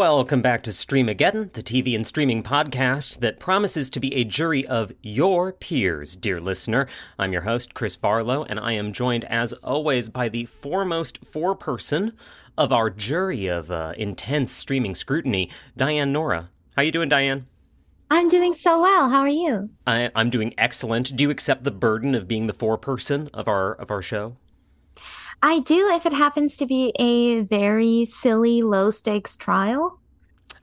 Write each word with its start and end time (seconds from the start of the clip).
Welcome 0.00 0.40
back 0.40 0.62
to 0.62 0.70
Streamageddon, 0.70 1.52
the 1.52 1.62
TV 1.62 1.94
and 1.94 2.06
streaming 2.06 2.42
podcast 2.42 3.18
that 3.18 3.38
promises 3.38 3.90
to 3.90 4.00
be 4.00 4.14
a 4.14 4.24
jury 4.24 4.66
of 4.66 4.92
your 5.02 5.52
peers, 5.52 6.16
dear 6.16 6.40
listener. 6.40 6.86
I'm 7.18 7.34
your 7.34 7.42
host, 7.42 7.74
Chris 7.74 7.96
Barlow, 7.96 8.44
and 8.44 8.58
I 8.58 8.72
am 8.72 8.94
joined, 8.94 9.26
as 9.26 9.52
always, 9.52 10.08
by 10.08 10.30
the 10.30 10.46
foremost 10.46 11.18
four-person 11.26 12.14
of 12.56 12.72
our 12.72 12.88
jury 12.88 13.46
of 13.46 13.70
uh, 13.70 13.92
intense 13.98 14.52
streaming 14.52 14.94
scrutiny, 14.94 15.50
Diane 15.76 16.14
Nora. 16.14 16.48
How 16.76 16.82
you 16.82 16.92
doing, 16.92 17.10
Diane? 17.10 17.46
I'm 18.10 18.30
doing 18.30 18.54
so 18.54 18.80
well. 18.80 19.10
How 19.10 19.20
are 19.20 19.28
you? 19.28 19.68
I, 19.86 20.10
I'm 20.14 20.30
doing 20.30 20.54
excellent. 20.56 21.14
Do 21.14 21.24
you 21.24 21.30
accept 21.30 21.64
the 21.64 21.70
burden 21.70 22.14
of 22.14 22.26
being 22.26 22.46
the 22.46 22.54
four-person 22.54 23.28
of 23.34 23.48
our 23.48 23.74
of 23.74 23.90
our 23.90 24.00
show? 24.00 24.38
I 25.42 25.60
do 25.60 25.88
if 25.92 26.04
it 26.06 26.12
happens 26.12 26.56
to 26.58 26.66
be 26.66 26.92
a 26.98 27.40
very 27.40 28.04
silly, 28.04 28.62
low 28.62 28.90
stakes 28.90 29.36
trial. 29.36 29.98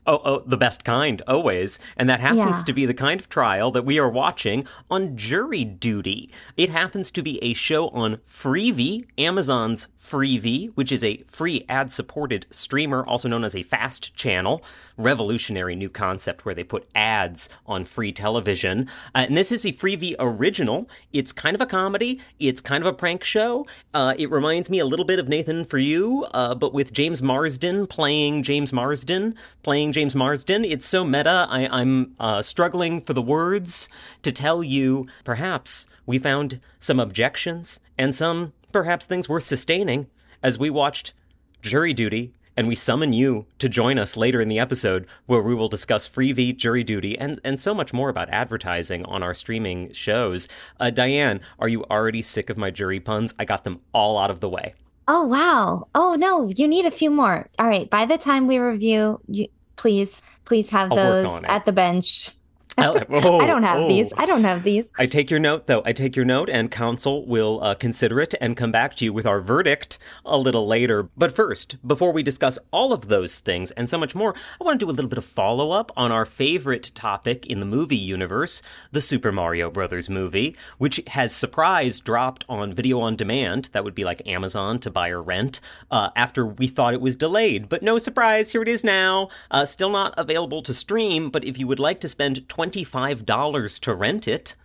Oh, 0.10 0.22
oh, 0.24 0.44
the 0.46 0.56
best 0.56 0.86
kind, 0.86 1.22
always. 1.28 1.80
And 1.98 2.10
that 2.10 2.22
happens 2.22 2.60
Yeah. 2.60 2.64
to 2.64 2.74
be 2.74 2.86
the 2.86 2.94
kind 2.94 3.20
of 3.20 3.28
trial 3.28 3.72
that 3.72 3.84
we 3.84 4.00
are 4.00 4.08
watching 4.10 4.66
on 4.90 5.18
Jury 5.18 5.66
Duty. 5.66 6.32
It 6.56 6.70
happens 6.70 7.12
to 7.12 7.22
be 7.22 7.44
a 7.44 7.54
show 7.54 7.90
on 7.90 8.18
Freevee, 8.26 9.06
Amazon's 9.18 9.90
Freevee, 10.00 10.72
which 10.76 10.94
is 10.94 11.04
a 11.04 11.24
free 11.28 11.66
ad 11.68 11.92
supported 11.92 12.46
streamer, 12.52 13.06
also 13.06 13.28
known 13.28 13.44
as 13.44 13.54
a 13.54 13.64
FAST 13.64 14.16
channel. 14.16 14.64
Revolutionary 14.98 15.76
new 15.76 15.90
concept 15.90 16.44
where 16.44 16.56
they 16.56 16.64
put 16.64 16.88
ads 16.96 17.50
on 17.66 17.84
free 17.84 18.12
television. 18.12 18.90
Uh, 19.14 19.26
and 19.28 19.38
this 19.38 19.52
is 19.52 19.66
a 19.66 19.72
Freevee 19.72 20.16
original. 20.18 20.90
It's 21.14 21.32
kind 21.32 21.54
of 21.54 21.62
a 21.62 21.66
comedy, 21.66 22.20
it's 22.40 22.62
kind 22.62 22.84
of 22.84 22.88
a 22.88 22.94
prank 22.94 23.24
show. 23.24 23.68
Uh, 23.94 24.16
it 24.18 24.32
reminds 24.32 24.70
me 24.70 24.80
a 24.80 24.86
little 24.86 25.06
bit 25.06 25.20
of 25.20 25.30
Nathan 25.30 25.66
for 25.66 25.78
You, 25.78 26.26
uh, 26.32 26.56
but 26.56 26.74
with 26.74 26.94
James 26.94 27.22
Marsden 27.22 27.86
playing 27.88 28.44
James 28.44 28.74
Marsden, 28.74 29.36
playing 29.64 29.92
James 29.92 30.16
Marsden. 30.16 30.66
It's 30.66 30.88
so 30.88 31.06
meta. 31.06 31.48
I, 31.50 31.68
I'm 31.72 32.16
uh, 32.20 32.42
struggling 32.42 33.00
for 33.00 33.14
the 33.14 33.22
words 33.22 33.90
to 34.24 34.32
tell 34.32 34.64
you. 34.64 35.08
Perhaps 35.24 35.86
we 36.06 36.18
found 36.18 36.60
some 36.80 37.00
objections 37.00 37.80
and 37.98 38.16
some 38.16 38.54
perhaps 38.72 39.06
things 39.06 39.30
worth 39.30 39.44
sustaining 39.44 40.08
as 40.42 40.58
we 40.58 40.70
watched 40.70 41.14
Jury 41.62 41.94
Duty. 41.94 42.34
And 42.58 42.68
we 42.68 42.74
summon 42.74 43.14
you 43.14 43.46
to 43.60 43.70
join 43.70 44.00
us 44.00 44.18
later 44.18 44.42
in 44.42 44.50
the 44.50 44.58
episode 44.58 45.06
where 45.28 45.44
we 45.44 45.54
will 45.54 45.70
discuss 45.70 46.10
Freevee, 46.10 46.58
Jury 46.58 46.84
Duty, 46.84 47.16
and, 47.18 47.40
and 47.44 47.60
so 47.60 47.76
much 47.76 47.94
more 47.94 48.10
about 48.10 48.30
advertising 48.30 49.06
on 49.06 49.22
our 49.22 49.36
streaming 49.36 49.94
shows. 49.94 50.48
Uh, 50.80 50.90
Diane, 50.90 51.40
are 51.60 51.68
you 51.68 51.86
already 51.86 52.24
sick 52.24 52.50
of 52.50 52.58
my 52.58 52.72
jury 52.72 53.00
puns? 53.00 53.36
I 53.38 53.46
got 53.46 53.64
them 53.64 53.80
all 53.94 54.18
out 54.18 54.32
of 54.32 54.40
the 54.40 54.50
way. 54.50 54.74
Oh, 55.08 55.26
wow. 55.26 55.88
Oh, 55.94 56.16
no, 56.16 56.50
you 56.50 56.68
need 56.68 56.88
a 56.88 56.92
few 56.92 57.12
more. 57.12 57.48
All 57.60 57.68
right. 57.68 57.90
By 57.90 58.06
the 58.06 58.18
time 58.18 58.48
we 58.48 58.58
review, 58.58 59.22
you, 59.28 59.48
please, 59.76 60.22
please 60.44 60.70
have 60.72 60.92
I'll 60.92 60.98
those 60.98 61.44
at 61.46 61.66
the 61.66 61.72
bench. 61.72 62.32
Oh, 62.88 63.04
oh, 63.10 63.40
I 63.40 63.48
don't 63.48 63.64
have 63.64 63.80
oh. 63.82 63.88
these. 63.88 64.14
I 64.18 64.26
don't 64.28 64.44
have 64.44 64.64
these. 64.64 64.94
I 65.00 65.08
take 65.08 65.32
your 65.32 65.40
note, 65.40 65.66
though. 65.66 65.82
I 65.84 65.94
take 65.94 66.16
your 66.16 66.26
note, 66.26 66.48
and 66.48 66.70
counsel 66.70 67.26
will 67.26 67.60
uh, 67.64 67.74
consider 67.74 68.20
it 68.20 68.36
and 68.40 68.56
come 68.56 68.72
back 68.72 68.96
to 68.96 69.06
you 69.06 69.12
with 69.12 69.26
our 69.26 69.42
verdict 69.42 69.98
a 70.24 70.38
little 70.38 70.68
later. 70.68 71.10
But 71.18 71.32
first, 71.32 71.78
before 71.86 72.12
we 72.12 72.22
discuss 72.22 72.60
all 72.72 72.94
of 72.94 73.08
those 73.08 73.40
things 73.40 73.72
and 73.72 73.90
so 73.90 73.98
much 73.98 74.14
more, 74.14 74.36
I 74.62 74.64
want 74.64 74.80
to 74.80 74.86
do 74.86 74.90
a 74.90 74.94
little 74.94 75.10
bit 75.10 75.18
of 75.18 75.26
follow 75.26 75.72
up 75.72 75.92
on 75.98 76.12
our 76.12 76.26
favorite 76.26 76.92
topic 76.94 77.48
in 77.48 77.60
the 77.60 77.66
movie 77.66 77.98
universe, 77.98 78.62
the 78.92 79.02
Super 79.02 79.32
Mario 79.32 79.72
Brothers 79.72 80.08
movie, 80.08 80.56
which 80.78 81.02
has 81.08 81.36
surprise 81.36 82.00
dropped 82.00 82.46
on 82.48 82.74
video 82.74 83.00
on 83.00 83.16
demand. 83.16 83.70
That 83.74 83.84
would 83.84 83.96
be 83.96 84.06
like 84.06 84.28
Amazon 84.28 84.78
to 84.80 84.92
buy 84.92 85.10
or 85.10 85.22
rent 85.22 85.60
uh, 85.90 86.12
after 86.16 86.46
we 86.46 86.68
thought 86.68 86.94
it 86.94 87.02
was 87.02 87.16
delayed. 87.16 87.70
But 87.70 87.82
no 87.82 87.98
surprise, 87.98 88.52
here 88.52 88.62
it 88.62 88.68
is 88.68 88.84
now. 88.84 89.30
Uh, 89.50 89.66
still 89.66 89.90
not 89.90 90.14
available 90.16 90.62
to 90.62 90.74
stream, 90.74 91.30
but 91.30 91.44
if 91.44 91.58
you 91.58 91.66
would 91.68 91.80
like 91.80 92.00
to 92.02 92.08
spend 92.08 92.48
$25 92.72 93.80
to 93.80 93.96
rent 93.96 94.28
it, 94.28 94.56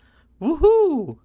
woohoo! 0.40 1.18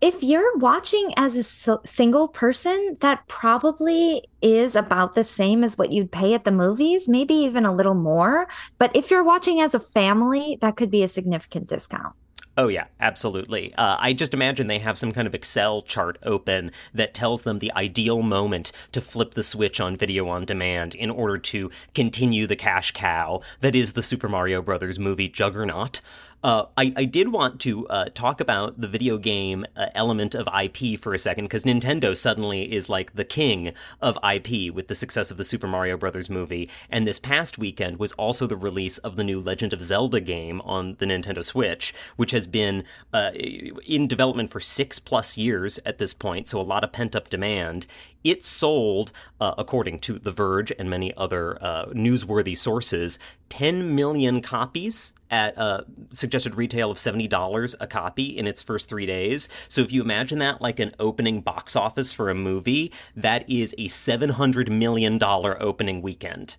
If 0.00 0.22
you're 0.22 0.58
watching 0.58 1.14
as 1.16 1.36
a 1.36 1.42
so- 1.42 1.80
single 1.86 2.28
person, 2.28 2.98
that 3.00 3.26
probably 3.28 4.24
is 4.42 4.76
about 4.76 5.14
the 5.14 5.24
same 5.24 5.64
as 5.64 5.78
what 5.78 5.90
you'd 5.90 6.12
pay 6.12 6.34
at 6.34 6.44
the 6.44 6.52
movies, 6.52 7.08
maybe 7.08 7.32
even 7.34 7.64
a 7.64 7.74
little 7.74 7.94
more. 7.94 8.46
But 8.78 8.94
if 8.94 9.10
you're 9.10 9.24
watching 9.24 9.60
as 9.60 9.74
a 9.74 9.80
family, 9.80 10.58
that 10.60 10.76
could 10.76 10.90
be 10.90 11.02
a 11.02 11.08
significant 11.08 11.68
discount. 11.68 12.14
Oh, 12.58 12.68
yeah, 12.68 12.86
absolutely. 13.00 13.74
Uh, 13.74 13.96
I 13.98 14.14
just 14.14 14.32
imagine 14.32 14.66
they 14.66 14.78
have 14.78 14.96
some 14.96 15.12
kind 15.12 15.26
of 15.26 15.34
Excel 15.34 15.82
chart 15.82 16.16
open 16.22 16.72
that 16.94 17.12
tells 17.12 17.42
them 17.42 17.58
the 17.58 17.72
ideal 17.74 18.22
moment 18.22 18.72
to 18.92 19.02
flip 19.02 19.34
the 19.34 19.42
switch 19.42 19.78
on 19.78 19.94
video 19.94 20.26
on 20.28 20.46
demand 20.46 20.94
in 20.94 21.10
order 21.10 21.36
to 21.36 21.70
continue 21.94 22.46
the 22.46 22.56
cash 22.56 22.92
cow 22.92 23.42
that 23.60 23.74
is 23.74 23.92
the 23.92 24.02
Super 24.02 24.28
Mario 24.28 24.62
Brothers 24.62 24.98
movie 24.98 25.28
juggernaut. 25.28 26.00
Uh, 26.42 26.66
I, 26.76 26.92
I 26.96 27.04
did 27.04 27.32
want 27.32 27.60
to 27.62 27.88
uh, 27.88 28.08
talk 28.14 28.40
about 28.40 28.80
the 28.80 28.88
video 28.88 29.18
game 29.18 29.66
uh, 29.76 29.86
element 29.94 30.34
of 30.34 30.48
IP 30.48 30.98
for 30.98 31.14
a 31.14 31.18
second 31.18 31.46
because 31.46 31.64
Nintendo 31.64 32.16
suddenly 32.16 32.72
is 32.72 32.88
like 32.88 33.14
the 33.14 33.24
king 33.24 33.72
of 34.00 34.18
IP 34.22 34.72
with 34.72 34.88
the 34.88 34.94
success 34.94 35.30
of 35.30 35.38
the 35.38 35.44
Super 35.44 35.66
Mario 35.66 35.96
Brothers 35.96 36.30
movie. 36.30 36.68
And 36.90 37.06
this 37.06 37.18
past 37.18 37.58
weekend 37.58 37.98
was 37.98 38.12
also 38.12 38.46
the 38.46 38.56
release 38.56 38.98
of 38.98 39.16
the 39.16 39.24
new 39.24 39.40
Legend 39.40 39.72
of 39.72 39.82
Zelda 39.82 40.20
game 40.20 40.60
on 40.62 40.96
the 40.98 41.06
Nintendo 41.06 41.42
Switch, 41.42 41.94
which 42.16 42.30
has 42.30 42.46
been 42.46 42.84
uh, 43.12 43.32
in 43.34 44.06
development 44.06 44.50
for 44.50 44.60
six 44.60 44.98
plus 44.98 45.36
years 45.36 45.80
at 45.84 45.98
this 45.98 46.14
point, 46.14 46.48
so 46.48 46.60
a 46.60 46.62
lot 46.62 46.84
of 46.84 46.92
pent 46.92 47.16
up 47.16 47.28
demand. 47.28 47.86
It 48.26 48.44
sold, 48.44 49.12
uh, 49.40 49.54
according 49.56 50.00
to 50.00 50.18
The 50.18 50.32
Verge 50.32 50.72
and 50.76 50.90
many 50.90 51.16
other 51.16 51.62
uh, 51.62 51.86
newsworthy 51.90 52.58
sources, 52.58 53.20
10 53.50 53.94
million 53.94 54.42
copies 54.42 55.12
at 55.30 55.56
a 55.56 55.84
suggested 56.10 56.56
retail 56.56 56.90
of 56.90 56.96
$70 56.96 57.76
a 57.78 57.86
copy 57.86 58.36
in 58.36 58.48
its 58.48 58.64
first 58.64 58.88
three 58.88 59.06
days. 59.06 59.48
So 59.68 59.80
if 59.80 59.92
you 59.92 60.02
imagine 60.02 60.40
that 60.40 60.60
like 60.60 60.80
an 60.80 60.92
opening 60.98 61.40
box 61.40 61.76
office 61.76 62.10
for 62.10 62.28
a 62.28 62.34
movie, 62.34 62.92
that 63.14 63.48
is 63.48 63.72
a 63.78 63.86
$700 63.86 64.70
million 64.70 65.22
opening 65.22 66.02
weekend. 66.02 66.56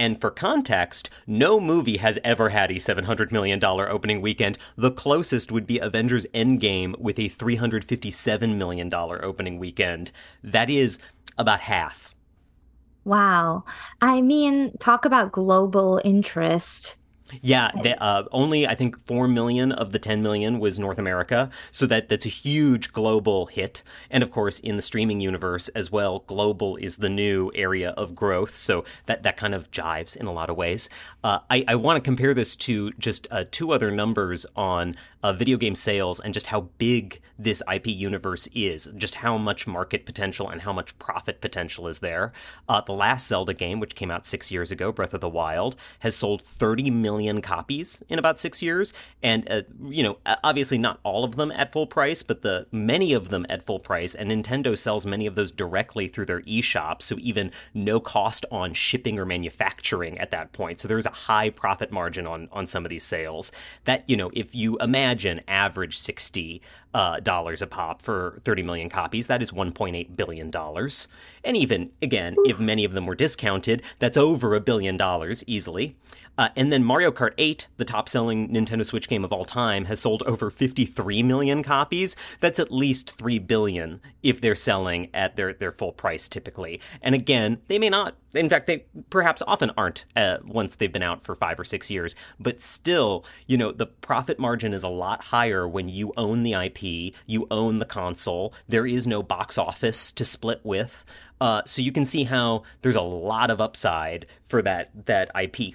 And 0.00 0.18
for 0.18 0.30
context, 0.30 1.10
no 1.26 1.60
movie 1.60 1.98
has 1.98 2.18
ever 2.24 2.48
had 2.48 2.70
a 2.70 2.76
$700 2.76 3.30
million 3.30 3.62
opening 3.62 4.22
weekend. 4.22 4.56
The 4.74 4.90
closest 4.90 5.52
would 5.52 5.66
be 5.66 5.78
Avengers 5.78 6.24
Endgame 6.32 6.98
with 6.98 7.18
a 7.18 7.28
$357 7.28 8.56
million 8.56 8.94
opening 8.94 9.58
weekend. 9.58 10.10
That 10.42 10.70
is 10.70 10.98
about 11.36 11.60
half. 11.60 12.14
Wow. 13.04 13.64
I 14.00 14.22
mean, 14.22 14.74
talk 14.78 15.04
about 15.04 15.32
global 15.32 16.00
interest. 16.02 16.96
Yeah, 17.42 17.70
uh, 17.98 18.24
only 18.32 18.66
I 18.66 18.74
think 18.74 18.98
four 19.06 19.28
million 19.28 19.72
of 19.72 19.92
the 19.92 19.98
ten 19.98 20.22
million 20.22 20.58
was 20.58 20.78
North 20.78 20.98
America, 20.98 21.50
so 21.70 21.86
that 21.86 22.08
that's 22.08 22.26
a 22.26 22.30
huge 22.30 22.92
global 22.92 23.46
hit. 23.46 23.82
And 24.10 24.22
of 24.22 24.30
course, 24.30 24.58
in 24.60 24.76
the 24.76 24.82
streaming 24.82 25.20
universe 25.20 25.68
as 25.70 25.90
well, 25.90 26.24
global 26.26 26.76
is 26.76 26.98
the 26.98 27.08
new 27.08 27.50
area 27.54 27.90
of 27.90 28.14
growth. 28.14 28.54
So 28.54 28.84
that 29.06 29.22
that 29.22 29.36
kind 29.36 29.54
of 29.54 29.70
jives 29.70 30.16
in 30.16 30.26
a 30.26 30.32
lot 30.32 30.50
of 30.50 30.56
ways. 30.56 30.88
Uh, 31.22 31.40
I, 31.48 31.64
I 31.68 31.74
want 31.76 31.96
to 31.96 32.00
compare 32.00 32.34
this 32.34 32.56
to 32.56 32.92
just 32.92 33.26
uh, 33.30 33.44
two 33.50 33.72
other 33.72 33.90
numbers 33.90 34.46
on 34.56 34.94
uh, 35.22 35.32
video 35.32 35.56
game 35.56 35.74
sales 35.74 36.20
and 36.20 36.34
just 36.34 36.46
how 36.46 36.62
big 36.78 37.20
this 37.42 37.62
IP 37.72 37.86
universe 37.86 38.48
is, 38.54 38.88
just 38.96 39.16
how 39.16 39.38
much 39.38 39.66
market 39.66 40.04
potential 40.04 40.48
and 40.48 40.62
how 40.62 40.72
much 40.72 40.98
profit 40.98 41.40
potential 41.40 41.88
is 41.88 42.00
there. 42.00 42.32
Uh, 42.68 42.80
the 42.82 42.92
last 42.92 43.26
Zelda 43.26 43.54
game, 43.54 43.80
which 43.80 43.94
came 43.94 44.10
out 44.10 44.26
six 44.26 44.50
years 44.50 44.70
ago, 44.70 44.92
Breath 44.92 45.14
of 45.14 45.20
the 45.20 45.28
Wild, 45.28 45.74
has 46.00 46.14
sold 46.14 46.42
30 46.42 46.90
million 46.90 47.40
copies 47.40 48.02
in 48.08 48.18
about 48.18 48.38
six 48.38 48.60
years. 48.60 48.92
And, 49.22 49.50
uh, 49.50 49.62
you 49.82 50.02
know, 50.02 50.18
obviously 50.44 50.76
not 50.76 51.00
all 51.02 51.24
of 51.24 51.36
them 51.36 51.50
at 51.52 51.72
full 51.72 51.86
price, 51.86 52.22
but 52.22 52.42
the 52.42 52.66
many 52.72 53.14
of 53.14 53.30
them 53.30 53.46
at 53.48 53.62
full 53.62 53.80
price. 53.80 54.14
And 54.14 54.30
Nintendo 54.30 54.76
sells 54.76 55.06
many 55.06 55.26
of 55.26 55.34
those 55.34 55.50
directly 55.50 56.08
through 56.08 56.26
their 56.26 56.42
eShop, 56.42 57.00
so 57.00 57.16
even 57.20 57.52
no 57.72 58.00
cost 58.00 58.44
on 58.50 58.74
shipping 58.74 59.18
or 59.18 59.24
manufacturing 59.24 60.18
at 60.18 60.30
that 60.30 60.52
point. 60.52 60.78
So 60.78 60.88
there's 60.88 61.06
a 61.06 61.10
high 61.10 61.50
profit 61.50 61.90
margin 61.90 62.26
on, 62.26 62.48
on 62.52 62.66
some 62.66 62.84
of 62.84 62.90
these 62.90 63.04
sales. 63.04 63.50
That, 63.84 64.08
you 64.08 64.16
know, 64.16 64.30
if 64.34 64.54
you 64.54 64.76
imagine 64.78 65.40
average 65.48 65.96
60 65.96 66.60
uh, 66.94 67.20
dollars 67.20 67.62
a 67.62 67.66
pop 67.66 68.02
for 68.02 68.40
30 68.44 68.62
million 68.62 68.88
copies, 68.88 69.26
that 69.28 69.42
is 69.42 69.50
1.8 69.50 70.16
billion 70.16 70.50
dollars. 70.50 71.08
And 71.44 71.56
even, 71.56 71.90
again, 72.02 72.36
if 72.44 72.58
many 72.58 72.84
of 72.84 72.92
them 72.92 73.06
were 73.06 73.14
discounted, 73.14 73.82
that's 73.98 74.16
over 74.16 74.54
a 74.54 74.60
billion 74.60 74.96
dollars 74.96 75.44
easily. 75.46 75.96
Uh, 76.40 76.48
and 76.56 76.72
then 76.72 76.82
Mario 76.82 77.12
Kart 77.12 77.34
8, 77.36 77.68
the 77.76 77.84
top 77.84 78.08
selling 78.08 78.48
Nintendo 78.48 78.82
Switch 78.82 79.10
game 79.10 79.26
of 79.26 79.32
all 79.32 79.44
time, 79.44 79.84
has 79.84 80.00
sold 80.00 80.22
over 80.22 80.50
53 80.50 81.22
million 81.22 81.62
copies. 81.62 82.16
That's 82.40 82.58
at 82.58 82.72
least 82.72 83.18
3 83.18 83.38
billion 83.40 84.00
if 84.22 84.40
they're 84.40 84.54
selling 84.54 85.10
at 85.12 85.36
their, 85.36 85.52
their 85.52 85.70
full 85.70 85.92
price 85.92 86.30
typically. 86.30 86.80
And 87.02 87.14
again, 87.14 87.60
they 87.66 87.78
may 87.78 87.90
not 87.90 88.16
in 88.32 88.48
fact, 88.48 88.68
they 88.68 88.86
perhaps 89.10 89.42
often 89.46 89.72
aren't 89.76 90.04
uh, 90.16 90.38
once 90.44 90.76
they've 90.76 90.92
been 90.92 91.02
out 91.02 91.22
for 91.22 91.34
five 91.34 91.58
or 91.58 91.64
six 91.64 91.90
years. 91.90 92.14
But 92.38 92.62
still, 92.62 93.24
you 93.46 93.56
know, 93.56 93.72
the 93.72 93.86
profit 93.86 94.38
margin 94.38 94.72
is 94.72 94.84
a 94.84 94.88
lot 94.88 95.24
higher 95.24 95.68
when 95.68 95.88
you 95.88 96.12
own 96.16 96.44
the 96.44 96.52
IP, 96.52 97.12
you 97.26 97.48
own 97.50 97.80
the 97.80 97.84
console. 97.84 98.54
There 98.68 98.86
is 98.86 99.06
no 99.06 99.22
box 99.22 99.58
office 99.58 100.12
to 100.12 100.24
split 100.24 100.60
with, 100.62 101.04
uh, 101.40 101.62
so 101.66 101.82
you 101.82 101.90
can 101.90 102.04
see 102.04 102.24
how 102.24 102.62
there's 102.82 102.96
a 102.96 103.00
lot 103.02 103.50
of 103.50 103.60
upside 103.60 104.26
for 104.44 104.62
that 104.62 104.90
that 105.06 105.30
IP. 105.34 105.74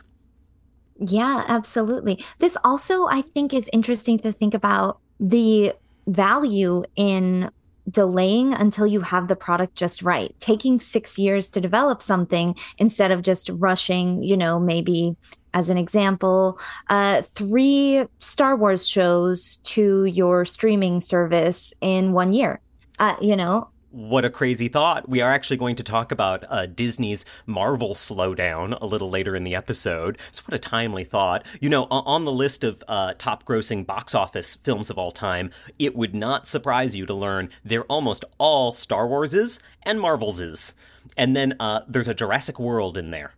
Yeah, 0.98 1.44
absolutely. 1.48 2.24
This 2.40 2.58
also, 2.64 3.08
I 3.08 3.22
think, 3.22 3.54
is 3.54 3.70
interesting 3.74 4.20
to 4.20 4.32
think 4.32 4.54
about 4.54 5.00
the 5.20 5.74
value 6.08 6.84
in 6.96 7.50
delaying 7.90 8.54
until 8.54 8.88
you 8.88 9.02
have 9.02 9.28
the 9.28 9.36
product 9.36 9.76
just 9.76 10.02
right. 10.02 10.34
Taking 10.40 10.80
six 10.80 11.18
years 11.18 11.50
to 11.50 11.62
develop 11.62 12.02
something 12.02 12.56
instead 12.78 13.12
of 13.12 13.22
just 13.22 13.50
rushing, 13.50 14.24
you 14.24 14.38
know, 14.38 14.60
maybe 14.60 15.16
as 15.54 15.70
an 15.70 15.78
example, 15.78 16.60
uh, 16.90 17.22
three 17.34 18.06
Star 18.20 18.56
Wars 18.58 18.88
shows 18.88 19.58
to 19.64 20.06
your 20.06 20.46
streaming 20.46 21.00
service 21.00 21.74
in 21.80 22.12
one 22.12 22.34
year. 22.34 22.60
Uh, 23.00 23.16
you 23.22 23.36
know, 23.36 23.70
what 23.96 24.26
a 24.26 24.30
crazy 24.30 24.68
thought. 24.68 25.08
We 25.08 25.22
are 25.22 25.32
actually 25.32 25.56
going 25.56 25.78
to 25.78 25.84
talk 25.84 26.12
about 26.12 26.44
uh, 26.50 26.66
Disney's 26.66 27.24
Marvel 27.46 27.94
slowdown 27.94 28.78
a 28.82 28.86
little 28.86 29.10
later 29.10 29.38
in 29.38 29.46
the 29.46 29.56
episode. 29.56 30.18
So, 30.32 30.44
what 30.46 30.54
a 30.54 30.60
timely 30.60 31.06
thought. 31.06 31.46
You 31.62 31.70
know, 31.70 31.88
on 31.90 32.26
the 32.26 32.32
list 32.32 32.66
of 32.66 32.84
uh, 32.90 33.14
top 33.18 33.46
grossing 33.46 33.86
box 33.86 34.14
office 34.14 34.56
films 34.56 34.90
of 34.90 34.98
all 34.98 35.12
time, 35.12 35.50
it 35.80 35.96
would 35.96 36.14
not 36.14 36.46
surprise 36.46 36.96
you 36.96 37.06
to 37.06 37.14
learn 37.14 37.50
they're 37.64 37.86
almost 37.86 38.26
all 38.38 38.74
Star 38.74 39.08
Wars's 39.08 39.60
and 39.84 40.02
Marvel's. 40.02 40.74
And 41.16 41.36
then 41.36 41.54
uh, 41.62 41.82
there's 41.88 42.10
a 42.10 42.14
Jurassic 42.14 42.60
World 42.60 42.98
in 42.98 43.12
there. 43.12 43.32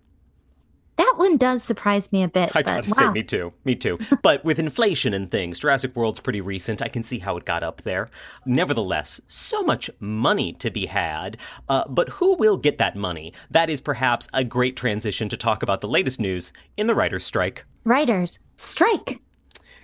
That 0.98 1.14
one 1.18 1.38
does 1.38 1.64
surprise 1.64 2.12
me 2.12 2.24
a 2.24 2.28
bit. 2.28 2.56
I 2.56 2.64
gotta 2.64 2.90
wow. 2.90 2.96
say, 2.96 3.12
me 3.12 3.24
too. 3.24 3.54
Me 3.64 3.76
too. 3.76 4.00
but 4.24 4.44
with 4.44 4.58
inflation 4.58 5.14
and 5.14 5.30
things, 5.30 5.60
Jurassic 5.60 5.96
World's 5.96 6.20
pretty 6.20 6.42
recent. 6.42 6.82
I 6.82 6.90
can 6.90 7.04
see 7.04 7.20
how 7.20 7.38
it 7.38 7.46
got 7.46 7.64
up 7.64 7.84
there. 7.84 8.10
Nevertheless, 8.46 9.22
so 9.28 9.62
much 9.62 9.90
money 10.00 10.54
to 10.54 10.72
be 10.72 10.88
had. 10.88 11.38
Uh, 11.70 11.84
but 11.88 12.10
who 12.10 12.36
will 12.36 12.58
get 12.58 12.80
that 12.80 12.96
money? 12.96 13.32
That 13.52 13.70
is 13.70 13.80
perhaps 13.80 14.28
a 14.34 14.44
great 14.44 14.76
transition 14.76 15.30
to 15.30 15.38
talk 15.38 15.62
about 15.62 15.82
the 15.82 15.88
latest 15.88 16.20
news 16.20 16.52
in 16.78 16.88
the 16.88 16.96
writer's 16.96 17.24
strike. 17.26 17.64
Writers, 17.84 18.40
strike! 18.56 19.22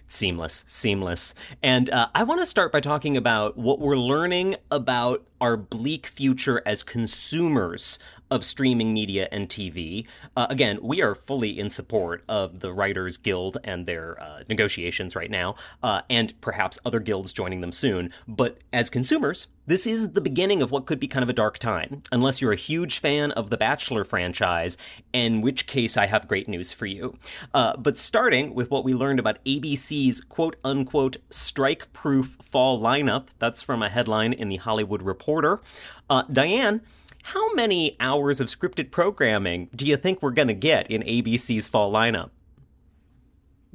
Seamless, 0.07 0.65
seamless. 0.67 1.33
And 1.63 1.89
uh, 1.89 2.07
I 2.13 2.23
want 2.23 2.41
to 2.41 2.45
start 2.45 2.71
by 2.71 2.81
talking 2.81 3.17
about 3.17 3.57
what 3.57 3.79
we're 3.79 3.97
learning 3.97 4.57
about 4.69 5.25
our 5.39 5.57
bleak 5.57 6.05
future 6.05 6.61
as 6.65 6.83
consumers 6.83 7.97
of 8.33 8.43
streaming 8.43 8.91
media 8.91 9.27
and 9.31 9.47
TV. 9.47 10.07
Uh, 10.35 10.47
again, 10.49 10.79
we 10.81 11.03
are 11.03 11.13
fully 11.13 11.59
in 11.59 11.69
support 11.69 12.23
of 12.27 12.61
the 12.61 12.73
Writers 12.73 13.15
Guild 13.15 13.59
and 13.63 13.85
their 13.85 14.19
uh, 14.19 14.39
negotiations 14.49 15.15
right 15.15 15.29
now, 15.29 15.55
uh, 15.83 16.01
and 16.09 16.33
perhaps 16.41 16.79
other 16.83 16.99
guilds 16.99 17.31
joining 17.31 17.61
them 17.61 17.71
soon. 17.71 18.11
But 18.27 18.57
as 18.73 18.89
consumers, 18.89 19.45
this 19.67 19.85
is 19.85 20.13
the 20.13 20.19
beginning 20.19 20.63
of 20.63 20.71
what 20.71 20.87
could 20.87 20.99
be 20.99 21.07
kind 21.07 21.21
of 21.21 21.29
a 21.29 21.33
dark 21.33 21.59
time, 21.59 22.01
unless 22.11 22.41
you're 22.41 22.51
a 22.51 22.55
huge 22.55 22.97
fan 22.97 23.31
of 23.33 23.51
the 23.51 23.57
Bachelor 23.57 24.03
franchise, 24.03 24.77
in 25.13 25.41
which 25.41 25.67
case 25.67 25.95
I 25.95 26.07
have 26.07 26.27
great 26.27 26.47
news 26.47 26.73
for 26.73 26.87
you. 26.87 27.15
Uh, 27.53 27.77
but 27.77 27.99
starting 27.99 28.55
with 28.55 28.71
what 28.71 28.83
we 28.83 28.95
learned 28.95 29.19
about 29.19 29.45
ABC's 29.45 30.21
quote 30.21 30.55
unquote 30.63 31.17
strike 31.29 31.93
proof 31.93 32.35
fall 32.41 32.81
lineup, 32.81 33.27
that's 33.37 33.61
from 33.61 33.83
a 33.83 33.89
headline 33.89 34.33
in 34.33 34.49
the 34.49 34.57
Hollywood 34.57 35.03
Reporter. 35.03 35.61
Uh, 36.09 36.23
Diane, 36.23 36.81
how 37.23 37.53
many 37.53 37.95
hours 37.99 38.39
of 38.39 38.47
scripted 38.47 38.91
programming 38.91 39.69
do 39.75 39.85
you 39.85 39.97
think 39.97 40.21
we're 40.21 40.31
going 40.31 40.49
to 40.49 40.53
get 40.53 40.89
in 40.91 41.01
ABC's 41.01 41.67
fall 41.67 41.91
lineup? 41.91 42.29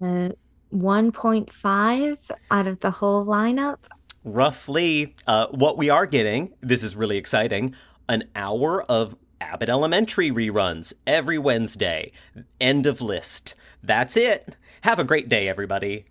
Uh, 0.00 0.30
1.5 0.72 2.18
out 2.50 2.66
of 2.66 2.80
the 2.80 2.90
whole 2.90 3.24
lineup. 3.24 3.78
Roughly, 4.22 5.16
uh, 5.26 5.46
what 5.48 5.78
we 5.78 5.88
are 5.88 6.04
getting, 6.04 6.52
this 6.60 6.82
is 6.82 6.94
really 6.94 7.16
exciting, 7.16 7.74
an 8.08 8.24
hour 8.36 8.82
of 8.82 9.16
Abbott 9.40 9.70
Elementary 9.70 10.30
reruns 10.30 10.92
every 11.06 11.38
Wednesday. 11.38 12.12
End 12.60 12.84
of 12.84 13.00
list. 13.00 13.54
That's 13.82 14.16
it. 14.16 14.56
Have 14.82 14.98
a 14.98 15.04
great 15.04 15.28
day, 15.28 15.48
everybody 15.48 16.04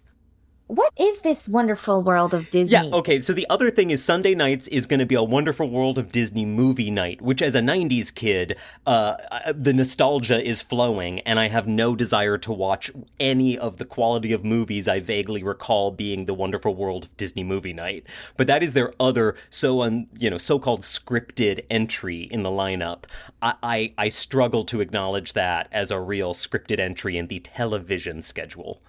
what 0.67 0.91
is 0.97 1.21
this 1.21 1.47
wonderful 1.47 2.01
world 2.01 2.33
of 2.33 2.49
Disney? 2.49 2.73
Yeah, 2.73 2.95
okay. 2.97 3.21
So 3.21 3.31
the 3.31 3.47
other 3.49 3.71
thing 3.71 3.89
is 3.89 4.03
Sunday 4.03 4.35
nights 4.35 4.67
is 4.67 4.85
going 4.85 4.99
to 4.99 5.05
be 5.05 5.15
a 5.15 5.23
wonderful 5.23 5.69
world 5.69 5.97
of 5.97 6.11
Disney 6.11 6.45
movie 6.45 6.91
night, 6.91 7.21
which 7.21 7.41
as 7.41 7.55
a 7.55 7.61
90s 7.61 8.13
kid, 8.13 8.57
uh, 8.85 9.15
the 9.53 9.71
nostalgia 9.73 10.45
is 10.45 10.61
flowing, 10.61 11.21
and 11.21 11.39
I 11.39 11.47
have 11.47 11.67
no 11.67 11.95
desire 11.95 12.37
to 12.39 12.51
watch 12.51 12.91
any 13.17 13.57
of 13.57 13.77
the 13.77 13.85
quality 13.85 14.33
of 14.33 14.43
movies 14.43 14.89
I 14.89 14.99
vaguely 14.99 15.41
recall 15.41 15.91
being 15.91 16.25
the 16.25 16.33
wonderful 16.33 16.75
world 16.75 17.05
of 17.05 17.17
Disney 17.17 17.45
movie 17.45 17.73
night. 17.73 18.05
But 18.35 18.47
that 18.47 18.61
is 18.61 18.73
their 18.73 18.93
other 18.99 19.35
so 19.49 19.81
un, 19.81 20.07
you 20.17 20.29
know, 20.29 20.37
so-called 20.37 20.81
scripted 20.81 21.63
entry 21.69 22.23
in 22.23 22.43
the 22.43 22.49
lineup. 22.49 23.05
I, 23.41 23.53
I, 23.63 23.93
I 23.97 24.09
struggle 24.09 24.65
to 24.65 24.81
acknowledge 24.81 25.31
that 25.31 25.69
as 25.71 25.91
a 25.91 25.99
real 25.99 26.33
scripted 26.33 26.79
entry 26.79 27.17
in 27.17 27.27
the 27.27 27.39
television 27.39 28.21
schedule. 28.21 28.81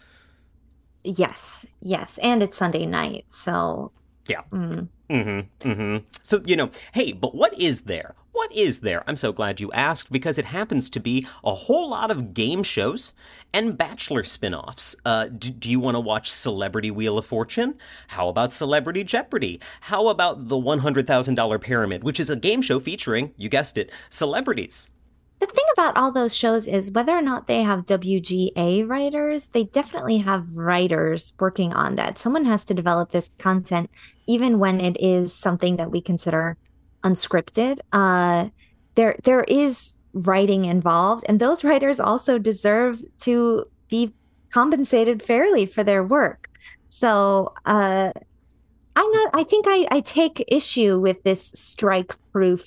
Yes, 1.16 1.64
yes, 1.81 2.19
and 2.22 2.43
it's 2.43 2.58
Sunday 2.58 2.84
night, 2.84 3.25
so 3.31 3.93
yeah. 4.26 4.43
Mm. 4.52 4.88
Mm-hmm. 5.08 5.69
Mm-hmm. 5.70 6.05
So 6.22 6.43
you 6.44 6.55
know, 6.55 6.69
hey, 6.93 7.12
but 7.12 7.34
what 7.34 7.58
is 7.58 7.82
there? 7.82 8.14
What 8.32 8.52
is 8.52 8.81
there? 8.81 9.02
I'm 9.06 9.16
so 9.16 9.32
glad 9.32 9.58
you 9.58 9.72
asked 9.72 10.12
because 10.12 10.37
it 10.37 10.44
happens 10.44 10.90
to 10.90 11.00
be 11.00 11.26
a 11.43 11.55
whole 11.55 11.88
lot 11.88 12.10
of 12.10 12.34
game 12.34 12.62
shows 12.62 13.14
and 13.55 13.76
Bachelor 13.76 14.22
spin 14.22 14.55
offs. 14.55 14.94
Uh, 15.05 15.28
do, 15.28 15.50
do 15.50 15.70
you 15.70 15.81
want 15.81 15.94
to 15.94 16.00
watch 16.00 16.31
Celebrity 16.31 16.90
Wheel 16.90 17.19
of 17.19 17.25
Fortune? 17.25 17.75
How 18.08 18.28
about 18.28 18.52
Celebrity 18.52 19.02
Jeopardy? 19.02 19.60
How 19.81 20.08
about 20.08 20.49
the 20.49 20.56
$100,000 20.56 21.60
Pyramid, 21.60 22.05
which 22.05 22.20
is 22.20 22.31
a 22.31 22.37
game 22.37 22.62
show 22.62 22.78
featuring, 22.78 23.32
you 23.37 23.49
guessed 23.49 23.76
it, 23.76 23.90
celebrities? 24.10 24.90
The 25.40 25.46
thing 25.46 25.64
about 25.73 25.96
all 25.96 26.11
those 26.11 26.35
shows 26.35 26.67
is 26.67 26.90
whether 26.90 27.12
or 27.12 27.23
not 27.23 27.46
they 27.46 27.62
have 27.62 27.87
WGA 27.87 28.88
writers, 28.88 29.49
they 29.52 29.64
definitely 29.64 30.19
have 30.19 30.49
writers 30.52 31.32
working 31.38 31.73
on 31.73 31.94
that. 31.94 32.19
Someone 32.19 32.44
has 32.44 32.64
to 32.67 32.75
develop 32.75 33.12
this 33.12 33.29
content, 33.38 33.88
even 34.26 34.58
when 34.58 34.81
it 34.81 34.96
is 35.00 35.32
something 35.32 35.76
that 35.76 35.93
we 35.93 36.00
consider 36.00 36.56
unscripted. 37.05 37.79
Uh, 37.93 38.49
there, 38.96 39.17
there 39.23 39.44
is 39.44 39.94
writing 40.12 40.64
involved, 40.64 41.25
and 41.29 41.38
those 41.38 41.62
writers 41.62 42.00
also 42.00 42.38
deserve 42.38 43.00
to 43.20 43.64
be 43.88 44.12
compensated 44.52 45.23
fairly 45.23 45.67
for 45.67 45.84
their 45.84 46.02
work. 46.02 46.50
So, 46.88 47.55
uh, 47.64 48.11
I'm 48.96 49.12
not. 49.12 49.31
I 49.32 49.44
think 49.44 49.67
I, 49.69 49.87
I 49.93 50.00
take 50.00 50.44
issue 50.49 50.99
with 50.99 51.23
this 51.23 51.52
strike-proof 51.55 52.67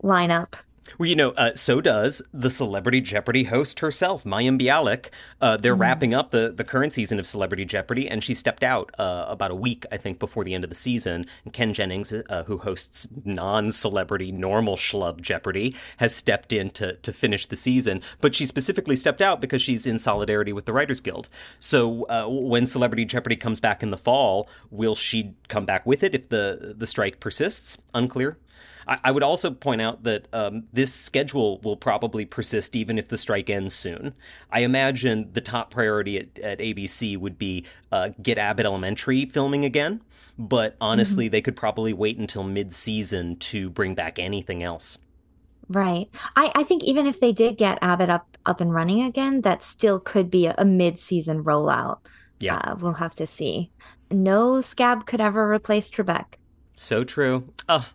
lineup. 0.00 0.54
Well, 0.98 1.08
you 1.08 1.16
know, 1.16 1.30
uh, 1.30 1.54
so 1.54 1.80
does 1.80 2.20
the 2.32 2.50
Celebrity 2.50 3.00
Jeopardy 3.00 3.44
host 3.44 3.80
herself, 3.80 4.24
Mayim 4.24 4.60
Bialik. 4.60 5.06
Uh, 5.40 5.56
they're 5.56 5.76
mm 5.76 5.80
wrapping 5.80 6.12
up 6.12 6.30
the, 6.30 6.52
the 6.54 6.62
current 6.62 6.92
season 6.92 7.18
of 7.18 7.26
Celebrity 7.26 7.64
Jeopardy, 7.64 8.06
and 8.06 8.22
she 8.22 8.34
stepped 8.34 8.62
out 8.62 8.90
uh, 8.98 9.24
about 9.28 9.50
a 9.50 9.54
week, 9.54 9.86
I 9.90 9.96
think, 9.96 10.18
before 10.18 10.44
the 10.44 10.52
end 10.52 10.62
of 10.62 10.68
the 10.68 10.76
season. 10.76 11.24
And 11.42 11.54
Ken 11.54 11.72
Jennings, 11.72 12.12
uh, 12.12 12.44
who 12.46 12.58
hosts 12.58 13.08
non-celebrity 13.24 14.30
normal 14.30 14.76
schlub 14.76 15.22
Jeopardy, 15.22 15.74
has 15.96 16.14
stepped 16.14 16.52
in 16.52 16.68
to, 16.70 16.96
to 16.96 17.12
finish 17.14 17.46
the 17.46 17.56
season. 17.56 18.02
But 18.20 18.34
she 18.34 18.44
specifically 18.44 18.94
stepped 18.94 19.22
out 19.22 19.40
because 19.40 19.62
she's 19.62 19.86
in 19.86 19.98
solidarity 19.98 20.52
with 20.52 20.66
the 20.66 20.74
Writers 20.74 21.00
Guild. 21.00 21.30
So 21.60 22.04
uh, 22.04 22.26
when 22.28 22.66
Celebrity 22.66 23.06
Jeopardy 23.06 23.36
comes 23.36 23.58
back 23.58 23.82
in 23.82 23.90
the 23.90 23.96
fall, 23.96 24.50
will 24.70 24.94
she 24.94 25.34
come 25.48 25.64
back 25.64 25.86
with 25.86 26.02
it 26.02 26.14
if 26.14 26.28
the 26.28 26.74
the 26.76 26.86
strike 26.86 27.20
persists? 27.20 27.78
Unclear. 27.94 28.36
I, 28.86 28.98
I 29.04 29.10
would 29.10 29.22
also 29.22 29.50
point 29.50 29.80
out 29.80 30.02
that 30.04 30.28
um, 30.32 30.64
this 30.72 30.92
schedule 30.92 31.58
will 31.60 31.76
probably 31.76 32.24
persist 32.24 32.76
even 32.76 32.98
if 32.98 33.08
the 33.08 33.18
strike 33.18 33.50
ends 33.50 33.74
soon. 33.74 34.14
I 34.50 34.60
imagine 34.60 35.30
the 35.32 35.40
top 35.40 35.70
priority 35.70 36.18
at, 36.18 36.38
at 36.38 36.58
ABC 36.58 37.16
would 37.18 37.38
be 37.38 37.64
uh, 37.92 38.10
get 38.22 38.38
Abbott 38.38 38.66
Elementary 38.66 39.24
filming 39.26 39.64
again, 39.64 40.00
but 40.38 40.76
honestly, 40.80 41.26
mm-hmm. 41.26 41.32
they 41.32 41.42
could 41.42 41.56
probably 41.56 41.92
wait 41.92 42.18
until 42.18 42.42
mid 42.44 42.74
season 42.74 43.36
to 43.36 43.70
bring 43.70 43.94
back 43.94 44.18
anything 44.18 44.62
else. 44.62 44.98
Right. 45.68 46.08
I, 46.34 46.50
I 46.56 46.62
think 46.64 46.82
even 46.82 47.06
if 47.06 47.20
they 47.20 47.32
did 47.32 47.56
get 47.56 47.78
Abbott 47.80 48.10
up 48.10 48.36
up 48.46 48.60
and 48.60 48.74
running 48.74 49.02
again, 49.02 49.42
that 49.42 49.62
still 49.62 50.00
could 50.00 50.30
be 50.30 50.46
a, 50.46 50.54
a 50.58 50.64
mid 50.64 50.98
season 50.98 51.44
rollout. 51.44 51.98
Yeah. 52.40 52.56
Uh, 52.56 52.76
we'll 52.76 52.94
have 52.94 53.14
to 53.16 53.26
see. 53.26 53.70
No 54.10 54.60
scab 54.60 55.06
could 55.06 55.20
ever 55.20 55.52
replace 55.52 55.90
Trebek. 55.90 56.34
So 56.74 57.04
true. 57.04 57.52
Oh, 57.68 57.86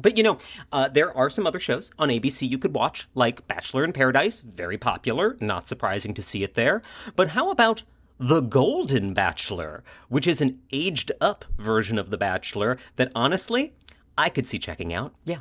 But 0.00 0.16
you 0.16 0.22
know, 0.22 0.38
uh, 0.72 0.88
there 0.88 1.14
are 1.16 1.30
some 1.30 1.46
other 1.46 1.60
shows 1.60 1.90
on 1.98 2.08
ABC 2.08 2.48
you 2.48 2.58
could 2.58 2.74
watch, 2.74 3.08
like 3.14 3.46
Bachelor 3.46 3.84
in 3.84 3.92
Paradise, 3.92 4.40
very 4.40 4.78
popular, 4.78 5.36
not 5.40 5.68
surprising 5.68 6.14
to 6.14 6.22
see 6.22 6.42
it 6.42 6.54
there. 6.54 6.82
But 7.16 7.28
how 7.28 7.50
about 7.50 7.82
The 8.18 8.40
Golden 8.40 9.12
Bachelor, 9.14 9.82
which 10.08 10.26
is 10.26 10.40
an 10.40 10.60
aged 10.72 11.12
up 11.20 11.44
version 11.58 11.98
of 11.98 12.10
The 12.10 12.18
Bachelor 12.18 12.78
that 12.96 13.12
honestly, 13.14 13.74
I 14.16 14.28
could 14.28 14.46
see 14.46 14.58
checking 14.58 14.92
out. 14.92 15.14
Yeah. 15.24 15.38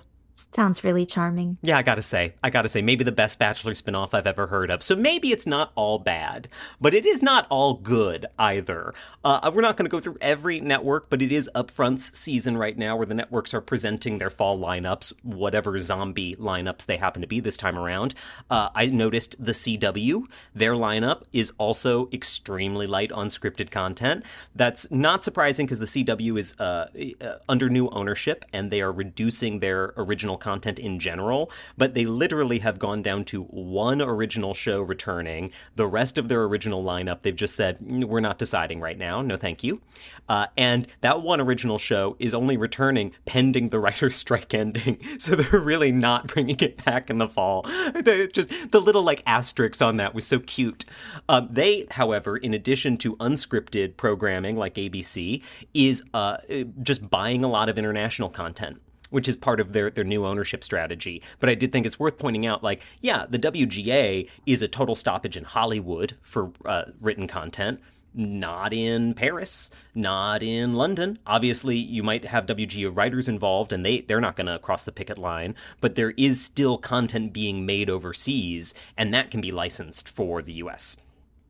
Sounds 0.54 0.84
really 0.84 1.06
charming. 1.06 1.58
Yeah, 1.62 1.78
I 1.78 1.82
gotta 1.82 2.02
say, 2.02 2.34
I 2.44 2.50
gotta 2.50 2.70
say, 2.70 2.82
maybe 2.82 3.04
the 3.04 3.12
best 3.12 3.40
Bachelor 3.40 3.74
spinoff 3.74 4.14
I've 4.14 4.28
ever 4.28 4.48
heard 4.48 4.70
of. 4.72 4.84
So 4.84 4.96
maybe 4.96 5.32
it's 5.32 5.46
not 5.46 5.72
all 5.76 6.00
bad, 6.00 6.48
but 6.80 6.94
it 6.94 7.06
is 7.06 7.22
not 7.22 7.48
all 7.50 7.76
good 7.76 8.26
either. 8.38 8.94
Uh, 9.24 9.52
we're 9.54 9.62
not 9.62 9.78
gonna 9.78 9.90
go 9.90 10.00
through 10.00 10.18
every 10.22 10.60
network, 10.60 11.10
but 11.10 11.22
it 11.22 11.32
is 11.32 11.50
Upfront's 11.56 12.18
season 12.18 12.58
right 12.58 12.78
now 12.78 12.96
where 12.96 13.06
the 13.06 13.14
networks 13.14 13.54
are 13.54 13.62
presenting 13.62 14.18
their 14.18 14.30
fall 14.30 14.58
lineups, 14.60 15.14
whatever 15.24 15.78
zombie 15.80 16.36
lineups 16.36 16.86
they 16.86 16.98
happen 16.98 17.22
to 17.22 17.28
be 17.28 17.40
this 17.40 17.58
time 17.58 17.78
around. 17.78 18.14
Uh, 18.50 18.70
I 18.76 18.86
noticed 18.88 19.36
the 19.40 19.52
CW, 19.52 20.24
their 20.54 20.74
lineup 20.74 21.24
is 21.34 21.52
also 21.58 22.10
extremely 22.12 22.88
light 22.88 23.12
on 23.12 23.28
scripted 23.28 23.72
content. 23.72 24.24
That's 24.56 24.90
not 24.92 25.24
surprising 25.24 25.66
because 25.66 25.80
the 25.80 25.86
CW 25.86 26.38
is 26.38 26.56
uh, 26.60 26.88
uh, 27.22 27.36
under 27.48 27.70
new 27.70 27.90
ownership 27.90 28.46
and 28.54 28.72
they 28.72 28.82
are 28.82 28.92
reducing 28.92 29.60
their 29.60 29.94
original 29.98 30.29
original 30.30 30.38
content 30.38 30.80
in 30.80 31.00
general, 31.00 31.52
but 31.78 31.94
they 31.94 32.06
literally 32.06 32.60
have 32.60 32.78
gone 32.78 33.02
down 33.02 33.24
to 33.26 33.44
one 33.44 34.02
original 34.02 34.54
show 34.54 34.82
returning. 34.82 35.52
The 35.76 35.88
rest 35.88 36.18
of 36.18 36.28
their 36.28 36.44
original 36.44 36.84
lineup, 36.84 37.24
they've 37.24 37.36
just 37.36 37.56
said, 37.56 37.80
mm, 37.80 38.04
we're 38.04 38.20
not 38.20 38.38
deciding 38.38 38.80
right 38.80 38.98
now. 38.98 39.22
No, 39.22 39.38
thank 39.38 39.64
you. 39.64 39.82
Uh, 40.28 40.46
and 40.56 40.88
that 41.02 41.24
one 41.24 41.42
original 41.42 41.80
show 41.80 42.16
is 42.20 42.34
only 42.36 42.58
returning 42.58 43.14
pending 43.26 43.70
the 43.70 43.80
writer's 43.84 44.16
strike 44.16 44.54
ending. 44.54 45.00
So 45.18 45.36
they're 45.36 45.60
really 45.60 45.92
not 45.92 46.28
bringing 46.28 46.60
it 46.60 46.84
back 46.86 47.10
in 47.10 47.18
the 47.18 47.28
fall. 47.28 47.64
just 48.34 48.72
the 48.72 48.82
little 48.82 49.04
like 49.04 49.24
asterisks 49.26 49.82
on 49.82 49.98
that 49.98 50.14
was 50.14 50.26
so 50.26 50.40
cute. 50.40 50.86
Uh, 51.28 51.42
they, 51.50 51.88
however, 51.92 52.38
in 52.38 52.54
addition 52.54 52.98
to 52.98 53.16
unscripted 53.18 53.98
programming 53.98 54.56
like 54.56 54.76
ABC, 54.76 55.42
is 55.74 56.04
uh, 56.14 56.38
just 56.82 57.10
buying 57.10 57.44
a 57.44 57.50
lot 57.50 57.70
of 57.70 57.78
international 57.78 58.30
content 58.30 58.80
which 59.10 59.28
is 59.28 59.36
part 59.36 59.60
of 59.60 59.74
their, 59.74 59.90
their 59.90 60.04
new 60.04 60.26
ownership 60.26 60.64
strategy. 60.64 61.22
But 61.40 61.50
I 61.50 61.56
did 61.56 61.72
think 61.72 61.86
it's 61.86 62.00
worth 62.00 62.18
pointing 62.18 62.46
out, 62.46 62.64
like, 62.64 62.82
yeah, 63.02 63.26
the 63.30 63.40
WGA 63.40 64.30
is 64.46 64.62
a 64.62 64.68
total 64.68 64.96
stoppage 64.96 65.38
in 65.38 65.44
Hollywood 65.44 66.16
for 66.22 66.52
uh, 66.66 66.86
written 67.02 67.28
content. 67.28 67.80
Not 68.12 68.74
in 68.74 69.14
Paris, 69.14 69.70
not 69.94 70.42
in 70.42 70.74
London. 70.74 71.20
Obviously, 71.28 71.78
you 71.78 72.02
might 72.02 72.26
have 72.26 72.48
WGA 72.48 72.96
writers 72.96 73.30
involved, 73.30 73.72
and 73.72 73.86
they 73.86 74.02
they're 74.02 74.20
not 74.20 74.36
going 74.36 74.48
to 74.48 74.58
cross 74.58 74.84
the 74.84 74.92
picket 74.92 75.20
line. 75.20 75.54
But 75.80 75.94
there 75.94 76.16
is 76.18 76.44
still 76.44 76.80
content 76.80 77.34
being 77.34 77.68
made 77.68 77.88
overseas, 77.88 78.74
and 78.98 79.14
that 79.14 79.30
can 79.30 79.42
be 79.42 79.52
licensed 79.52 80.10
for 80.10 80.42
the 80.42 80.54
U.S. 80.54 80.98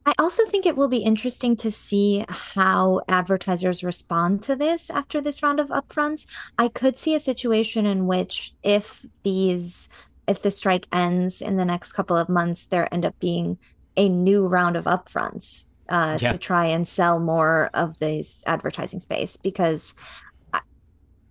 I 0.09 0.15
also 0.17 0.43
think 0.47 0.65
it 0.65 0.75
will 0.75 0.87
be 0.87 1.03
interesting 1.03 1.55
to 1.57 1.69
see 1.69 2.25
how 2.27 3.01
advertisers 3.07 3.83
respond 3.83 4.41
to 4.43 4.55
this 4.55 4.89
after 4.89 5.21
this 5.21 5.43
round 5.43 5.59
of 5.59 5.67
upfronts. 5.67 6.25
I 6.57 6.67
could 6.67 6.97
see 6.97 7.13
a 7.13 7.19
situation 7.19 7.85
in 7.85 8.07
which 8.07 8.55
if 8.63 9.05
these 9.21 9.87
if 10.27 10.41
the 10.41 10.49
strike 10.49 10.87
ends 10.91 11.43
in 11.43 11.57
the 11.57 11.65
next 11.65 11.91
couple 11.91 12.17
of 12.17 12.27
months, 12.27 12.65
there 12.65 12.91
end 12.91 13.05
up 13.05 13.19
being 13.19 13.59
a 13.97 14.09
new 14.09 14.47
round 14.47 14.75
of 14.75 14.85
upfronts 14.85 15.65
uh, 15.89 16.17
yeah. 16.19 16.31
to 16.31 16.39
try 16.39 16.65
and 16.65 16.87
sell 16.87 17.19
more 17.19 17.69
of 17.75 17.99
this 17.99 18.41
advertising 18.47 18.99
space 18.99 19.37
because 19.37 19.93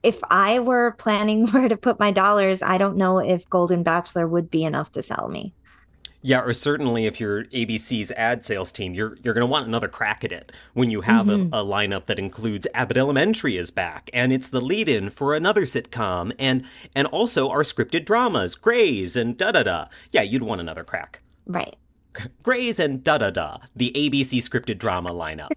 if 0.04 0.20
I 0.30 0.60
were 0.60 0.92
planning 0.92 1.46
where 1.50 1.68
to 1.68 1.76
put 1.76 1.98
my 1.98 2.12
dollars, 2.12 2.62
I 2.62 2.78
don't 2.78 2.96
know 2.96 3.18
if 3.18 3.50
Golden 3.50 3.82
Bachelor 3.82 4.28
would 4.28 4.52
be 4.52 4.62
enough 4.62 4.92
to 4.92 5.02
sell 5.02 5.28
me. 5.28 5.52
Yeah, 6.20 6.40
or 6.40 6.52
certainly 6.52 7.06
if 7.06 7.20
you're 7.20 7.44
ABC's 7.44 8.10
ad 8.12 8.44
sales 8.44 8.72
team, 8.72 8.92
you're 8.92 9.16
you're 9.22 9.34
going 9.34 9.46
to 9.46 9.50
want 9.50 9.68
another 9.68 9.86
crack 9.86 10.24
at 10.24 10.32
it 10.32 10.50
when 10.74 10.90
you 10.90 11.02
have 11.02 11.26
mm-hmm. 11.26 11.54
a, 11.54 11.62
a, 11.62 11.64
lineup 11.64 12.06
that 12.06 12.18
includes 12.18 12.66
Abbott 12.74 12.96
Elementary 12.96 13.56
is 13.56 13.70
back, 13.70 14.10
and 14.12 14.32
it's 14.32 14.48
the 14.48 14.60
lead-in 14.60 15.10
for 15.10 15.34
another 15.34 15.62
sitcom, 15.62 16.32
and 16.38 16.64
and 16.94 17.06
also 17.08 17.48
our 17.48 17.62
scripted 17.62 18.04
dramas, 18.04 18.56
Grey's 18.56 19.14
and 19.14 19.36
da 19.36 19.52
da 19.52 19.62
da. 19.62 19.86
Yeah, 20.10 20.22
you'd 20.22 20.42
want 20.42 20.60
another 20.60 20.82
crack. 20.82 21.20
Right. 21.46 21.76
Grey's 22.42 22.80
and 22.80 23.04
da 23.04 23.18
da 23.18 23.30
da, 23.30 23.58
the 23.76 23.92
ABC 23.94 24.38
scripted 24.38 24.78
drama 24.78 25.12
lineup. 25.12 25.50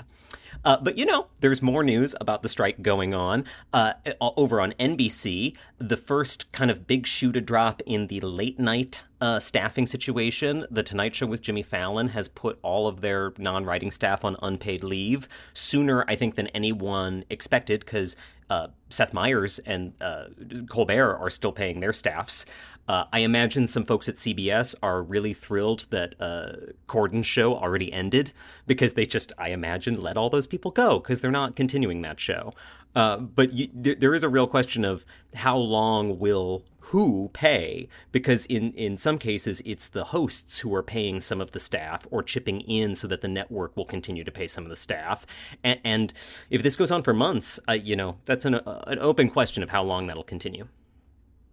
Uh, 0.64 0.78
but 0.78 0.98
you 0.98 1.06
know, 1.06 1.28
there's 1.40 1.62
more 1.62 1.84
news 1.84 2.14
about 2.22 2.44
the 2.44 2.50
strike 2.50 2.82
going 2.82 3.14
on 3.14 3.46
uh, 3.74 3.94
over 4.22 4.62
on 4.62 4.74
NBC. 4.74 5.56
The 5.78 5.98
first 5.98 6.52
kind 6.52 6.70
of 6.70 6.88
big 6.88 7.08
shoe 7.08 7.32
to 7.32 7.42
drop 7.42 7.82
in 7.86 8.08
the 8.08 8.22
late 8.22 8.60
night 8.60 9.04
uh, 9.20 9.40
staffing 9.40 9.86
situation. 9.86 10.66
The 10.70 10.84
Tonight 10.84 11.16
Show 11.16 11.28
with 11.28 11.42
Jimmy 11.42 11.64
Fallon 11.64 12.10
has 12.10 12.28
put 12.28 12.60
all 12.62 12.88
of 12.88 13.02
their 13.02 13.34
non 13.38 13.66
writing 13.66 13.92
staff 13.92 14.26
on 14.26 14.36
unpaid 14.42 14.84
leave 14.84 15.28
sooner, 15.54 16.06
I 16.08 16.16
think, 16.16 16.36
than 16.36 16.48
anyone 16.48 17.24
expected 17.30 17.82
because 17.82 18.16
uh, 18.50 18.68
Seth 18.90 19.14
Meyers 19.14 19.60
and 19.60 19.94
uh, 20.02 20.26
Colbert 20.70 21.16
are 21.16 21.30
still 21.30 21.54
paying 21.54 21.80
their 21.80 21.94
staffs. 21.94 22.46
Uh, 22.88 23.06
I 23.14 23.20
imagine 23.20 23.68
some 23.68 23.84
folks 23.84 24.10
at 24.10 24.18
CBS 24.18 24.76
are 24.82 25.02
really 25.02 25.34
thrilled 25.34 25.86
that 25.92 26.16
uh, 26.20 26.54
Corden's 26.88 27.28
show 27.28 27.56
already 27.56 27.92
ended 27.94 28.34
because 28.68 28.94
they 28.94 29.06
just, 29.06 29.32
I 29.38 29.50
imagine, 29.50 30.02
let 30.02 30.18
all 30.18 30.30
those 30.30 30.48
people 30.48 30.72
go 30.72 31.00
because 31.00 31.22
they're 31.22 31.32
not 31.32 31.56
continuing 31.56 32.02
that 32.02 32.20
show. 32.20 32.54
Uh, 32.96 33.18
but 33.18 33.54
you, 33.54 33.70
there, 33.74 34.14
is 34.14 34.24
a 34.24 34.30
real 34.30 34.48
question 34.48 34.84
of 34.84 35.06
how 35.34 35.56
long 35.56 36.20
will 36.20 36.66
who 36.80 37.30
pay? 37.32 37.88
Because 38.12 38.46
in 38.48 38.72
in 38.72 38.98
some 38.98 39.18
cases 39.18 39.62
it's 39.64 39.88
the 39.88 40.06
hosts 40.06 40.60
who 40.60 40.76
are 40.76 40.84
paying 40.84 41.22
some 41.22 41.40
of 41.40 41.54
the 41.54 41.60
staff 41.60 42.06
or 42.12 42.22
chipping 42.22 42.60
in 42.62 42.96
so 42.96 43.08
that 43.08 43.22
the 43.22 43.30
network 43.30 43.78
will 43.78 43.86
continue 43.86 44.26
to 44.26 44.32
pay 44.32 44.48
some 44.48 44.66
of 44.66 44.70
the 44.70 44.76
staff. 44.76 45.26
And, 45.64 45.80
and 45.86 46.14
if 46.50 46.64
this 46.64 46.76
goes 46.76 46.92
on 46.92 47.02
for 47.02 47.14
months 47.14 47.62
uh, 47.70 47.74
you 47.74 47.96
know 47.96 48.18
that's 48.26 48.44
an, 48.44 48.56
uh, 48.56 48.84
an 48.88 49.00
open 49.00 49.30
question 49.30 49.64
of 49.64 49.70
how 49.70 49.84
long 49.84 50.08
that'll 50.08 50.24
continue 50.24 50.68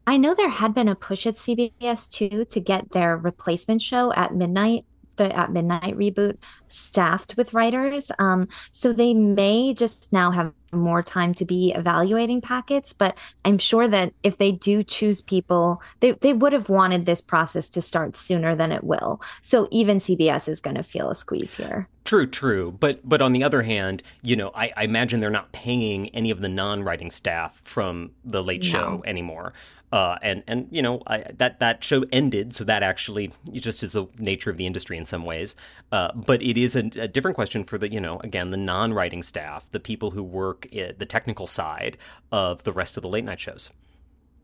I 0.08 0.16
know 0.16 0.34
there 0.34 0.48
had 0.48 0.72
been 0.72 0.88
a 0.88 0.94
push 0.94 1.26
at 1.26 1.34
CBS 1.34 2.10
too 2.10 2.46
to 2.46 2.60
get 2.60 2.92
their 2.92 3.18
replacement 3.18 3.82
show 3.82 4.10
at 4.14 4.34
midnight, 4.34 4.86
the 5.16 5.36
at 5.36 5.52
midnight 5.52 5.98
reboot, 5.98 6.38
staffed 6.68 7.36
with 7.36 7.54
writers. 7.54 8.10
Um, 8.18 8.48
so 8.72 8.92
they 8.92 9.14
may 9.14 9.74
just 9.74 10.12
now 10.12 10.30
have 10.30 10.52
more 10.72 11.02
time 11.02 11.34
to 11.34 11.44
be 11.44 11.72
evaluating 11.72 12.40
packets. 12.40 12.92
But 12.92 13.16
I'm 13.44 13.58
sure 13.58 13.88
that 13.88 14.12
if 14.22 14.38
they 14.38 14.52
do 14.52 14.82
choose 14.82 15.20
people, 15.20 15.82
they, 16.00 16.12
they 16.12 16.32
would 16.32 16.52
have 16.52 16.68
wanted 16.68 17.06
this 17.06 17.20
process 17.20 17.68
to 17.70 17.82
start 17.82 18.16
sooner 18.16 18.54
than 18.54 18.72
it 18.72 18.84
will. 18.84 19.20
So 19.42 19.68
even 19.70 19.98
CBS 19.98 20.48
is 20.48 20.60
going 20.60 20.76
to 20.76 20.82
feel 20.82 21.10
a 21.10 21.14
squeeze 21.14 21.54
here. 21.54 21.88
True, 22.04 22.26
true. 22.26 22.72
But 22.72 23.06
but 23.06 23.20
on 23.20 23.32
the 23.32 23.44
other 23.44 23.60
hand, 23.60 24.02
you 24.22 24.34
know, 24.34 24.50
I, 24.54 24.72
I 24.78 24.84
imagine 24.84 25.20
they're 25.20 25.28
not 25.28 25.52
paying 25.52 26.08
any 26.10 26.30
of 26.30 26.40
the 26.40 26.48
non-writing 26.48 27.10
staff 27.10 27.60
from 27.64 28.12
the 28.24 28.42
Late 28.42 28.62
no. 28.62 28.68
Show 28.70 29.02
anymore. 29.04 29.52
Uh, 29.92 30.16
and 30.22 30.42
and 30.46 30.68
you 30.70 30.80
know 30.80 31.02
I, 31.06 31.24
that 31.34 31.60
that 31.60 31.84
show 31.84 32.04
ended, 32.10 32.54
so 32.54 32.64
that 32.64 32.82
actually 32.82 33.30
just 33.52 33.82
is 33.82 33.92
the 33.92 34.06
nature 34.18 34.48
of 34.50 34.56
the 34.56 34.66
industry 34.66 34.96
in 34.96 35.04
some 35.04 35.24
ways. 35.24 35.54
Uh, 35.92 36.12
but 36.14 36.40
it 36.40 36.56
is 36.64 36.76
a, 36.76 36.90
a, 36.96 37.08
different 37.08 37.34
question 37.34 37.64
for 37.64 37.78
the 37.78 37.92
you 37.92 38.00
know 38.00 38.18
again 38.20 38.50
the 38.50 38.56
non-writing 38.56 39.22
staff, 39.22 39.70
the 39.72 39.80
people 39.80 40.10
who 40.10 40.22
work 40.22 40.66
the 40.70 41.06
technical 41.06 41.46
side 41.46 41.96
of 42.32 42.64
the 42.64 42.72
rest 42.72 42.96
of 42.96 43.02
the 43.02 43.08
late 43.08 43.24
night 43.24 43.40
shows. 43.40 43.70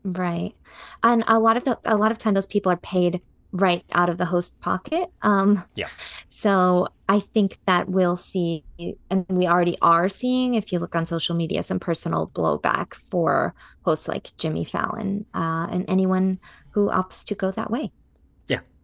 Right, 0.03 0.53
and 1.03 1.23
a 1.27 1.39
lot 1.39 1.57
of 1.57 1.63
the 1.65 1.79
a 1.85 1.95
lot 1.95 2.11
of 2.11 2.19
time 2.19 2.33
those 2.33 2.45
people 2.45 2.71
are 2.71 2.77
paid 2.77 3.21
right 3.51 3.85
out 3.93 4.09
of 4.09 4.17
the 4.17 4.25
host 4.25 4.59
pocket. 4.59 5.09
Um, 5.21 5.63
yeah. 5.75 5.87
So 6.29 6.89
I 7.07 7.21
think 7.21 7.59
that 7.65 7.87
we'll 7.87 8.17
see, 8.17 8.65
and 9.09 9.25
we 9.29 9.47
already 9.47 9.77
are 9.81 10.09
seeing, 10.09 10.55
if 10.55 10.73
you 10.73 10.79
look 10.79 10.93
on 10.93 11.05
social 11.05 11.35
media, 11.35 11.63
some 11.63 11.79
personal 11.79 12.29
blowback 12.35 12.95
for 12.95 13.55
hosts 13.83 14.09
like 14.09 14.35
Jimmy 14.37 14.65
Fallon 14.65 15.25
uh, 15.33 15.67
and 15.71 15.85
anyone 15.87 16.39
who 16.71 16.89
opts 16.89 17.23
to 17.25 17.35
go 17.35 17.51
that 17.51 17.71
way 17.71 17.91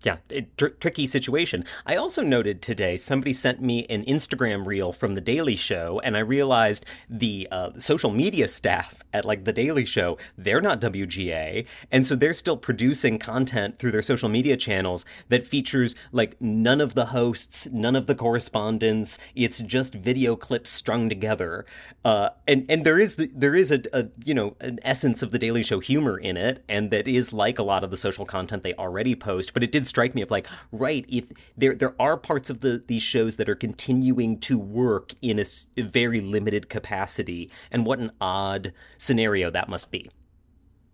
yeah, 0.04 0.18
it, 0.30 0.58
tr- 0.58 0.68
tricky 0.68 1.06
situation. 1.06 1.64
I 1.86 1.96
also 1.96 2.24
noted 2.24 2.62
today 2.62 2.98
somebody 2.98 3.34
sent 3.34 3.62
me 3.62 3.86
an 3.90 4.04
Instagram 4.06 4.66
reel 4.66 4.92
from 4.92 5.16
The 5.16 5.22
Daily 5.22 5.56
Show, 5.56 6.02
and 6.04 6.18
I 6.18 6.22
realized 6.22 6.86
the 7.10 7.48
uh, 7.52 7.72
social 7.78 8.10
media 8.10 8.48
staff 8.48 9.04
at 9.14 9.26
like 9.26 9.46
The 9.46 9.54
Daily 9.54 9.86
Show, 9.86 10.18
they're 10.38 10.62
not 10.62 10.82
WGA, 10.82 11.68
and 11.92 12.06
so 12.06 12.16
they're 12.16 12.34
still 12.34 12.58
producing 12.58 13.20
content 13.20 13.78
through 13.78 13.92
their 13.92 14.02
social 14.02 14.30
media 14.30 14.58
channels 14.58 15.06
that 15.30 15.46
features 15.46 15.94
like 16.12 16.40
none 16.42 16.82
of 16.82 16.96
the 16.96 17.08
hosts, 17.08 17.70
none 17.72 17.96
of 17.96 18.08
the 18.08 18.16
correspondents. 18.16 19.20
It's 19.36 19.60
just 19.60 19.94
video 19.94 20.36
clips 20.36 20.72
strung 20.72 21.10
together, 21.10 21.66
uh, 22.04 22.30
and 22.48 22.66
and 22.70 22.84
there 22.86 23.00
is 23.00 23.16
the, 23.16 23.28
there 23.28 23.56
is 23.56 23.72
a, 23.72 23.82
a 23.94 24.08
you 24.24 24.34
know 24.34 24.56
an 24.62 24.80
essence 24.82 25.22
of 25.22 25.32
The 25.32 25.40
Daily 25.40 25.62
Show 25.62 25.80
humor 25.80 26.18
in 26.18 26.38
it, 26.38 26.64
and 26.68 26.90
that 26.90 27.08
is 27.08 27.32
like 27.32 27.60
a 27.60 27.64
lot 27.64 27.84
of 27.84 27.92
the 27.92 27.98
social 27.98 28.26
content 28.26 28.64
they 28.64 28.74
already 28.74 29.14
post, 29.14 29.54
but 29.54 29.64
it 29.64 29.72
did 29.72 29.86
strike 29.92 30.16
me 30.16 30.24
of 30.24 30.32
like, 30.32 30.48
right, 30.72 31.06
if 31.08 31.26
there 31.56 31.76
there 31.76 31.96
are 32.00 32.18
parts 32.18 32.50
of 32.50 32.62
the 32.62 32.84
these 32.88 33.04
shows 33.04 33.36
that 33.38 33.48
are 33.50 33.60
continuing 33.68 34.40
to 34.40 34.58
work 34.58 35.14
in 35.22 35.38
a, 35.40 35.46
a 35.78 35.84
very 35.84 36.22
limited 36.22 36.70
capacity, 36.70 37.52
and 37.72 37.86
what 37.86 38.00
an 38.00 38.12
odd 38.20 38.74
scenario 38.98 39.52
that 39.52 39.70
must 39.70 39.92
be. 39.92 40.10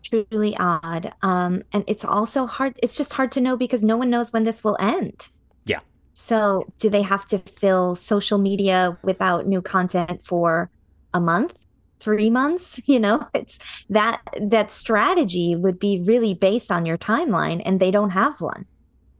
truly 0.03 0.55
odd. 0.57 1.13
Um, 1.21 1.63
and 1.73 1.83
it's 1.87 2.05
also 2.05 2.45
hard. 2.47 2.73
It's 2.83 2.95
just 2.97 3.13
hard 3.13 3.31
to 3.33 3.41
know 3.41 3.57
because 3.57 3.83
no 3.83 3.97
one 3.97 4.09
knows 4.09 4.33
when 4.33 4.43
this 4.43 4.63
will 4.63 4.77
end. 4.79 5.29
Yeah. 5.65 5.81
So, 6.13 6.65
do 6.79 6.89
they 6.89 7.03
have 7.03 7.25
to 7.27 7.39
fill 7.39 7.95
social 7.95 8.37
media 8.37 8.97
without 9.03 9.47
new 9.47 9.61
content 9.61 10.25
for 10.25 10.69
a 11.13 11.19
month, 11.19 11.53
three 11.99 12.29
months? 12.29 12.79
You 12.87 12.99
know, 12.99 13.27
it's 13.33 13.59
that 13.89 14.21
that 14.41 14.71
strategy 14.71 15.55
would 15.55 15.79
be 15.79 16.01
really 16.01 16.33
based 16.33 16.71
on 16.71 16.85
your 16.85 16.97
timeline, 16.97 17.61
and 17.65 17.79
they 17.79 17.91
don't 17.91 18.11
have 18.11 18.39
one. 18.41 18.65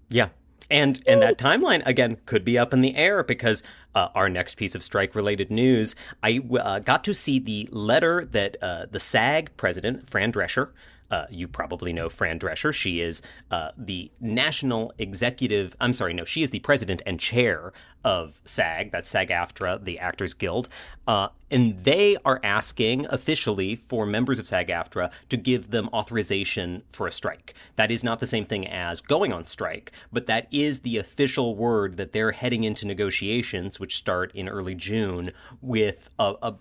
Yeah. 0.10 0.30
And 0.70 1.02
and 1.08 1.22
that 1.22 1.38
timeline 1.38 1.82
again 1.86 2.18
could 2.26 2.44
be 2.44 2.58
up 2.58 2.74
in 2.74 2.82
the 2.82 2.96
air 2.96 3.24
because 3.24 3.64
uh, 3.96 4.10
our 4.14 4.28
next 4.28 4.56
piece 4.56 4.76
of 4.76 4.84
strike 4.84 5.16
related 5.16 5.50
news, 5.50 5.96
I 6.22 6.42
uh, 6.60 6.80
got 6.80 7.06
to 7.06 7.14
see 7.14 7.40
the 7.40 7.70
letter 7.72 8.26
that 8.32 8.58
uh, 8.62 8.86
the 8.92 9.00
SAG 9.00 9.56
president 9.56 10.10
Fran 10.10 10.34
Drescher 10.34 10.72
uh, 11.12 11.26
you 11.30 11.48
probably 11.48 11.94
know 11.94 12.10
Fran 12.10 12.40
Drescher. 12.40 12.74
She 12.74 13.02
is 13.02 13.22
uh, 13.52 13.72
the 13.78 14.12
national 14.20 14.94
executive. 14.98 15.76
I'm 15.80 15.94
sorry, 15.94 16.14
no, 16.14 16.26
she 16.26 16.44
is 16.44 16.50
the 16.50 16.60
president 16.60 17.02
and 17.06 17.20
chair 17.20 17.74
of 18.04 18.42
SAG. 18.46 18.92
That's 18.92 19.10
SAG 19.10 19.30
AFTRA, 19.30 19.84
the 19.84 20.00
Actors 20.00 20.34
Guild. 20.34 20.70
Uh, 21.08 21.30
and 21.50 21.84
they 21.84 22.18
are 22.26 22.40
asking 22.44 23.06
officially 23.10 23.76
for 23.76 24.06
members 24.06 24.40
of 24.40 24.48
SAG 24.48 24.68
AFTRA 24.68 25.12
to 25.30 25.38
give 25.38 25.72
them 25.72 25.90
authorization 25.94 26.84
for 26.92 27.08
a 27.08 27.12
strike. 27.12 27.54
That 27.76 27.92
is 27.92 28.04
not 28.04 28.20
the 28.20 28.28
same 28.28 28.46
thing 28.46 28.68
as 28.68 29.02
going 29.02 29.34
on 29.34 29.46
strike, 29.46 29.92
but 30.12 30.26
that 30.28 30.48
is 30.52 30.80
the 30.80 30.98
official 30.98 31.56
word 31.56 31.98
that 31.98 32.12
they're 32.12 32.32
heading 32.32 32.64
into 32.64 32.86
negotiations, 32.86 33.80
which 33.80 33.96
start 33.96 34.32
in 34.34 34.50
early 34.50 34.76
June, 34.76 35.32
with 35.62 36.10
a, 36.20 36.36
a 36.42 36.56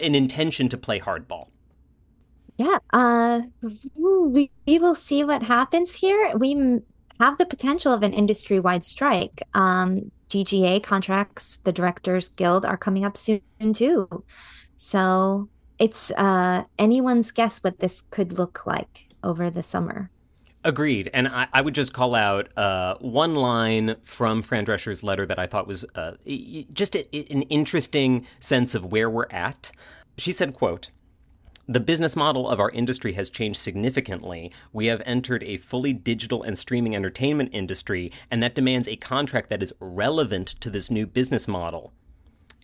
an 0.00 0.14
intention 0.14 0.68
to 0.70 0.78
play 0.78 0.98
hardball. 0.98 1.48
Yeah, 2.60 2.76
uh, 2.92 3.40
we, 3.94 4.50
we 4.66 4.78
will 4.78 4.94
see 4.94 5.24
what 5.24 5.42
happens 5.42 5.94
here. 5.94 6.36
We 6.36 6.82
have 7.18 7.38
the 7.38 7.46
potential 7.46 7.90
of 7.90 8.02
an 8.02 8.12
industry 8.12 8.60
wide 8.60 8.84
strike. 8.84 9.42
Um, 9.54 10.12
DGA 10.28 10.82
contracts, 10.82 11.60
the 11.64 11.72
Directors 11.72 12.28
Guild, 12.28 12.66
are 12.66 12.76
coming 12.76 13.06
up 13.06 13.16
soon 13.16 13.40
too. 13.72 14.24
So 14.76 15.48
it's 15.78 16.10
uh, 16.10 16.64
anyone's 16.78 17.30
guess 17.30 17.60
what 17.60 17.78
this 17.78 18.02
could 18.10 18.36
look 18.36 18.66
like 18.66 19.08
over 19.24 19.48
the 19.48 19.62
summer. 19.62 20.10
Agreed. 20.62 21.08
And 21.14 21.28
I, 21.28 21.46
I, 21.54 21.62
would 21.62 21.74
just 21.74 21.94
call 21.94 22.14
out 22.14 22.54
uh, 22.58 22.96
one 23.00 23.36
line 23.36 23.96
from 24.02 24.42
Fran 24.42 24.64
Drescher's 24.64 25.02
letter 25.02 25.24
that 25.24 25.38
I 25.38 25.46
thought 25.46 25.66
was 25.66 25.86
uh, 25.94 26.12
just 26.74 26.94
a, 26.94 27.32
an 27.32 27.40
interesting 27.44 28.26
sense 28.38 28.74
of 28.74 28.84
where 28.84 29.08
we're 29.08 29.30
at. 29.30 29.72
She 30.18 30.32
said, 30.32 30.52
quote, 30.52 30.90
the 31.70 31.78
business 31.78 32.16
model 32.16 32.50
of 32.50 32.58
our 32.58 32.70
industry 32.70 33.12
has 33.12 33.30
changed 33.30 33.60
significantly. 33.60 34.50
We 34.72 34.86
have 34.86 35.00
entered 35.06 35.44
a 35.44 35.56
fully 35.58 35.92
digital 35.92 36.42
and 36.42 36.58
streaming 36.58 36.96
entertainment 36.96 37.50
industry, 37.52 38.10
and 38.28 38.42
that 38.42 38.56
demands 38.56 38.88
a 38.88 38.96
contract 38.96 39.50
that 39.50 39.62
is 39.62 39.72
relevant 39.78 40.48
to 40.60 40.68
this 40.68 40.90
new 40.90 41.06
business 41.06 41.46
model. 41.46 41.92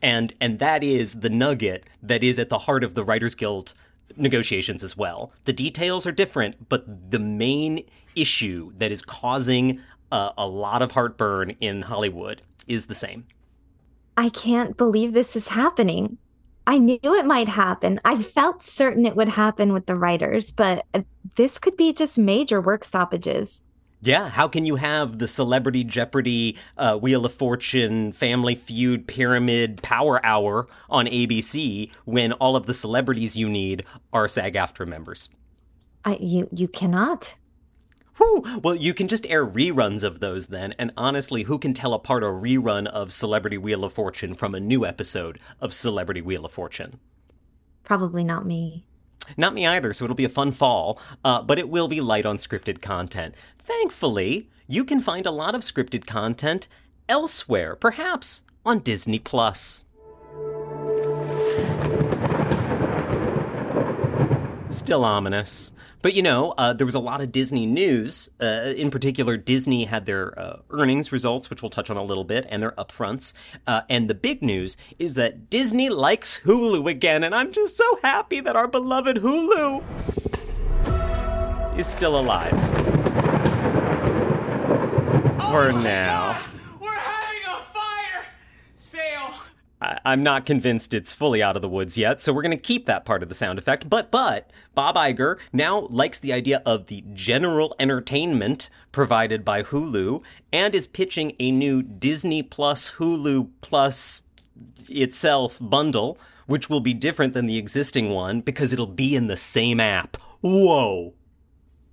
And 0.03 0.35
and 0.41 0.59
that 0.59 0.83
is 0.83 1.21
the 1.21 1.31
nugget 1.31 1.85
that 2.03 2.25
is 2.25 2.41
at 2.41 2.49
the 2.49 2.59
heart 2.59 2.83
of 2.83 2.97
the 2.97 3.05
Writers 3.05 3.37
Guild 3.37 3.75
negotiations 4.17 4.83
as 4.83 4.97
well. 4.97 5.33
The 5.45 5.53
details 5.53 6.05
are 6.05 6.13
different, 6.13 6.69
but 6.69 7.11
the 7.13 7.21
main 7.21 7.85
issue 8.17 8.73
that 8.79 8.91
is 8.91 9.03
causing 9.03 9.81
a, 10.11 10.33
a 10.37 10.49
lot 10.49 10.83
of 10.83 10.91
heartburn 10.91 11.51
in 11.61 11.83
Hollywood 11.83 12.43
is 12.67 12.87
the 12.87 12.95
same. 12.95 13.27
I 14.17 14.31
can't 14.31 14.77
believe 14.77 15.13
this 15.13 15.37
is 15.37 15.49
happening. 15.49 16.19
I 16.67 16.79
knew 16.79 16.99
it 17.03 17.27
might 17.27 17.49
happen. 17.49 18.01
I 18.05 18.23
felt 18.23 18.63
certain 18.63 19.07
it 19.07 19.15
would 19.15 19.29
happen 19.29 19.73
with 19.73 19.87
the 19.87 19.95
writers, 19.95 20.51
but 20.51 20.85
uh, 20.93 21.03
this 21.37 21.59
could 21.59 21.77
be 21.77 21.93
just 21.93 22.19
major 22.19 22.61
work 22.61 22.85
stoppages. 22.85 23.63
Yeah, 24.03 24.29
how 24.29 24.47
can 24.47 24.67
you 24.67 24.77
have 24.77 25.19
the 25.19 25.27
Celebrity 25.27 25.83
Jeopardy, 25.83 26.57
uh, 26.77 26.99
Wheel 26.99 27.25
of 27.25 27.33
Fortune, 27.33 28.13
Family 28.13 28.55
Feud, 28.55 29.07
Pyramid, 29.09 29.83
Power 29.83 30.25
Hour 30.25 30.69
on 30.91 31.07
ABC 31.07 31.91
when 32.05 32.33
all 32.35 32.57
of 32.57 32.67
the 32.67 32.75
celebrities 32.75 33.37
you 33.37 33.49
need 33.49 33.85
are 34.13 34.29
SAG 34.29 34.55
AFTRA 34.55 34.87
members? 34.87 35.29
I, 36.05 36.19
you 36.21 36.49
you 36.53 36.69
cannot. 36.69 37.35
Whew. 38.17 38.61
Well, 38.63 38.75
you 38.75 38.95
can 38.95 39.09
just 39.09 39.27
air 39.27 39.47
reruns 39.47 40.03
of 40.03 40.21
those 40.21 40.47
then, 40.47 40.75
and 40.79 40.93
honestly, 40.97 41.43
who 41.43 41.59
can 41.59 41.75
tell 41.75 41.93
apart 41.93 42.23
a 42.23 42.27
rerun 42.27 42.87
of 42.87 43.13
Celebrity 43.13 43.59
Wheel 43.59 43.85
of 43.85 43.93
Fortune 43.93 44.33
from 44.35 44.55
a 44.55 44.61
new 44.61 44.87
episode 44.87 45.39
of 45.61 45.75
Celebrity 45.75 46.23
Wheel 46.23 46.47
of 46.47 46.53
Fortune? 46.53 46.99
Probably 47.85 48.25
not 48.25 48.47
me. 48.47 48.87
Not 49.37 49.55
me 49.55 49.67
either, 49.67 49.93
so 49.93 50.05
it'll 50.05 50.15
be 50.15 50.25
a 50.25 50.31
fun 50.31 50.53
fall, 50.53 51.01
uh, 51.25 51.43
but 51.43 51.59
it 51.59 51.69
will 51.69 51.89
be 51.89 52.01
light 52.01 52.25
on 52.25 52.37
scripted 52.37 52.81
content. 52.81 53.35
Thankfully, 53.59 54.49
you 54.67 54.85
can 54.85 55.01
find 55.01 55.27
a 55.27 55.31
lot 55.31 55.55
of 55.55 55.61
scripted 55.61 56.07
content 56.07 56.69
elsewhere, 57.09 57.77
perhaps 57.77 58.45
on 58.65 58.79
Disney 58.79 59.19
Plus. 59.19 59.85
Still 64.71 65.05
ominous. 65.05 65.73
But 66.03 66.15
you 66.15 66.23
know, 66.23 66.55
uh, 66.59 66.73
there 66.73 66.85
was 66.87 66.95
a 66.95 67.01
lot 67.01 67.21
of 67.21 67.33
Disney 67.33 67.67
news. 67.67 68.29
Uh, 68.41 68.73
in 68.77 68.91
particular, 68.91 69.37
Disney 69.37 69.85
had 69.85 70.07
their 70.07 70.39
uh, 70.39 70.59
earnings 70.71 71.11
results, 71.13 71.51
which 71.51 71.63
we'll 71.63 71.71
touch 71.71 71.91
on 71.91 71.97
a 71.97 72.03
little 72.03 72.25
bit, 72.25 72.47
and 72.49 72.63
their 72.63 72.73
upfronts. 72.73 73.33
Uh, 73.67 73.83
and 73.89 74.09
the 74.09 74.15
big 74.15 74.43
news 74.43 74.77
is 74.99 75.15
that 75.15 75.51
Disney 75.51 75.89
likes 75.89 76.41
Hulu 76.45 76.89
again, 76.89 77.25
and 77.25 77.35
I'm 77.35 77.53
just 77.53 77.77
so 77.77 77.99
happy 78.03 78.41
that 78.41 78.55
our 78.57 78.69
beloved 78.69 79.17
Hulu 79.19 79.83
is 81.79 81.87
still 81.87 82.19
alive. 82.19 82.55
Oh 85.41 85.51
For 85.51 85.73
now. 85.73 86.33
God. 86.33 86.43
We're 86.81 86.91
having 86.93 87.43
a 87.47 87.63
fire 87.73 88.27
sale. 88.77 89.33
I- 89.81 89.99
am 90.05 90.23
not 90.23 90.47
convinced 90.47 90.95
it's 90.95 91.15
fully 91.15 91.43
out 91.43 91.57
of 91.57 91.63
the 91.63 91.69
woods 91.69 91.99
yet, 91.99 92.21
so 92.23 92.33
we're 92.33 92.43
going 92.43 92.51
to 92.51 92.57
keep 92.57 92.87
that 92.87 93.05
part 93.05 93.23
of 93.23 93.29
the 93.29 93.35
sound 93.35 93.59
effect. 93.59 93.89
But 93.91 94.11
but 94.11 94.51
Bob 94.75 94.97
Iger 94.97 95.39
now 95.53 95.87
likes 95.91 96.19
the 96.19 96.33
idea 96.33 96.63
of 96.65 96.87
the 96.87 97.05
general 97.13 97.75
entertainment 97.79 98.69
provided 98.93 99.45
by 99.45 99.63
Hulu 99.63 100.23
and 100.53 100.75
is 100.75 100.87
pitching 100.87 101.35
a 101.39 101.51
new 101.51 101.83
Disney 101.83 102.43
Plus 102.43 102.93
Hulu 102.93 103.51
Plus 103.61 104.23
itself 104.89 105.59
bundle, 105.61 106.19
which 106.47 106.71
will 106.71 106.81
be 106.81 106.95
different 106.95 107.35
than 107.35 107.47
the 107.47 107.59
existing 107.59 108.11
one 108.11 108.41
because 108.41 108.73
it'll 108.73 108.87
be 108.87 109.15
in 109.15 109.27
the 109.27 109.37
same 109.37 109.81
app. 109.81 110.17
Whoa. 110.41 111.13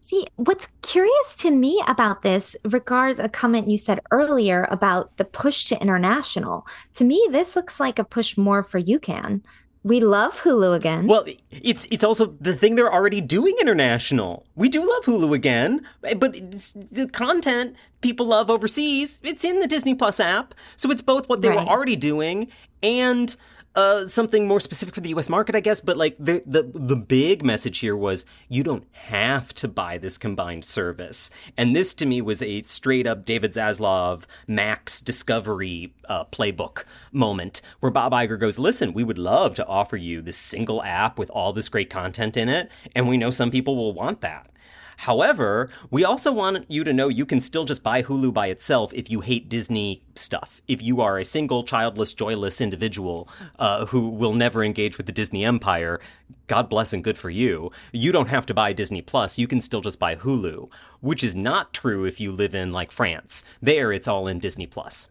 See, 0.04 0.28
what's 0.36 0.68
curious 0.82 1.34
to 1.38 1.50
me 1.50 1.82
about 1.88 2.24
this 2.24 2.58
regards 2.66 3.20
a 3.20 3.30
comment 3.30 3.70
you 3.70 3.78
said 3.78 4.02
earlier 4.12 4.68
about 4.70 5.16
the 5.16 5.24
push 5.24 5.64
to 5.68 5.82
international. 5.82 6.68
To 6.96 7.06
me, 7.06 7.26
this 7.32 7.56
looks 7.56 7.80
like 7.80 7.98
a 7.98 8.04
push 8.04 8.36
more 8.36 8.66
for 8.66 8.82
UCAN. 8.82 9.44
We 9.82 10.02
love 10.02 10.42
Hulu 10.42 10.76
again. 10.76 11.08
Well, 11.08 11.24
it's 11.52 11.88
it's 11.90 12.04
also 12.04 12.36
the 12.42 12.54
thing 12.54 12.76
they're 12.76 12.94
already 12.94 13.22
doing 13.22 13.56
international. 13.62 14.46
We 14.56 14.68
do 14.68 14.82
love 14.82 15.06
Hulu 15.06 15.34
again, 15.34 15.88
but 16.18 16.34
the 16.34 17.10
content 17.14 17.78
people 18.02 18.26
love 18.26 18.50
overseas, 18.50 19.22
it's 19.24 19.46
in 19.46 19.62
the 19.62 19.68
Disney 19.68 19.96
Plus 19.96 20.20
app. 20.20 20.54
So 20.76 20.92
it's 20.92 21.02
both 21.02 21.30
what 21.30 21.42
they 21.42 21.48
right. 21.48 21.60
were 21.60 21.72
already 21.72 21.96
doing 21.96 22.50
and 22.82 23.34
uh, 23.76 24.08
something 24.08 24.48
more 24.48 24.60
specific 24.60 24.94
for 24.94 25.02
the 25.02 25.10
U.S. 25.10 25.30
market, 25.30 25.56
I 25.56 25.60
guess. 25.60 25.82
But 25.82 25.98
like 25.98 26.16
the, 26.18 26.44
the 26.46 26.70
the 26.74 26.96
big 26.96 27.44
message 27.44 27.80
here 27.80 27.96
was 27.96 28.26
you 28.48 28.64
don't 28.64 28.86
have 28.94 29.54
to 29.56 29.68
buy 29.68 29.98
this 29.98 30.18
combined 30.18 30.66
service, 30.66 31.30
and 31.58 31.76
this 31.76 31.94
to 31.96 32.06
me 32.06 32.22
was 32.22 32.42
a 32.42 32.62
straight 32.64 33.08
up 33.08 33.26
David 33.26 33.54
Zaslav 33.54 34.24
Max 34.48 35.02
Discovery 35.02 35.94
uh, 36.08 36.26
playbook 36.26 36.84
moment 37.12 37.62
where 37.80 37.92
Bob 37.92 38.12
Iger 38.12 38.40
goes, 38.40 38.60
"Listen, 38.60 38.94
we 38.94 39.04
would 39.04 39.18
love 39.18 39.56
to 39.56 39.66
offer 39.66 39.98
you 39.98 40.22
this 40.22 40.38
single 40.38 40.84
app 40.84 41.18
with 41.18 41.30
all 41.32 41.54
this 41.54 41.70
great 41.70 41.90
content 41.90 42.38
in 42.38 42.50
it, 42.50 42.70
and 42.96 43.08
we 43.08 43.18
know 43.18 43.32
some 43.32 43.52
people 43.52 43.76
will 43.76 43.94
want 43.94 44.22
that." 44.22 44.50
However, 44.98 45.70
we 45.90 46.04
also 46.04 46.32
want 46.32 46.66
you 46.70 46.84
to 46.84 46.94
know 46.94 47.08
you 47.08 47.26
can 47.26 47.42
still 47.42 47.66
just 47.66 47.84
buy 47.84 48.04
Hulu 48.04 48.34
by 48.34 48.48
itself 48.48 48.94
if 48.94 49.10
you 49.10 49.22
hate 49.22 49.50
Disney 49.50 50.04
stuff. 50.16 50.62
If 50.68 50.82
you 50.82 51.02
are 51.02 51.18
a 51.18 51.26
single, 51.26 51.64
childless, 51.64 52.14
joyless 52.14 52.62
individual 52.62 53.30
uh, 53.60 53.86
who 53.88 54.10
will 54.10 54.34
never 54.34 54.64
engage 54.64 54.98
with 54.98 55.06
the 55.06 55.12
Disney 55.12 55.44
empire, 55.44 56.00
God 56.48 56.70
bless 56.70 56.94
and 56.94 57.04
good 57.04 57.18
for 57.18 57.30
you. 57.30 57.72
You 57.92 58.12
don't 58.12 58.30
have 58.30 58.46
to 58.48 58.54
buy 58.54 58.74
Disney 58.74 59.02
Plus. 59.02 59.38
You 59.38 59.48
can 59.48 59.62
still 59.62 59.82
just 59.82 60.00
buy 60.00 60.16
Hulu, 60.16 60.70
which 61.02 61.24
is 61.24 61.36
not 61.36 61.74
true 61.74 62.06
if 62.06 62.20
you 62.20 62.32
live 62.32 62.54
in 62.54 62.72
like 62.72 62.92
France. 62.92 63.44
There, 63.62 63.92
it's 63.92 64.08
all 64.08 64.28
in 64.28 64.40
Disney 64.40 64.68
Plus. 64.68 65.10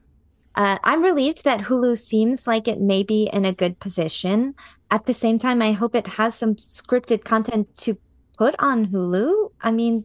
Uh, 0.54 0.78
I'm 0.84 1.02
relieved 1.02 1.44
that 1.44 1.60
Hulu 1.60 1.98
seems 1.98 2.46
like 2.46 2.68
it 2.68 2.80
may 2.80 3.02
be 3.02 3.30
in 3.32 3.44
a 3.44 3.54
good 3.54 3.80
position. 3.80 4.54
At 4.90 5.06
the 5.06 5.14
same 5.14 5.38
time, 5.38 5.62
I 5.62 5.72
hope 5.72 5.94
it 5.94 6.06
has 6.06 6.34
some 6.34 6.56
scripted 6.56 7.24
content 7.24 7.74
to 7.78 7.96
put 8.42 8.56
on 8.58 8.88
Hulu? 8.88 9.52
I 9.60 9.70
mean, 9.70 10.04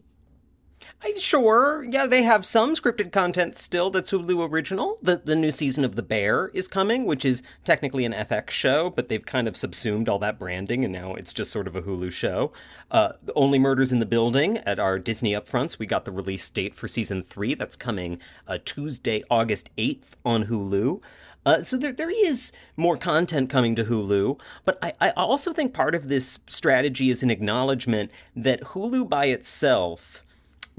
I, 1.02 1.12
sure, 1.18 1.84
yeah, 1.90 2.06
they 2.06 2.22
have 2.22 2.46
some 2.46 2.76
scripted 2.76 3.10
content 3.10 3.58
still 3.58 3.90
that's 3.90 4.12
Hulu 4.12 4.48
original. 4.48 4.98
The 5.02 5.16
the 5.24 5.34
new 5.34 5.50
season 5.50 5.84
of 5.84 5.96
The 5.96 6.04
Bear 6.04 6.52
is 6.54 6.68
coming, 6.68 7.04
which 7.04 7.24
is 7.24 7.42
technically 7.64 8.04
an 8.04 8.12
FX 8.12 8.50
show, 8.50 8.90
but 8.90 9.08
they've 9.08 9.26
kind 9.26 9.48
of 9.48 9.56
subsumed 9.56 10.08
all 10.08 10.20
that 10.20 10.38
branding, 10.38 10.84
and 10.84 10.92
now 10.92 11.14
it's 11.14 11.32
just 11.32 11.50
sort 11.50 11.66
of 11.66 11.74
a 11.74 11.82
Hulu 11.82 12.12
show. 12.12 12.52
Uh, 12.92 13.14
Only 13.34 13.58
Murders 13.58 13.90
in 13.90 13.98
the 13.98 14.06
Building 14.06 14.58
at 14.58 14.78
our 14.78 15.00
Disney 15.00 15.32
upfronts, 15.32 15.80
we 15.80 15.86
got 15.86 16.04
the 16.04 16.12
release 16.12 16.48
date 16.48 16.76
for 16.76 16.86
season 16.86 17.22
three. 17.22 17.54
That's 17.54 17.74
coming 17.74 18.20
uh, 18.46 18.58
Tuesday, 18.64 19.24
August 19.28 19.68
eighth 19.76 20.16
on 20.24 20.44
Hulu. 20.44 21.00
Uh, 21.48 21.62
so 21.62 21.78
there, 21.78 21.92
there 21.92 22.10
is 22.10 22.52
more 22.76 22.98
content 22.98 23.48
coming 23.48 23.74
to 23.74 23.82
Hulu, 23.82 24.38
but 24.66 24.78
I, 24.82 24.92
I 25.00 25.10
also 25.12 25.54
think 25.54 25.72
part 25.72 25.94
of 25.94 26.08
this 26.08 26.40
strategy 26.46 27.08
is 27.08 27.22
an 27.22 27.30
acknowledgement 27.30 28.10
that 28.36 28.60
Hulu 28.60 29.08
by 29.08 29.26
itself 29.28 30.22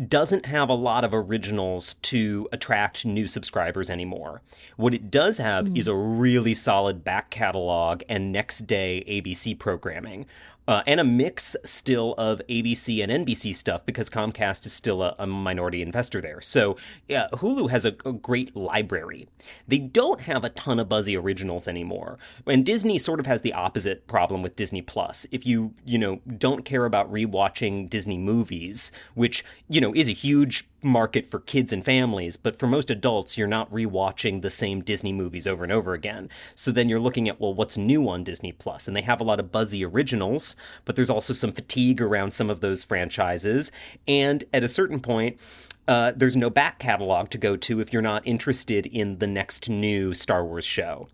doesn't 0.08 0.45
have 0.45 0.69
a 0.69 0.75
lot 0.75 1.03
of 1.03 1.12
originals 1.12 1.95
to 2.03 2.47
attract 2.51 3.03
new 3.03 3.25
subscribers 3.25 3.89
anymore. 3.89 4.43
What 4.77 4.93
it 4.93 5.10
does 5.10 5.39
have 5.39 5.65
mm. 5.65 5.75
is 5.75 5.88
a 5.88 5.95
really 5.95 6.53
solid 6.53 7.03
back 7.03 7.32
catalog 7.32 8.03
and 8.08 8.32
next 8.32 8.67
day 8.67 9.03
ABC 9.08 9.58
programming. 9.58 10.27
Uh, 10.69 10.84
and 10.86 10.99
a 10.99 11.03
mix 11.03 11.58
still 11.65 12.13
of 12.19 12.43
ABC 12.47 13.01
and 13.01 13.25
NBC 13.25 13.55
stuff 13.55 13.84
because 13.88 14.08
Comcast 14.08 14.67
is 14.67 14.71
still 14.71 15.01
a, 15.01 15.15
a 15.17 15.25
minority 15.25 15.82
investor 15.82 16.21
there. 16.21 16.41
So 16.41 16.77
yeah, 17.08 17.27
Hulu 17.34 17.71
has 17.71 17.86
a, 17.86 17.95
a, 18.05 18.13
great 18.13 18.55
library. 18.55 19.27
They 19.67 19.79
don't 19.79 20.21
have 20.21 20.43
a 20.43 20.49
ton 20.49 20.77
of 20.77 20.88
buzzy 20.88 21.17
originals 21.17 21.67
anymore, 21.67 22.19
and 22.45 22.63
Disney 22.63 22.99
sort 22.99 23.19
of 23.19 23.25
has 23.25 23.41
the 23.41 23.51
opposite 23.51 24.05
problem 24.05 24.43
with 24.43 24.55
Disney 24.55 24.84
Plus. 24.84 25.25
If 25.32 25.43
you 25.43 25.73
you 25.86 25.97
know 25.97 26.21
don't 26.38 26.63
care 26.63 26.86
about 26.86 27.12
rewatching 27.12 27.89
Disney 27.89 28.19
movies, 28.19 28.91
which 29.15 29.43
you 29.69 29.82
know 29.82 29.95
is 29.95 30.08
a 30.08 30.12
huge 30.12 30.68
market 30.82 31.26
for 31.26 31.39
kids 31.39 31.74
and 31.74 31.84
families, 31.84 32.38
but 32.38 32.58
for 32.58 32.68
most 32.68 32.89
adults, 32.89 33.38
you're 33.38 33.48
not 33.48 33.70
rewatching 33.72 34.42
the 34.42 34.50
same 34.50 34.82
Disney 34.82 35.13
movies 35.13 35.48
over 35.48 35.63
and 35.63 35.74
over 35.74 35.94
again. 35.94 36.30
So 36.56 36.72
then 36.72 36.89
you're 36.89 37.00
looking 37.00 37.28
at, 37.28 37.39
well, 37.39 37.54
what's 37.54 37.78
new 37.78 38.08
on 38.10 38.24
Disney 38.24 38.52
Plus? 38.52 38.88
And 38.88 38.96
they 38.96 39.02
have 39.02 39.22
a 39.22 39.26
lot 39.26 39.39
of 39.39 39.52
buzzy 39.52 39.84
originals, 39.84 40.56
but 40.86 40.96
there's 40.96 41.10
also 41.10 41.34
some 41.34 41.52
fatigue 41.52 42.02
around 42.02 42.32
some 42.32 42.50
of 42.50 42.62
those 42.62 42.84
franchises. 42.84 43.72
And 44.08 44.44
at 44.54 44.63
a 44.63 44.68
certain 44.68 45.00
point, 45.00 45.39
uh, 45.88 46.13
there's 46.15 46.38
no 46.38 46.50
back 46.50 46.80
catalog 46.80 47.30
to 47.32 47.38
go 47.38 47.56
to 47.58 47.80
if 47.80 47.92
you're 47.92 48.02
not 48.02 48.26
interested 48.26 48.86
in 48.86 49.18
the 49.18 49.28
next 49.28 49.70
new 49.70 50.13
Star 50.13 50.46
Wars 50.46 50.65
show. 50.65 51.08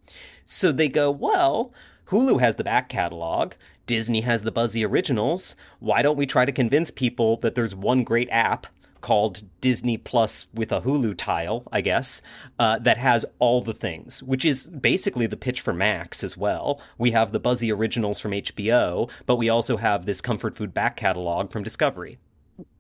So 0.46 0.72
they 0.72 0.90
go, 0.90 1.10
well, 1.10 1.74
Hulu 2.08 2.40
has 2.40 2.58
the 2.58 2.64
back 2.64 2.90
catalog. 2.90 3.54
Disney 3.88 4.22
has 4.22 4.42
the 4.42 4.52
buzzy 4.52 4.86
originals. 4.86 5.56
Why 5.80 6.02
don't 6.02 6.18
we 6.18 6.26
try 6.26 6.46
to 6.46 6.52
convince 6.52 6.92
people 6.92 7.38
that 7.38 7.56
there's 7.56 7.74
one 7.74 8.04
great 8.04 8.28
app 8.32 8.68
called 9.06 9.44
Disney 9.62 9.98
Plus 9.98 10.48
with 10.52 10.72
a 10.72 10.82
Hulu 10.82 11.16
tile, 11.16 11.64
I 11.72 11.82
guess, 11.82 12.24
uh, 12.58 12.80
that 12.80 12.98
has 12.98 13.24
all 13.38 13.62
the 13.62 13.76
things, 13.76 14.24
which 14.24 14.44
is 14.44 14.68
basically 14.68 15.28
the 15.28 15.38
pitch 15.38 15.62
for 15.62 15.74
Max 15.74 16.24
as 16.24 16.36
well. 16.36 16.82
We 16.98 17.12
have 17.12 17.32
the 17.32 17.40
Buzzy 17.40 17.72
originals 17.72 18.20
from 18.20 18.32
HBO, 18.32 19.08
but 19.28 19.36
we 19.36 19.48
also 19.48 19.78
have 19.78 20.08
this 20.08 20.22
comfort 20.22 20.56
food 20.56 20.74
back 20.74 20.96
catalog 20.96 21.52
from 21.52 21.62
Discovery. 21.62 22.18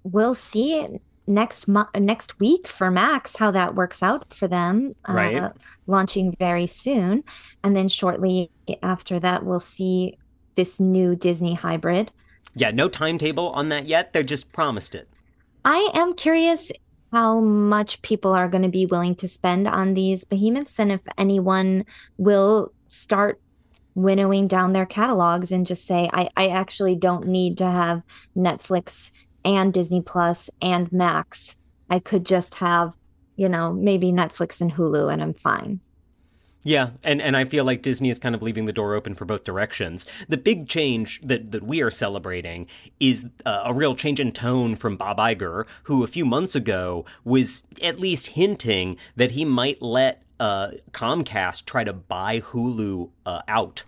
We'll 0.01 0.33
see 0.33 0.99
next 1.27 1.67
mo- 1.67 1.89
next 1.95 2.39
week 2.39 2.65
for 2.65 2.89
Max 2.89 3.35
how 3.35 3.51
that 3.51 3.75
works 3.75 4.01
out 4.01 4.33
for 4.33 4.47
them. 4.47 4.95
Uh, 5.07 5.13
right. 5.13 5.51
Launching 5.85 6.35
very 6.39 6.65
soon, 6.65 7.23
and 7.63 7.75
then 7.75 7.87
shortly 7.87 8.49
after 8.81 9.19
that, 9.19 9.45
we'll 9.45 9.59
see 9.59 10.17
this 10.55 10.79
new 10.79 11.15
Disney 11.15 11.53
hybrid. 11.53 12.11
Yeah, 12.55 12.71
no 12.71 12.89
timetable 12.89 13.49
on 13.49 13.69
that 13.69 13.85
yet. 13.85 14.13
They 14.13 14.23
just 14.23 14.51
promised 14.51 14.95
it. 14.95 15.07
I 15.65 15.89
am 15.95 16.13
curious 16.13 16.71
how 17.11 17.39
much 17.39 18.03
people 18.03 18.33
are 18.33 18.47
going 18.47 18.61
to 18.61 18.69
be 18.69 18.85
willing 18.85 19.15
to 19.15 19.27
spend 19.27 19.67
on 19.67 19.95
these 19.95 20.23
behemoths 20.23 20.79
and 20.79 20.91
if 20.91 21.01
anyone 21.17 21.85
will 22.17 22.71
start 22.87 23.41
winnowing 23.95 24.47
down 24.47 24.73
their 24.73 24.85
catalogs 24.85 25.51
and 25.51 25.65
just 25.65 25.83
say, 25.83 26.07
I, 26.13 26.29
I 26.37 26.49
actually 26.49 26.95
don't 26.95 27.27
need 27.27 27.57
to 27.57 27.65
have 27.65 28.03
Netflix 28.37 29.09
and 29.43 29.73
Disney 29.73 30.01
Plus 30.01 30.51
and 30.61 30.91
Max. 30.93 31.55
I 31.89 31.97
could 31.97 32.27
just 32.27 32.55
have, 32.55 32.93
you 33.35 33.49
know, 33.49 33.73
maybe 33.73 34.11
Netflix 34.11 34.61
and 34.61 34.73
Hulu 34.73 35.11
and 35.11 35.19
I'm 35.19 35.33
fine. 35.33 35.79
Yeah, 36.67 36.89
and, 37.03 37.21
and 37.21 37.37
I 37.37 37.45
feel 37.45 37.63
like 37.63 37.83
Disney 37.83 38.09
is 38.09 38.17
kind 38.17 38.33
of 38.33 38.41
leaving 38.41 38.65
the 38.65 38.73
door 38.73 38.95
open 38.95 39.13
for 39.13 39.23
both 39.23 39.43
directions. 39.43 40.07
The 40.27 40.35
big 40.35 40.67
change 40.67 41.21
that, 41.21 41.51
that 41.51 41.61
we 41.61 41.79
are 41.83 41.91
celebrating 41.91 42.65
is 42.99 43.23
uh, 43.45 43.61
a 43.65 43.73
real 43.73 43.93
change 43.93 44.19
in 44.19 44.31
tone 44.31 44.75
from 44.75 44.97
Bob 44.97 45.19
Iger, 45.19 45.65
who 45.83 46.03
a 46.03 46.07
few 46.07 46.25
months 46.25 46.55
ago 46.55 47.05
was 47.23 47.61
at 47.83 47.99
least 47.99 48.29
hinting 48.29 48.97
that 49.15 49.31
he 49.31 49.45
might 49.45 49.79
let 49.79 50.23
uh, 50.39 50.71
Comcast 50.91 51.65
try 51.65 51.83
to 51.83 51.93
buy 51.93 52.39
Hulu 52.39 53.11
uh, 53.27 53.41
out 53.47 53.83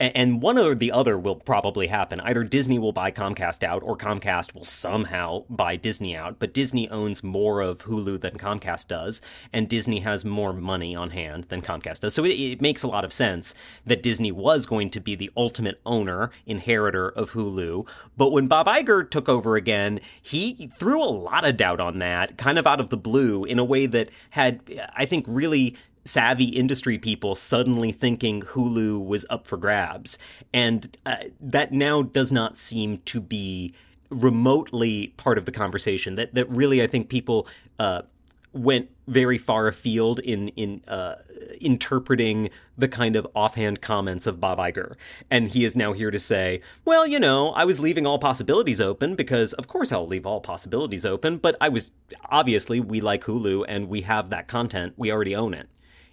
and 0.00 0.40
one 0.40 0.56
or 0.56 0.74
the 0.74 0.90
other 0.90 1.18
will 1.18 1.36
probably 1.36 1.88
happen. 1.88 2.20
Either 2.20 2.42
Disney 2.42 2.78
will 2.78 2.92
buy 2.92 3.10
Comcast 3.10 3.62
out, 3.62 3.82
or 3.82 3.96
Comcast 3.96 4.54
will 4.54 4.64
somehow 4.64 5.44
buy 5.50 5.76
Disney 5.76 6.16
out. 6.16 6.38
But 6.38 6.54
Disney 6.54 6.88
owns 6.88 7.22
more 7.22 7.60
of 7.60 7.84
Hulu 7.84 8.20
than 8.20 8.38
Comcast 8.38 8.88
does, 8.88 9.20
and 9.52 9.68
Disney 9.68 10.00
has 10.00 10.24
more 10.24 10.54
money 10.54 10.96
on 10.96 11.10
hand 11.10 11.44
than 11.50 11.60
Comcast 11.60 12.00
does. 12.00 12.14
So 12.14 12.24
it, 12.24 12.30
it 12.30 12.62
makes 12.62 12.82
a 12.82 12.88
lot 12.88 13.04
of 13.04 13.12
sense 13.12 13.54
that 13.84 14.02
Disney 14.02 14.32
was 14.32 14.64
going 14.64 14.88
to 14.90 15.00
be 15.00 15.14
the 15.14 15.30
ultimate 15.36 15.80
owner, 15.84 16.30
inheritor 16.46 17.10
of 17.10 17.32
Hulu. 17.32 17.86
But 18.16 18.32
when 18.32 18.48
Bob 18.48 18.66
Iger 18.66 19.08
took 19.08 19.28
over 19.28 19.56
again, 19.56 20.00
he 20.22 20.70
threw 20.72 21.02
a 21.02 21.04
lot 21.04 21.44
of 21.44 21.58
doubt 21.58 21.80
on 21.80 21.98
that, 21.98 22.38
kind 22.38 22.58
of 22.58 22.66
out 22.66 22.80
of 22.80 22.88
the 22.88 22.96
blue, 22.96 23.44
in 23.44 23.58
a 23.58 23.64
way 23.64 23.84
that 23.84 24.08
had, 24.30 24.60
I 24.96 25.04
think, 25.04 25.26
really 25.28 25.76
savvy 26.04 26.46
industry 26.46 26.98
people 26.98 27.34
suddenly 27.34 27.92
thinking 27.92 28.42
Hulu 28.42 29.04
was 29.04 29.26
up 29.30 29.46
for 29.46 29.56
grabs. 29.56 30.18
And 30.52 30.96
uh, 31.06 31.16
that 31.40 31.72
now 31.72 32.02
does 32.02 32.32
not 32.32 32.56
seem 32.56 32.98
to 33.06 33.20
be 33.20 33.74
remotely 34.10 35.08
part 35.16 35.38
of 35.38 35.44
the 35.44 35.52
conversation. 35.52 36.16
That, 36.16 36.34
that 36.34 36.48
really, 36.50 36.82
I 36.82 36.86
think 36.86 37.08
people 37.08 37.46
uh, 37.78 38.02
went 38.52 38.90
very 39.06 39.38
far 39.38 39.68
afield 39.68 40.18
in, 40.20 40.48
in 40.48 40.82
uh, 40.88 41.16
interpreting 41.60 42.50
the 42.76 42.88
kind 42.88 43.14
of 43.14 43.26
offhand 43.34 43.80
comments 43.80 44.26
of 44.26 44.40
Bob 44.40 44.58
Iger. 44.58 44.94
And 45.30 45.50
he 45.50 45.64
is 45.64 45.76
now 45.76 45.92
here 45.92 46.10
to 46.10 46.18
say, 46.18 46.60
well, 46.84 47.06
you 47.06 47.20
know, 47.20 47.50
I 47.50 47.64
was 47.64 47.78
leaving 47.78 48.06
all 48.06 48.18
possibilities 48.18 48.80
open 48.80 49.14
because, 49.14 49.52
of 49.54 49.68
course, 49.68 49.92
I'll 49.92 50.06
leave 50.06 50.26
all 50.26 50.40
possibilities 50.40 51.04
open, 51.04 51.38
but 51.38 51.56
I 51.60 51.68
was 51.68 51.90
obviously, 52.30 52.80
we 52.80 53.00
like 53.00 53.24
Hulu 53.24 53.64
and 53.68 53.88
we 53.88 54.02
have 54.02 54.30
that 54.30 54.48
content. 54.48 54.94
We 54.96 55.12
already 55.12 55.36
own 55.36 55.54
it 55.54 55.68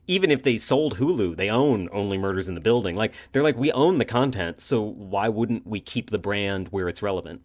even 0.07 0.31
if 0.31 0.43
they 0.43 0.57
sold 0.57 0.97
Hulu, 0.97 1.35
they 1.35 1.49
own 1.49 1.89
Only 1.91 2.17
Murders 2.17 2.47
in 2.47 2.55
the 2.55 2.61
Building. 2.61 2.95
Like 2.95 3.13
they're 3.31 3.43
like 3.43 3.57
we 3.57 3.71
own 3.71 3.97
the 3.97 4.05
content, 4.05 4.61
so 4.61 4.81
why 4.81 5.29
wouldn't 5.29 5.67
we 5.67 5.79
keep 5.79 6.09
the 6.09 6.19
brand 6.19 6.69
where 6.69 6.87
it's 6.87 7.01
relevant? 7.01 7.41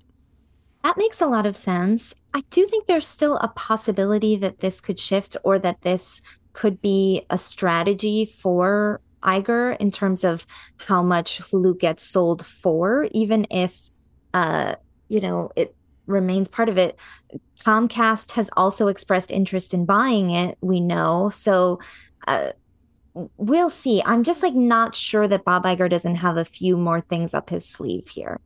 That 0.82 0.96
makes 0.96 1.20
a 1.20 1.26
lot 1.26 1.46
of 1.46 1.56
sense. 1.56 2.14
I 2.34 2.42
do 2.50 2.66
think 2.66 2.86
there's 2.86 3.06
still 3.06 3.36
a 3.36 3.48
possibility 3.48 4.36
that 4.36 4.60
this 4.60 4.80
could 4.80 4.98
shift 4.98 5.36
or 5.44 5.58
that 5.60 5.82
this 5.82 6.20
could 6.52 6.80
be 6.80 7.24
a 7.30 7.38
strategy 7.38 8.26
for 8.26 9.00
Iger 9.22 9.76
in 9.78 9.92
terms 9.92 10.24
of 10.24 10.44
how 10.88 11.02
much 11.02 11.40
Hulu 11.40 11.78
gets 11.78 12.04
sold 12.04 12.44
for, 12.44 13.08
even 13.12 13.46
if 13.50 13.76
uh, 14.34 14.74
you 15.08 15.20
know, 15.20 15.50
it 15.56 15.74
remains 16.06 16.48
part 16.48 16.68
of 16.68 16.78
it. 16.78 16.98
Comcast 17.60 18.32
has 18.32 18.50
also 18.56 18.88
expressed 18.88 19.30
interest 19.30 19.72
in 19.72 19.84
buying 19.84 20.30
it, 20.30 20.58
we 20.60 20.80
know. 20.80 21.30
So 21.30 21.78
uh, 22.26 22.52
we'll 23.36 23.70
see. 23.70 24.02
I'm 24.04 24.24
just 24.24 24.42
like 24.42 24.54
not 24.54 24.94
sure 24.94 25.28
that 25.28 25.44
Bob 25.44 25.64
Iger 25.64 25.88
doesn't 25.88 26.16
have 26.16 26.36
a 26.36 26.44
few 26.44 26.76
more 26.76 27.00
things 27.00 27.34
up 27.34 27.50
his 27.50 27.66
sleeve 27.66 28.08
here. 28.08 28.40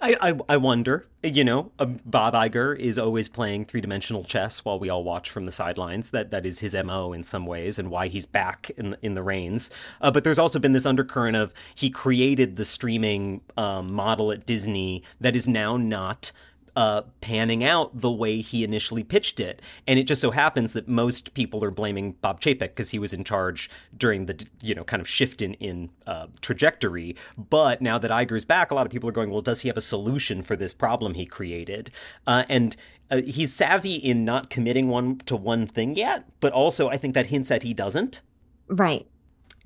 I, 0.00 0.16
I, 0.20 0.38
I 0.50 0.56
wonder, 0.58 1.06
you 1.22 1.44
know, 1.44 1.70
uh, 1.78 1.86
Bob 1.86 2.34
Iger 2.34 2.78
is 2.78 2.98
always 2.98 3.28
playing 3.28 3.64
three 3.64 3.80
dimensional 3.80 4.22
chess 4.22 4.62
while 4.62 4.78
we 4.78 4.90
all 4.90 5.02
watch 5.02 5.30
from 5.30 5.46
the 5.46 5.52
sidelines. 5.52 6.10
That 6.10 6.30
that 6.30 6.44
is 6.44 6.58
his 6.58 6.74
mo 6.74 7.14
in 7.14 7.24
some 7.24 7.46
ways, 7.46 7.78
and 7.78 7.90
why 7.90 8.08
he's 8.08 8.26
back 8.26 8.70
in 8.76 8.96
in 9.00 9.14
the 9.14 9.22
reins. 9.22 9.70
Uh, 10.02 10.10
but 10.10 10.22
there's 10.22 10.38
also 10.38 10.58
been 10.58 10.72
this 10.72 10.84
undercurrent 10.84 11.36
of 11.36 11.54
he 11.74 11.88
created 11.88 12.56
the 12.56 12.66
streaming 12.66 13.40
um, 13.56 13.92
model 13.94 14.30
at 14.30 14.44
Disney 14.44 15.02
that 15.20 15.34
is 15.34 15.48
now 15.48 15.78
not 15.78 16.32
uh, 16.76 17.02
panning 17.20 17.62
out 17.62 17.96
the 17.98 18.10
way 18.10 18.40
he 18.40 18.64
initially 18.64 19.04
pitched 19.04 19.40
it. 19.40 19.62
And 19.86 19.98
it 19.98 20.04
just 20.04 20.20
so 20.20 20.30
happens 20.30 20.72
that 20.72 20.88
most 20.88 21.34
people 21.34 21.62
are 21.64 21.70
blaming 21.70 22.12
Bob 22.12 22.40
Chapek 22.40 22.58
because 22.58 22.90
he 22.90 22.98
was 22.98 23.12
in 23.12 23.24
charge 23.24 23.70
during 23.96 24.26
the 24.26 24.44
you 24.60 24.74
know 24.74 24.84
kind 24.84 25.00
of 25.00 25.08
shift 25.08 25.42
in 25.42 25.54
in 25.54 25.90
uh, 26.06 26.26
trajectory. 26.40 27.16
But 27.36 27.80
now 27.80 27.98
that 27.98 28.10
Iger's 28.10 28.44
back, 28.44 28.70
a 28.70 28.74
lot 28.74 28.86
of 28.86 28.92
people 28.92 29.08
are 29.08 29.12
going, 29.12 29.30
well, 29.30 29.42
does 29.42 29.60
he 29.60 29.68
have 29.68 29.76
a 29.76 29.82
solution 29.82 30.42
for 30.42 30.56
this 30.56 30.72
problem 30.72 31.14
he 31.14 31.26
created? 31.26 31.90
Uh, 32.26 32.44
and 32.48 32.76
uh, 33.10 33.22
he's 33.22 33.52
savvy 33.52 33.94
in 33.94 34.24
not 34.24 34.50
committing 34.50 34.88
one 34.88 35.18
to 35.18 35.36
one 35.36 35.66
thing 35.66 35.94
yet, 35.94 36.24
but 36.40 36.52
also 36.52 36.88
I 36.88 36.96
think 36.96 37.14
that 37.14 37.26
hints 37.26 37.50
at 37.50 37.62
he 37.62 37.74
doesn't. 37.74 38.22
Right. 38.68 39.06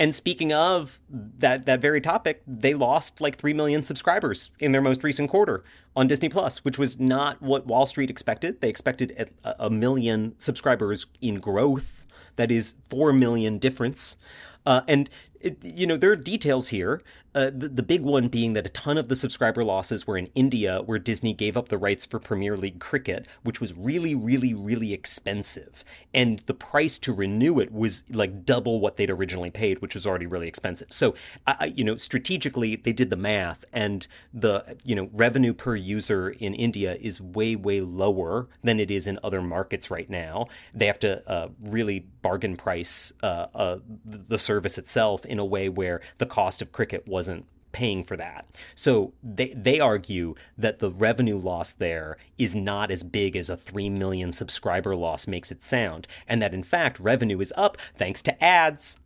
And 0.01 0.15
speaking 0.15 0.53
of 0.53 1.01
that 1.11 1.67
that 1.67 1.81
very 1.81 2.01
topic, 2.01 2.43
they 2.47 2.75
lost 2.75 3.21
like 3.21 3.37
3 3.37 3.53
million 3.53 3.83
subscribers 3.83 4.51
in 4.61 4.73
their 4.73 4.83
most 4.83 5.03
recent 5.03 5.29
quarter 5.29 5.65
on 5.97 6.07
Disney 6.07 6.29
Plus, 6.29 6.65
which 6.65 6.79
was 6.79 7.01
not 7.01 7.43
what 7.43 7.67
Wall 7.67 7.87
Street 7.87 8.11
expected. 8.11 8.61
They 8.61 8.69
expected 8.69 9.33
a, 9.45 9.67
a 9.67 9.71
million 9.71 10.35
subscribers 10.39 11.07
in 11.21 11.37
growth. 11.41 12.05
That 12.37 12.53
is 12.53 12.77
4 12.89 13.13
million 13.13 13.59
difference. 13.59 14.17
Uh, 14.65 14.83
and 14.87 15.11
it, 15.41 15.59
you 15.63 15.87
know, 15.87 15.97
there 15.97 16.11
are 16.11 16.17
details 16.17 16.69
here. 16.69 17.03
Uh, 17.35 17.51
the, 17.55 17.69
the, 17.69 17.83
big 17.83 18.01
one 18.01 18.27
being 18.29 18.55
that 18.55 18.67
a 18.67 18.71
ton 18.71 18.99
of 18.99 19.09
the 19.09 19.15
subscriber 19.15 19.63
losses 19.63 20.07
were 20.07 20.17
in 20.17 20.29
India, 20.35 20.81
where 20.81 20.99
Disney 20.99 21.33
gave 21.33 21.57
up 21.57 21.69
the 21.69 21.79
rights 21.79 22.05
for 22.05 22.19
Premier 22.19 22.57
League 22.57 22.81
cricket, 22.81 23.29
which 23.43 23.61
was 23.61 23.75
really, 23.75 24.15
really, 24.15 24.55
really 24.55 24.93
expensive. 24.93 25.85
And 26.13 26.41
the 26.41 26.55
price 26.55 26.99
to 27.01 27.13
renew 27.13 27.61
it 27.61 27.71
was 27.71 28.03
like 28.11 28.45
double 28.45 28.81
what 28.81 28.97
they'd 28.97 29.11
originally 29.11 29.51
paid, 29.51 29.81
which 29.81 29.95
was 29.95 30.07
already 30.07 30.27
really 30.27 30.49
expensive. 30.49 30.89
So, 30.91 31.15
I, 31.47 31.67
you 31.77 31.85
know, 31.85 31.97
strategically, 31.97 32.77
they 32.77 32.93
did 32.93 33.11
the 33.11 33.17
math, 33.17 33.65
and 33.73 34.07
the, 34.33 34.77
you 34.83 34.97
know, 34.97 35.11
revenue 35.13 35.53
per 35.53 35.77
user 35.77 36.31
in 36.31 36.55
India 36.55 36.97
is 36.99 37.21
way, 37.21 37.55
way 37.55 37.83
lower 37.83 38.49
than 38.65 38.81
it 38.81 38.91
is 38.91 39.07
in 39.07 39.19
other 39.23 39.43
markets 39.43 39.91
right 39.91 40.09
now. 40.09 40.47
They 40.75 40.87
have 40.87 40.99
to 41.01 41.31
uh, 41.31 41.49
really 41.63 42.07
bargain 42.21 42.57
price 42.57 43.13
uh, 43.23 43.47
uh 43.55 43.79
the 44.05 44.39
service 44.39 44.77
itself 44.77 45.25
in 45.29 45.39
a 45.39 45.45
way 45.45 45.69
where 45.69 46.01
the 46.19 46.27
cost 46.27 46.63
of 46.63 46.73
cricket 46.73 47.07
wasn't 47.07 47.47
paying 47.73 48.03
for 48.03 48.17
that. 48.17 48.47
So 48.75 49.13
they 49.23 49.53
they 49.55 49.81
argue 49.81 50.35
that 50.57 50.79
the 50.79 50.91
revenue 50.91 51.37
loss 51.37 51.73
there 51.73 52.17
is 52.37 52.57
not 52.57 52.91
as 52.91 53.03
big 53.03 53.37
as 53.37 53.51
a 53.51 53.57
3 53.57 53.91
million 53.91 54.33
subscriber 54.33 54.97
loss 54.97 55.27
makes 55.27 55.53
it 55.53 55.63
sound 55.63 56.09
and 56.27 56.41
that 56.43 56.55
in 56.55 56.63
fact 56.63 56.99
revenue 56.99 57.41
is 57.41 57.53
up 57.57 57.77
thanks 57.97 58.23
to 58.23 58.45
ads. 58.45 58.99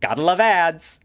Got 0.00 0.14
to 0.14 0.22
love 0.22 0.40
ads. 0.40 1.00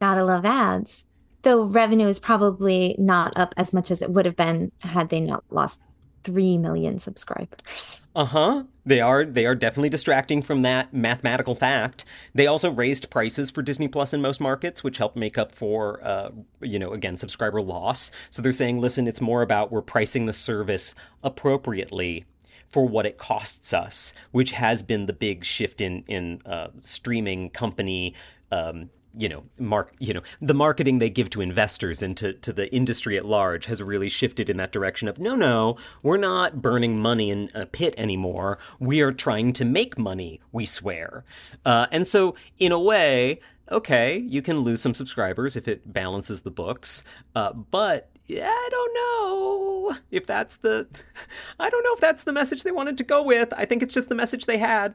Got 0.00 0.16
to 0.16 0.24
love 0.24 0.44
ads. 0.44 1.04
Though 1.42 1.64
revenue 1.64 2.08
is 2.08 2.18
probably 2.18 2.96
not 2.98 3.32
up 3.36 3.54
as 3.56 3.72
much 3.72 3.90
as 3.90 4.02
it 4.02 4.10
would 4.10 4.26
have 4.26 4.36
been 4.36 4.72
had 4.80 5.08
they 5.08 5.20
not 5.20 5.44
lost 5.50 5.80
3 6.26 6.58
million 6.58 6.98
subscribers. 6.98 8.02
Uh-huh. 8.16 8.64
They 8.84 9.00
are 9.00 9.24
they 9.24 9.46
are 9.46 9.54
definitely 9.54 9.90
distracting 9.90 10.42
from 10.42 10.62
that 10.62 10.92
mathematical 10.92 11.54
fact. 11.54 12.04
They 12.34 12.46
also 12.46 12.70
raised 12.70 13.10
prices 13.10 13.50
for 13.50 13.62
Disney 13.62 13.88
Plus 13.88 14.12
in 14.12 14.20
most 14.20 14.40
markets, 14.40 14.82
which 14.82 14.98
helped 14.98 15.16
make 15.16 15.38
up 15.38 15.54
for 15.54 16.02
uh, 16.02 16.30
you 16.60 16.78
know, 16.78 16.92
again, 16.92 17.16
subscriber 17.16 17.62
loss. 17.62 18.10
So 18.30 18.42
they're 18.42 18.52
saying, 18.52 18.80
listen, 18.80 19.06
it's 19.06 19.20
more 19.20 19.42
about 19.42 19.70
we're 19.70 19.82
pricing 19.82 20.26
the 20.26 20.32
service 20.32 20.94
appropriately 21.22 22.24
for 22.68 22.88
what 22.88 23.06
it 23.06 23.18
costs 23.18 23.72
us, 23.72 24.12
which 24.32 24.52
has 24.52 24.82
been 24.82 25.06
the 25.06 25.12
big 25.12 25.44
shift 25.44 25.80
in 25.80 26.02
in 26.08 26.40
uh, 26.44 26.68
streaming 26.82 27.50
company 27.50 28.14
um, 28.50 28.90
you 29.16 29.28
know, 29.28 29.44
mark, 29.58 29.92
you 29.98 30.12
know, 30.12 30.22
the 30.40 30.54
marketing 30.54 30.98
they 30.98 31.08
give 31.08 31.30
to 31.30 31.40
investors 31.40 32.02
and 32.02 32.16
to, 32.18 32.34
to 32.34 32.52
the 32.52 32.72
industry 32.72 33.16
at 33.16 33.24
large 33.24 33.64
has 33.66 33.82
really 33.82 34.08
shifted 34.08 34.50
in 34.50 34.58
that 34.58 34.72
direction 34.72 35.08
of 35.08 35.18
no, 35.18 35.34
no, 35.34 35.76
we're 36.02 36.16
not 36.16 36.60
burning 36.60 36.98
money 36.98 37.30
in 37.30 37.50
a 37.54 37.66
pit 37.66 37.94
anymore. 37.96 38.58
We 38.78 39.00
are 39.00 39.12
trying 39.12 39.52
to 39.54 39.64
make 39.64 39.98
money, 39.98 40.40
we 40.52 40.66
swear. 40.66 41.24
Uh, 41.64 41.86
and 41.90 42.06
so, 42.06 42.34
in 42.58 42.72
a 42.72 42.80
way, 42.80 43.40
okay, 43.70 44.18
you 44.18 44.42
can 44.42 44.60
lose 44.60 44.82
some 44.82 44.94
subscribers 44.94 45.56
if 45.56 45.66
it 45.66 45.92
balances 45.92 46.42
the 46.42 46.50
books, 46.50 47.02
uh, 47.34 47.52
but 47.52 48.10
yeah, 48.26 48.50
I 48.50 48.68
don't 48.70 48.94
know 48.94 49.96
if 50.10 50.26
that's 50.26 50.56
the, 50.56 50.86
I 51.60 51.70
don't 51.70 51.84
know 51.84 51.94
if 51.94 52.00
that's 52.00 52.24
the 52.24 52.32
message 52.32 52.64
they 52.64 52.72
wanted 52.72 52.98
to 52.98 53.04
go 53.04 53.22
with. 53.22 53.52
I 53.56 53.64
think 53.64 53.82
it's 53.82 53.94
just 53.94 54.08
the 54.08 54.14
message 54.14 54.46
they 54.46 54.58
had 54.58 54.94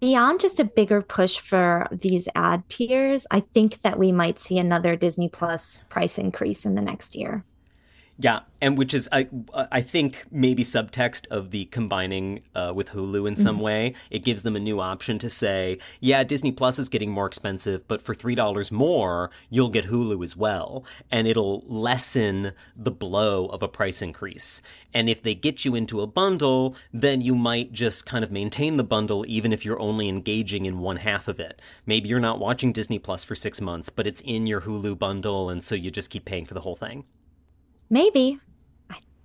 beyond 0.00 0.40
just 0.40 0.60
a 0.60 0.64
bigger 0.64 1.02
push 1.02 1.38
for 1.38 1.88
these 1.90 2.28
ad 2.34 2.68
tiers, 2.68 3.26
I 3.30 3.40
think 3.40 3.82
that 3.82 3.98
we 3.98 4.12
might 4.12 4.38
see 4.38 4.58
another 4.58 4.96
Disney 4.96 5.28
Plus 5.28 5.84
price 5.88 6.18
increase 6.18 6.64
in 6.64 6.74
the 6.74 6.82
next 6.82 7.14
year. 7.14 7.44
Yeah, 8.20 8.40
and 8.60 8.76
which 8.76 8.94
is 8.94 9.08
I 9.12 9.28
I 9.70 9.80
think 9.80 10.26
maybe 10.28 10.64
subtext 10.64 11.28
of 11.28 11.52
the 11.52 11.66
combining 11.66 12.42
uh, 12.52 12.72
with 12.74 12.88
Hulu 12.88 13.28
in 13.28 13.36
some 13.36 13.56
mm-hmm. 13.56 13.64
way. 13.64 13.94
It 14.10 14.24
gives 14.24 14.42
them 14.42 14.56
a 14.56 14.60
new 14.60 14.80
option 14.80 15.20
to 15.20 15.30
say, 15.30 15.78
yeah, 16.00 16.24
Disney 16.24 16.50
Plus 16.50 16.80
is 16.80 16.88
getting 16.88 17.12
more 17.12 17.26
expensive, 17.26 17.86
but 17.86 18.02
for 18.02 18.16
three 18.16 18.34
dollars 18.34 18.72
more, 18.72 19.30
you'll 19.50 19.68
get 19.68 19.84
Hulu 19.86 20.24
as 20.24 20.36
well, 20.36 20.84
and 21.12 21.28
it'll 21.28 21.62
lessen 21.68 22.54
the 22.74 22.90
blow 22.90 23.46
of 23.46 23.62
a 23.62 23.68
price 23.68 24.02
increase. 24.02 24.62
And 24.92 25.08
if 25.08 25.22
they 25.22 25.36
get 25.36 25.64
you 25.64 25.76
into 25.76 26.00
a 26.00 26.08
bundle, 26.08 26.74
then 26.92 27.20
you 27.20 27.36
might 27.36 27.72
just 27.72 28.04
kind 28.04 28.24
of 28.24 28.32
maintain 28.32 28.78
the 28.78 28.84
bundle 28.84 29.24
even 29.28 29.52
if 29.52 29.64
you're 29.64 29.78
only 29.78 30.08
engaging 30.08 30.66
in 30.66 30.80
one 30.80 30.96
half 30.96 31.28
of 31.28 31.38
it. 31.38 31.60
Maybe 31.86 32.08
you're 32.08 32.18
not 32.18 32.40
watching 32.40 32.72
Disney 32.72 32.98
Plus 32.98 33.22
for 33.22 33.36
six 33.36 33.60
months, 33.60 33.90
but 33.90 34.08
it's 34.08 34.22
in 34.22 34.48
your 34.48 34.62
Hulu 34.62 34.98
bundle, 34.98 35.50
and 35.50 35.62
so 35.62 35.76
you 35.76 35.92
just 35.92 36.10
keep 36.10 36.24
paying 36.24 36.46
for 36.46 36.54
the 36.54 36.62
whole 36.62 36.74
thing. 36.74 37.04
Maybe. 37.90 38.40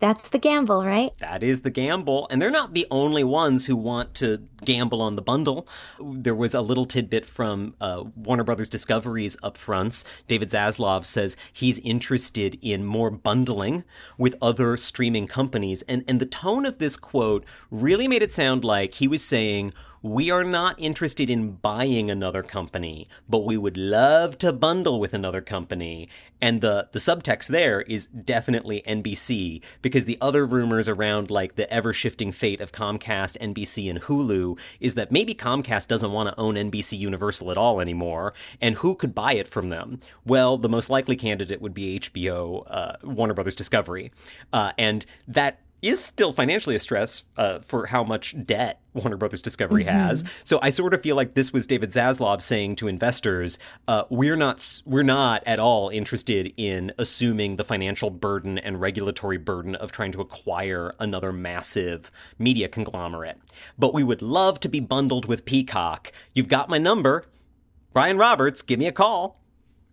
That's 0.04 0.28
the 0.28 0.38
gamble, 0.38 0.86
right? 0.86 1.18
That 1.20 1.44
is 1.44 1.62
the 1.62 1.70
gamble. 1.70 2.28
And 2.30 2.42
they're 2.42 2.52
not 2.52 2.74
the 2.74 2.86
only 2.92 3.24
ones 3.24 3.68
who 3.68 3.78
want 3.78 4.14
to 4.16 4.44
gamble 4.66 5.02
on 5.02 5.16
the 5.16 5.22
bundle. 5.22 5.66
There 5.98 6.36
was 6.36 6.54
a 6.54 6.60
little 6.60 6.84
tidbit 6.84 7.26
from 7.26 7.76
uh, 7.80 8.04
Warner 8.18 8.44
Brothers 8.44 8.70
Discovery's 8.70 9.38
upfronts. 9.38 10.04
David 10.28 10.50
Zaslav 10.50 11.06
says 11.06 11.38
he's 11.54 11.80
interested 11.80 12.60
in 12.62 12.84
more 12.84 13.12
bundling 13.12 13.86
with 14.18 14.36
other 14.42 14.76
streaming 14.76 15.26
companies. 15.26 15.84
And, 15.84 16.04
and 16.06 16.20
the 16.20 16.26
tone 16.26 16.66
of 16.66 16.80
this 16.80 16.98
quote 16.98 17.46
really 17.72 18.10
made 18.10 18.24
it 18.24 18.34
sound 18.34 18.66
like 18.66 18.96
he 18.96 19.08
was 19.08 19.24
saying, 19.24 19.74
we 20.04 20.30
are 20.30 20.44
not 20.44 20.76
interested 20.78 21.30
in 21.30 21.54
buying 21.54 22.12
another 22.12 22.44
company, 22.44 23.08
but 23.28 23.46
we 23.46 23.58
would 23.58 23.78
love 23.78 24.38
to 24.40 24.52
bundle 24.52 25.00
with 25.00 25.14
another 25.14 25.40
company. 25.40 26.10
And 26.42 26.60
the, 26.60 26.90
the 26.92 27.00
subtext 27.00 27.48
there 27.48 27.82
is 27.84 28.08
definitely 28.08 28.84
NBC, 28.86 29.64
because 29.82 30.04
the 30.04 30.18
other 30.20 30.46
rumors 30.46 30.90
around 30.90 31.32
like 31.32 31.56
the 31.56 31.72
ever 31.74 31.94
shifting 31.94 32.34
fate 32.34 32.60
of 32.60 32.74
Comcast, 32.74 33.38
NBC, 33.38 33.90
and 33.90 34.02
Hulu 34.02 34.60
is 34.82 34.96
that 34.96 35.10
maybe 35.10 35.34
Comcast 35.34 35.88
doesn't 35.88 36.12
want 36.12 36.28
to 36.28 36.40
own 36.40 36.56
NBC 36.56 36.98
Universal 37.00 37.50
at 37.50 37.58
all 37.58 37.80
anymore, 37.80 38.34
and 38.60 38.76
who 38.76 38.96
could 38.96 39.16
buy 39.16 39.36
it 39.36 39.48
from 39.48 39.70
them? 39.70 40.02
Well, 40.26 40.58
the 40.58 40.68
most 40.68 40.90
likely 40.90 41.16
candidate 41.16 41.62
would 41.62 41.74
be 41.74 41.98
HBO, 41.98 42.66
uh, 42.68 42.98
Warner 43.04 43.34
Brothers 43.34 43.56
Discovery. 43.56 44.12
Uh, 44.52 44.74
and 44.78 45.06
that 45.30 45.60
is 45.84 46.04
still 46.04 46.32
financially 46.32 46.76
a 46.76 46.80
stress 46.80 47.24
uh, 47.38 47.60
for 47.60 47.88
how 47.88 48.04
much 48.04 48.36
debt 48.46 48.80
Warner 48.94 49.18
Brothers 49.18 49.42
Discovery 49.42 49.84
mm-hmm. 49.84 49.96
has. 49.96 50.24
So 50.44 50.60
I 50.62 50.70
sort 50.70 50.94
of 50.94 51.02
feel 51.02 51.16
like 51.16 51.34
this 51.34 51.52
was 51.52 51.68
David 51.68 51.92
Zaslav 51.92 52.42
saying 52.42 52.78
to 52.78 52.88
investors, 52.88 53.60
uh, 53.88 54.04
"We're 54.10 54.38
not 54.38 54.82
we're 54.86 55.04
not 55.04 55.44
at 55.46 55.60
all 55.60 55.90
interested 55.90 56.54
in 56.58 56.94
assuming 56.98 57.58
the 57.58 57.66
financial 57.66 58.10
burden 58.10 58.58
and 58.58 58.80
regulatory 58.80 59.38
burden 59.38 59.76
of 59.76 59.92
trying 59.92 60.14
to 60.14 60.22
acquire 60.22 60.94
another 61.00 61.34
massive 61.34 62.12
media 62.40 62.68
conglomerate, 62.68 63.38
but 63.78 63.94
we 63.94 64.04
would 64.04 64.22
love 64.22 64.60
to 64.62 64.70
be 64.70 64.80
bundled 64.80 65.26
with 65.26 65.46
Peacock. 65.46 66.12
You've 66.34 66.48
got 66.48 66.70
my 66.70 66.78
number, 66.78 67.26
Brian 67.92 68.18
Roberts. 68.18 68.62
Give 68.62 68.80
me 68.80 68.88
a 68.88 68.92
call." 68.94 69.40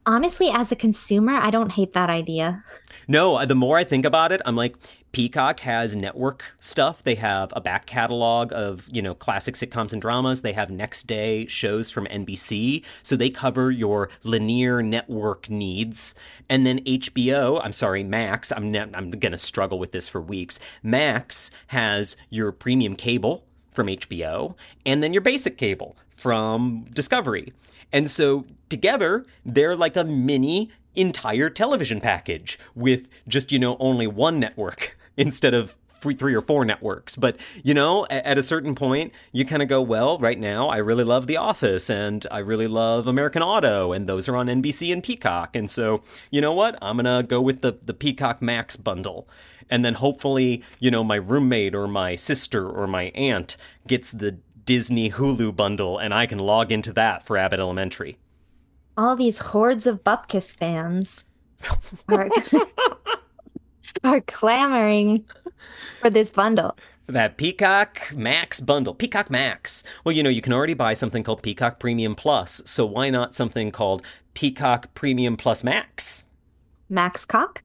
Honestly, 0.07 0.49
as 0.51 0.73
a 0.73 0.77
consumer, 0.77 1.35
I 1.35 1.51
don't 1.51 1.71
hate 1.71 1.93
that 1.93 2.09
idea. 2.09 2.65
No, 3.07 3.45
the 3.45 3.55
more 3.55 3.77
I 3.77 3.85
think 3.85 4.07
about 4.07 4.33
it, 4.33 4.41
I'm 4.47 4.57
like, 4.57 4.75
Peacock 5.13 5.61
has 5.61 5.97
network 5.97 6.45
stuff. 6.61 7.03
They 7.03 7.17
have 7.17 7.53
a 7.57 7.61
back 7.61 7.87
catalog 7.87 8.53
of, 8.53 8.89
you 8.93 9.03
know, 9.03 9.15
classic 9.15 9.55
sitcoms 9.57 9.93
and 9.93 10.01
dramas. 10.01 10.43
They 10.43 10.53
have 10.53 10.71
next 10.71 11.07
day 11.07 11.47
shows 11.47 11.91
from 11.91 12.07
NBC. 12.07 12.85
So 13.03 13.17
they 13.17 13.31
cover 13.31 13.71
your 13.73 14.09
linear 14.23 14.83
network 14.83 15.51
needs. 15.51 16.15
And 16.49 16.65
then 16.65 16.81
HBO, 16.85 17.61
I'm 17.63 17.73
sorry, 17.73 18.05
Max, 18.05 18.53
I'm, 18.53 18.71
ne- 18.71 18.91
I'm 18.95 19.11
going 19.11 19.33
to 19.33 19.39
struggle 19.39 19.79
with 19.81 19.91
this 19.93 20.09
for 20.09 20.21
weeks. 20.21 20.61
Max 20.83 21.51
has 21.69 22.17
your 22.29 22.53
premium 22.53 22.95
cable 22.95 23.45
from 23.73 23.89
HBO 23.89 24.55
and 24.87 25.03
then 25.03 25.13
your 25.13 25.23
basic 25.23 25.59
cable 25.59 25.97
from 26.11 26.85
Discovery. 26.93 27.53
And 27.93 28.09
so 28.09 28.47
together, 28.69 29.27
they're 29.45 29.75
like 29.75 29.97
a 29.97 30.05
mini 30.05 30.71
entire 30.95 31.51
television 31.51 32.01
package 32.01 32.59
with 32.75 33.09
just, 33.27 33.51
you 33.51 33.59
know, 33.59 33.77
only 33.81 34.07
one 34.07 34.39
network 34.39 34.97
instead 35.17 35.55
of 35.55 35.77
three 36.01 36.35
or 36.35 36.41
four 36.41 36.65
networks. 36.65 37.17
But, 37.17 37.37
you 37.63 37.75
know, 37.75 38.07
at 38.07 38.39
a 38.39 38.43
certain 38.43 38.75
point, 38.75 39.13
you 39.33 39.45
kind 39.45 39.63
of 39.63 39.69
go, 39.69 39.83
well, 39.83 40.19
right 40.19 40.39
now, 40.39 40.69
I 40.69 40.79
really 40.79 41.05
love 41.05 41.27
The 41.27 41.37
Office 41.37 41.91
and 41.91 42.27
I 42.31 42.39
really 42.39 42.67
love 42.67 43.07
American 43.07 43.43
Auto, 43.43 43.93
and 43.93 44.09
those 44.09 44.29
are 44.29 44.37
on 44.37 44.47
NBC 44.47 44.93
and 44.93 45.03
Peacock. 45.03 45.55
And 45.55 45.71
so, 45.71 46.03
you 46.31 46.41
know 46.41 46.55
what? 46.55 46.79
I'm 46.81 46.97
going 46.97 47.05
to 47.05 47.27
go 47.27 47.41
with 47.41 47.61
the, 47.61 47.79
the 47.85 47.95
Peacock 47.95 48.41
Max 48.41 48.77
bundle. 48.77 49.29
And 49.69 49.85
then 49.85 49.95
hopefully, 49.95 50.65
you 50.81 50.91
know, 50.91 51.05
my 51.05 51.17
roommate 51.17 51.75
or 51.75 51.87
my 51.87 52.17
sister 52.17 52.69
or 52.69 52.87
my 52.87 53.05
aunt 53.15 53.57
gets 53.87 54.11
the 54.11 54.39
Disney 54.65 55.11
Hulu 55.11 55.55
bundle 55.55 55.99
and 55.99 56.13
I 56.13 56.27
can 56.27 56.39
log 56.39 56.73
into 56.73 56.93
that 56.93 57.25
for 57.25 57.37
Abbott 57.37 57.61
Elementary. 57.61 58.19
All 58.97 59.17
these 59.17 59.39
hordes 59.39 59.87
of 59.87 60.03
Bupkis 60.03 60.55
fans 60.55 61.25
are, 62.09 62.29
are 64.05 64.21
clamoring 64.21 65.25
for 66.01 66.11
this 66.11 66.31
bundle. 66.31 66.77
That 67.07 67.37
Peacock 67.37 68.13
Max 68.15 68.61
bundle. 68.61 68.95
Peacock 68.95 69.31
Max. 69.31 69.83
Well, 70.05 70.15
you 70.15 70.23
know, 70.23 70.31
you 70.31 70.41
can 70.41 70.53
already 70.53 70.75
buy 70.75 70.95
something 70.95 71.25
called 71.25 71.43
Peacock 71.43 71.81
Premium 71.81 72.15
Plus, 72.15 72.63
so 72.65 72.87
why 72.87 73.11
not 73.11 73.35
something 73.35 73.73
called 73.73 74.03
Peacock 74.35 74.95
Premium 74.95 75.37
Plus 75.37 75.65
Max? 75.65 76.27
Max 76.89 77.25
Cock? 77.25 77.63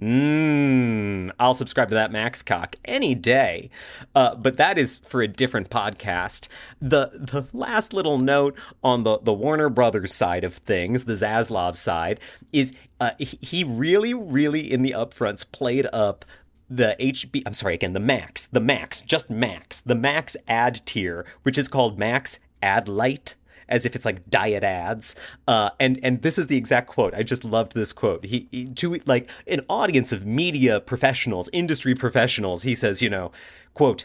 Mmm, 0.00 1.30
I'll 1.38 1.54
subscribe 1.54 1.88
to 1.88 1.94
that 1.94 2.10
Max 2.10 2.42
Cock 2.42 2.76
any 2.84 3.14
day. 3.14 3.70
Uh, 4.14 4.34
but 4.34 4.56
that 4.56 4.76
is 4.76 4.98
for 4.98 5.22
a 5.22 5.28
different 5.28 5.70
podcast. 5.70 6.48
The 6.80 7.10
the 7.14 7.46
last 7.52 7.92
little 7.92 8.18
note 8.18 8.56
on 8.82 9.04
the, 9.04 9.18
the 9.18 9.32
Warner 9.32 9.68
Brothers 9.68 10.12
side 10.12 10.44
of 10.44 10.54
things, 10.54 11.04
the 11.04 11.12
Zaslav 11.14 11.76
side, 11.76 12.20
is 12.52 12.72
uh, 13.00 13.12
he 13.18 13.64
really, 13.64 14.12
really 14.14 14.70
in 14.70 14.82
the 14.82 14.90
upfronts 14.92 15.50
played 15.50 15.86
up 15.92 16.24
the 16.68 16.96
HB 16.98 17.42
I'm 17.46 17.54
sorry 17.54 17.74
again 17.74 17.92
the 17.92 18.00
max 18.00 18.46
the 18.46 18.58
max 18.58 19.02
just 19.02 19.28
max 19.28 19.80
the 19.80 19.94
max 19.94 20.34
ad 20.48 20.80
tier 20.86 21.26
which 21.42 21.58
is 21.58 21.68
called 21.68 21.98
max 21.98 22.38
ad 22.62 22.88
lite 22.88 23.34
as 23.68 23.86
if 23.86 23.94
it's 23.94 24.04
like 24.04 24.28
diet 24.28 24.64
ads. 24.64 25.16
Uh, 25.46 25.70
and 25.80 25.98
and 26.02 26.22
this 26.22 26.38
is 26.38 26.46
the 26.46 26.56
exact 26.56 26.88
quote. 26.88 27.14
I 27.14 27.22
just 27.22 27.44
loved 27.44 27.74
this 27.74 27.92
quote. 27.92 28.24
He, 28.24 28.48
he 28.50 28.66
to 28.66 29.00
like 29.06 29.30
an 29.46 29.60
audience 29.68 30.12
of 30.12 30.26
media 30.26 30.80
professionals, 30.80 31.48
industry 31.52 31.94
professionals. 31.94 32.62
He 32.62 32.74
says, 32.74 33.02
you 33.02 33.10
know, 33.10 33.32
quote. 33.74 34.04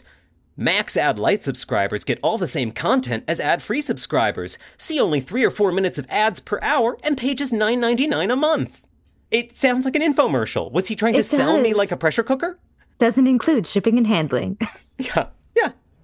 Max 0.56 0.94
Ad 0.98 1.18
Lite 1.18 1.42
subscribers 1.42 2.04
get 2.04 2.18
all 2.22 2.36
the 2.36 2.46
same 2.46 2.70
content 2.70 3.24
as 3.26 3.40
ad 3.40 3.62
free 3.62 3.80
subscribers. 3.80 4.58
See 4.76 5.00
only 5.00 5.20
three 5.20 5.42
or 5.42 5.50
four 5.50 5.72
minutes 5.72 5.96
of 5.96 6.04
ads 6.10 6.38
per 6.38 6.58
hour 6.60 6.98
and 7.02 7.16
pay 7.16 7.34
just 7.34 7.50
$9.99 7.50 8.30
a 8.30 8.36
month. 8.36 8.84
It 9.30 9.56
sounds 9.56 9.86
like 9.86 9.96
an 9.96 10.02
infomercial. 10.02 10.70
Was 10.70 10.88
he 10.88 10.96
trying 10.96 11.14
to 11.14 11.20
It 11.20 11.24
sell 11.24 11.58
me 11.58 11.72
like 11.72 11.92
a 11.92 11.96
pressure 11.96 12.24
cooker? 12.24 12.58
Doesn't 12.98 13.26
include 13.26 13.66
shipping 13.66 13.96
and 13.96 14.06
handling. 14.06 14.58
Yeah, 14.98 15.28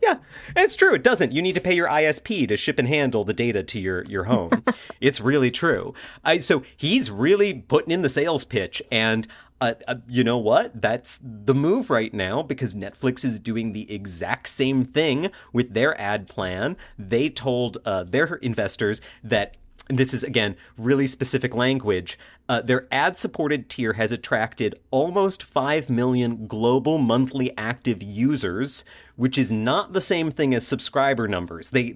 yeah. 0.06 0.18
It's 0.56 0.76
true. 0.76 0.94
It 0.94 1.02
doesn't. 1.02 1.32
You 1.32 1.42
need 1.42 1.54
to 1.54 1.60
pay 1.60 1.74
your 1.74 1.88
ISP 1.88 2.46
to 2.48 2.56
ship 2.56 2.78
and 2.78 2.88
handle 2.88 3.24
the 3.24 3.32
data 3.32 3.62
to 3.62 3.80
your 3.80 4.04
your 4.04 4.24
home. 4.24 4.62
it's 5.00 5.20
really 5.20 5.50
true. 5.50 5.94
I, 6.24 6.38
so 6.38 6.62
he's 6.76 7.10
really 7.10 7.54
putting 7.54 7.92
in 7.92 8.02
the 8.02 8.08
sales 8.08 8.44
pitch, 8.44 8.82
and 8.90 9.26
uh, 9.60 9.74
uh, 9.88 9.96
you 10.08 10.22
know 10.22 10.38
what? 10.38 10.80
That's 10.80 11.18
the 11.22 11.54
move 11.54 11.90
right 11.90 12.12
now 12.12 12.42
because 12.42 12.74
Netflix 12.74 13.24
is 13.24 13.40
doing 13.40 13.72
the 13.72 13.90
exact 13.92 14.48
same 14.48 14.84
thing 14.84 15.30
with 15.52 15.74
their 15.74 15.98
ad 16.00 16.28
plan. 16.28 16.76
They 16.98 17.28
told 17.28 17.78
uh, 17.84 18.04
their 18.04 18.36
investors 18.36 19.00
that 19.24 19.56
and 19.88 19.98
this 19.98 20.12
is 20.12 20.24
again 20.24 20.56
really 20.76 21.06
specific 21.06 21.54
language. 21.54 22.18
Uh, 22.48 22.60
their 22.60 22.86
ad 22.92 23.16
supported 23.16 23.68
tier 23.68 23.94
has 23.94 24.12
attracted 24.12 24.78
almost 24.90 25.42
5 25.42 25.90
million 25.90 26.46
global 26.46 26.98
monthly 26.98 27.56
active 27.56 28.02
users, 28.02 28.84
which 29.16 29.36
is 29.38 29.50
not 29.50 29.92
the 29.92 30.00
same 30.00 30.30
thing 30.30 30.54
as 30.54 30.66
subscriber 30.66 31.26
numbers. 31.26 31.70
They, 31.70 31.94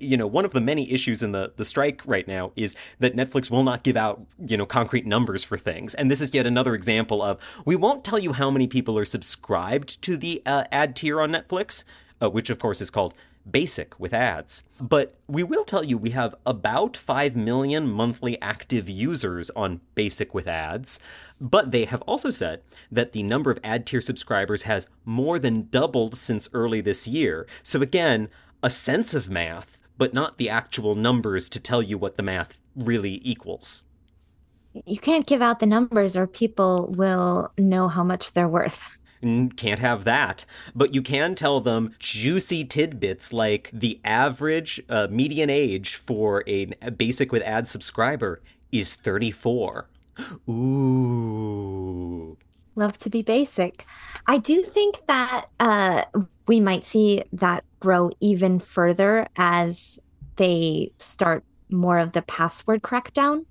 you 0.00 0.16
know, 0.16 0.26
one 0.26 0.44
of 0.44 0.52
the 0.52 0.60
many 0.60 0.92
issues 0.92 1.22
in 1.22 1.32
the, 1.32 1.52
the 1.56 1.64
strike 1.64 2.02
right 2.04 2.26
now 2.26 2.52
is 2.56 2.76
that 2.98 3.16
Netflix 3.16 3.50
will 3.50 3.62
not 3.62 3.82
give 3.82 3.96
out, 3.96 4.20
you 4.38 4.56
know, 4.56 4.66
concrete 4.66 5.06
numbers 5.06 5.44
for 5.44 5.56
things. 5.56 5.94
And 5.94 6.10
this 6.10 6.20
is 6.20 6.34
yet 6.34 6.46
another 6.46 6.74
example 6.74 7.22
of 7.22 7.38
we 7.64 7.76
won't 7.76 8.04
tell 8.04 8.18
you 8.18 8.32
how 8.32 8.50
many 8.50 8.66
people 8.66 8.98
are 8.98 9.04
subscribed 9.04 10.00
to 10.02 10.16
the 10.16 10.42
uh, 10.44 10.64
ad 10.72 10.96
tier 10.96 11.20
on 11.20 11.30
Netflix, 11.30 11.84
uh, 12.20 12.28
which 12.28 12.50
of 12.50 12.58
course 12.58 12.80
is 12.80 12.90
called 12.90 13.14
basic 13.50 13.98
with 13.98 14.12
ads. 14.12 14.62
But 14.80 15.14
we 15.26 15.42
will 15.42 15.64
tell 15.64 15.84
you 15.84 15.96
we 15.98 16.10
have 16.10 16.34
about 16.44 16.96
5 16.96 17.36
million 17.36 17.90
monthly 17.90 18.40
active 18.40 18.88
users 18.88 19.50
on 19.50 19.80
basic 19.94 20.34
with 20.34 20.48
ads. 20.48 20.98
But 21.40 21.70
they 21.70 21.84
have 21.84 22.02
also 22.02 22.30
said 22.30 22.62
that 22.90 23.12
the 23.12 23.22
number 23.22 23.50
of 23.50 23.58
ad 23.62 23.86
tier 23.86 24.00
subscribers 24.00 24.62
has 24.62 24.86
more 25.04 25.38
than 25.38 25.68
doubled 25.68 26.14
since 26.14 26.48
early 26.52 26.80
this 26.80 27.06
year. 27.06 27.46
So 27.62 27.80
again, 27.82 28.28
a 28.62 28.70
sense 28.70 29.14
of 29.14 29.30
math, 29.30 29.78
but 29.98 30.14
not 30.14 30.38
the 30.38 30.50
actual 30.50 30.94
numbers 30.94 31.48
to 31.50 31.60
tell 31.60 31.82
you 31.82 31.98
what 31.98 32.16
the 32.16 32.22
math 32.22 32.56
really 32.74 33.20
equals. 33.22 33.84
You 34.84 34.98
can't 34.98 35.26
give 35.26 35.40
out 35.40 35.60
the 35.60 35.66
numbers 35.66 36.16
or 36.16 36.26
people 36.26 36.92
will 36.96 37.52
know 37.56 37.88
how 37.88 38.04
much 38.04 38.32
they're 38.32 38.48
worth. 38.48 38.95
Can't 39.22 39.80
have 39.80 40.04
that. 40.04 40.44
But 40.74 40.94
you 40.94 41.02
can 41.02 41.34
tell 41.34 41.60
them 41.60 41.94
juicy 41.98 42.64
tidbits 42.64 43.32
like 43.32 43.70
the 43.72 44.00
average 44.04 44.80
uh, 44.88 45.08
median 45.10 45.50
age 45.50 45.94
for 45.94 46.44
a 46.46 46.66
basic 46.96 47.32
with 47.32 47.42
ad 47.42 47.68
subscriber 47.68 48.40
is 48.72 48.94
34. 48.94 49.88
Ooh. 51.06 52.36
Love 52.74 52.98
to 52.98 53.08
be 53.10 53.22
basic. 53.22 53.86
I 54.26 54.38
do 54.38 54.62
think 54.62 55.06
that 55.06 55.46
uh, 55.58 56.04
we 56.46 56.60
might 56.60 56.84
see 56.84 57.22
that 57.32 57.64
grow 57.80 58.10
even 58.20 58.58
further 58.60 59.26
as 59.36 59.98
they 60.36 60.92
start 60.98 61.44
more 61.70 61.98
of 61.98 62.12
the 62.12 62.22
password 62.22 62.82
crackdown. 62.82 63.46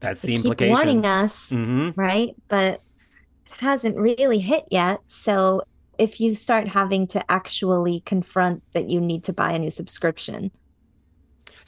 That's 0.00 0.20
They 0.20 0.28
the 0.28 0.36
keep 0.36 0.44
implication. 0.44 0.72
warning 0.74 1.06
us, 1.06 1.48
hmm 1.50 1.90
right? 1.96 2.34
But 2.48 2.82
hasn't 3.58 3.96
really 3.96 4.38
hit 4.38 4.64
yet. 4.70 5.00
So 5.06 5.62
if 5.98 6.20
you 6.20 6.34
start 6.34 6.68
having 6.68 7.06
to 7.08 7.30
actually 7.30 8.00
confront 8.00 8.62
that 8.72 8.88
you 8.88 9.00
need 9.00 9.24
to 9.24 9.32
buy 9.32 9.52
a 9.52 9.58
new 9.58 9.70
subscription, 9.70 10.50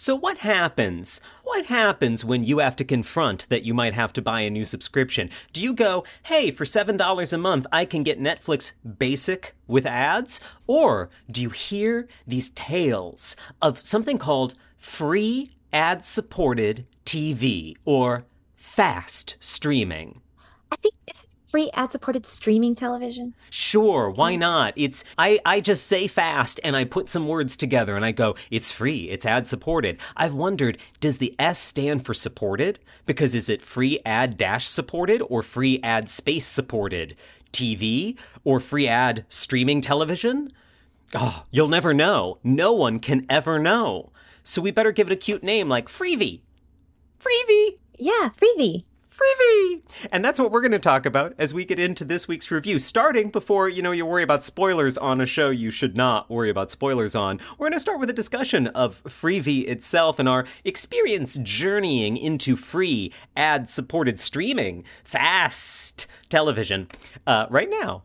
So, 0.01 0.15
what 0.15 0.39
happens? 0.39 1.21
What 1.43 1.67
happens 1.67 2.25
when 2.25 2.45
you 2.45 2.59
have 2.61 2.77
to 2.77 2.85
confront 2.85 3.49
that 3.49 3.65
you 3.65 3.75
might 3.75 3.95
have 3.95 4.13
to 4.13 4.23
buy 4.23 4.43
a 4.43 4.51
new 4.51 4.65
subscription? 4.65 5.29
Do 5.53 5.61
you 5.61 5.73
go, 5.75 6.05
hey, 6.23 6.53
for 6.53 6.65
$7 6.65 7.33
a 7.33 7.39
month, 7.39 7.67
I 7.73 7.85
can 7.85 8.05
get 8.05 8.21
Netflix 8.21 8.73
basic 8.99 9.57
with 9.67 9.87
ads? 9.87 10.41
Or 10.69 11.11
do 11.29 11.43
you 11.43 11.51
hear 11.51 12.07
these 12.29 12.51
tales 12.51 13.35
of 13.61 13.85
something 13.85 14.19
called 14.19 14.55
free 14.77 15.51
ad 15.73 16.05
supported 16.05 16.87
TV 17.05 17.75
or 17.85 18.25
fast 18.55 19.37
streaming? 19.41 20.21
I 20.71 20.77
think 20.77 20.95
it's 21.09 21.25
free 21.49 21.71
ad 21.73 21.91
supported 21.91 22.27
streaming 22.27 22.75
television. 22.75 23.35
Sure, 23.51 24.11
why 24.11 24.37
not? 24.37 24.75
It's 24.77 25.03
I 25.17 25.41
I 25.45 25.61
just 25.61 25.87
say 25.87 26.07
fast 26.07 26.61
and 26.63 26.77
I 26.77 26.85
put 26.85 27.09
some 27.09 27.27
words 27.27 27.57
together 27.57 27.97
and 27.97 28.05
I 28.05 28.13
go, 28.13 28.37
it's 28.51 28.71
free, 28.71 29.09
it's 29.09 29.27
ad 29.27 29.49
supported. 29.49 29.99
I've 30.17 30.35
wondered, 30.35 30.79
does 31.01 31.19
the 31.19 31.35
S 31.39 31.59
stand 31.59 32.05
for 32.05 32.15
supported? 32.15 32.79
Because 33.07 33.35
is 33.35 33.49
it 33.49 33.63
free 33.63 33.99
ad 34.05 34.37
dash 34.37 34.69
supported 34.69 35.23
or 35.23 35.43
free 35.43 35.81
ad 35.83 36.09
space 36.09 36.47
supported 36.47 37.17
TV 37.53 38.19
or 38.45 38.61
free 38.61 38.87
ad 38.87 39.25
streaming 39.29 39.81
television? 39.81 40.51
Oh, 41.15 41.45
you'll 41.51 41.69
never 41.69 41.95
know. 41.95 42.39
No 42.45 42.73
one 42.73 43.01
can 43.01 43.25
ever 43.31 43.59
know. 43.59 44.13
So 44.43 44.61
we 44.61 44.71
better 44.71 44.93
give 44.93 45.11
it 45.11 45.13
a 45.13 45.17
cute 45.17 45.43
name 45.43 45.69
like 45.69 45.89
Freebie. 45.89 46.43
Freebie. 47.19 47.79
Yeah, 47.99 48.31
freebie. 48.41 48.85
Freebie! 49.19 49.83
And 50.13 50.25
that's 50.25 50.39
what 50.39 50.53
we're 50.53 50.61
going 50.61 50.71
to 50.73 50.79
talk 50.79 51.05
about 51.05 51.35
as 51.39 51.53
we 51.53 51.65
get 51.65 51.81
into 51.81 52.05
this 52.05 52.29
week's 52.29 52.53
review. 52.53 52.79
Starting 52.79 53.31
before, 53.31 53.69
you 53.69 53.83
know, 53.83 53.91
you 53.91 54.07
worry 54.07 54.23
about 54.23 54.45
spoilers 54.45 54.97
on 54.97 55.21
a 55.21 55.27
show 55.27 55.51
you 55.51 55.73
should 55.73 55.97
not 55.97 56.31
worry 56.31 56.51
about 56.51 56.71
spoilers 56.71 57.17
on. 57.17 57.41
We're 57.59 57.67
going 57.67 57.73
to 57.73 57.81
start 57.81 57.99
with 57.99 58.11
a 58.11 58.13
discussion 58.13 58.69
of 58.69 59.03
Freevee 59.05 59.67
itself 59.67 60.21
and 60.21 60.29
our 60.29 60.47
experience 60.65 61.37
journeying 61.43 62.17
into 62.17 62.55
free 62.57 63.13
ad 63.37 63.69
supported 63.69 64.21
streaming, 64.21 64.85
fast 65.03 66.07
television, 66.29 66.87
uh, 67.27 67.47
right 67.51 67.71
now. 67.71 68.05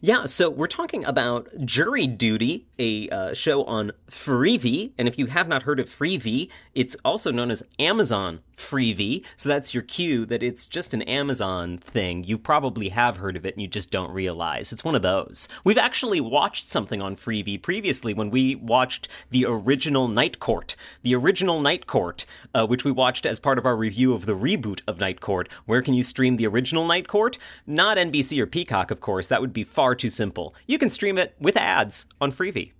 Yeah, 0.00 0.26
so 0.26 0.48
we're 0.48 0.68
talking 0.68 1.04
about 1.04 1.48
Jury 1.64 2.06
Duty, 2.06 2.66
a 2.78 3.08
uh, 3.08 3.34
show 3.34 3.64
on 3.64 3.90
Freevee. 4.08 4.92
And 4.96 5.08
if 5.08 5.18
you 5.18 5.26
have 5.26 5.48
not 5.48 5.64
heard 5.64 5.80
of 5.80 5.88
Freevee, 5.88 6.50
it's 6.72 6.96
also 7.04 7.32
known 7.32 7.50
as 7.50 7.64
Amazon 7.80 8.40
Freevee. 8.56 9.24
So 9.36 9.48
that's 9.48 9.74
your 9.74 9.82
cue 9.82 10.24
that 10.26 10.42
it's 10.42 10.66
just 10.66 10.94
an 10.94 11.02
Amazon 11.02 11.78
thing. 11.78 12.24
You 12.24 12.38
probably 12.38 12.90
have 12.90 13.16
heard 13.16 13.36
of 13.36 13.46
it 13.46 13.54
and 13.54 13.62
you 13.62 13.68
just 13.68 13.90
don't 13.90 14.12
realize. 14.12 14.72
It's 14.72 14.84
one 14.84 14.94
of 14.94 15.02
those. 15.02 15.48
We've 15.64 15.78
actually 15.78 16.20
watched 16.20 16.64
something 16.64 17.00
on 17.00 17.16
Freevee 17.16 17.60
previously 17.60 18.14
when 18.14 18.30
we 18.30 18.54
watched 18.54 19.08
the 19.30 19.46
original 19.46 20.08
Night 20.08 20.38
Court. 20.38 20.76
The 21.02 21.14
original 21.14 21.60
Night 21.60 21.86
Court, 21.86 22.24
uh, 22.54 22.66
which 22.66 22.84
we 22.84 22.90
watched 22.92 23.26
as 23.26 23.40
part 23.40 23.58
of 23.58 23.66
our 23.66 23.76
review 23.76 24.12
of 24.12 24.26
the 24.26 24.36
reboot 24.36 24.80
of 24.86 25.00
Night 25.00 25.20
Court. 25.20 25.48
Where 25.66 25.82
can 25.82 25.94
you 25.94 26.02
stream 26.02 26.36
the 26.36 26.46
original 26.46 26.86
Night 26.86 27.08
Court? 27.08 27.38
Not 27.66 27.96
NBC 27.96 28.38
or 28.38 28.46
Peacock, 28.46 28.90
of 28.90 29.00
course. 29.00 29.28
That 29.28 29.40
would 29.40 29.52
be 29.52 29.64
far 29.88 29.94
too 29.94 30.10
simple. 30.10 30.54
You 30.66 30.76
can 30.76 30.90
stream 30.90 31.16
it 31.16 31.34
with 31.40 31.56
ads 31.56 32.04
on 32.20 32.30
Freevee. 32.30 32.72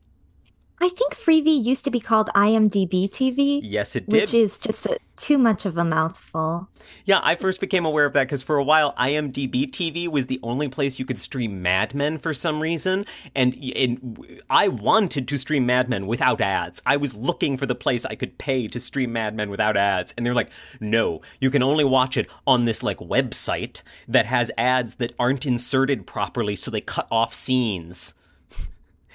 I 0.80 0.88
think 0.88 1.14
Freevee 1.14 1.62
used 1.62 1.84
to 1.84 1.90
be 1.90 1.98
called 1.98 2.28
IMDb 2.36 3.10
TV. 3.10 3.60
Yes, 3.64 3.96
it 3.96 4.08
did. 4.08 4.20
Which 4.20 4.34
is 4.34 4.58
just 4.58 4.86
a, 4.86 4.98
too 5.16 5.36
much 5.36 5.66
of 5.66 5.76
a 5.76 5.84
mouthful. 5.84 6.68
Yeah, 7.04 7.18
I 7.22 7.34
first 7.34 7.60
became 7.60 7.84
aware 7.84 8.04
of 8.04 8.12
that 8.12 8.24
because 8.24 8.44
for 8.44 8.56
a 8.56 8.62
while, 8.62 8.94
IMDb 8.94 9.68
TV 9.68 10.06
was 10.06 10.26
the 10.26 10.38
only 10.42 10.68
place 10.68 10.98
you 10.98 11.04
could 11.04 11.18
stream 11.18 11.62
Mad 11.62 11.94
Men 11.94 12.16
for 12.16 12.32
some 12.32 12.60
reason. 12.60 13.06
And, 13.34 13.54
and 13.74 14.40
I 14.48 14.68
wanted 14.68 15.26
to 15.26 15.38
stream 15.38 15.66
Mad 15.66 15.88
Men 15.88 16.06
without 16.06 16.40
ads. 16.40 16.80
I 16.86 16.96
was 16.96 17.14
looking 17.14 17.56
for 17.56 17.66
the 17.66 17.74
place 17.74 18.06
I 18.06 18.14
could 18.14 18.38
pay 18.38 18.68
to 18.68 18.78
stream 18.78 19.12
Mad 19.12 19.34
Men 19.34 19.50
without 19.50 19.76
ads. 19.76 20.14
And 20.16 20.24
they're 20.24 20.34
like, 20.34 20.50
no, 20.78 21.22
you 21.40 21.50
can 21.50 21.62
only 21.62 21.84
watch 21.84 22.16
it 22.16 22.28
on 22.46 22.66
this 22.66 22.84
like 22.84 22.98
website 22.98 23.82
that 24.06 24.26
has 24.26 24.52
ads 24.56 24.96
that 24.96 25.12
aren't 25.18 25.44
inserted 25.44 26.06
properly, 26.06 26.54
so 26.54 26.70
they 26.70 26.80
cut 26.80 27.08
off 27.10 27.34
scenes. 27.34 28.14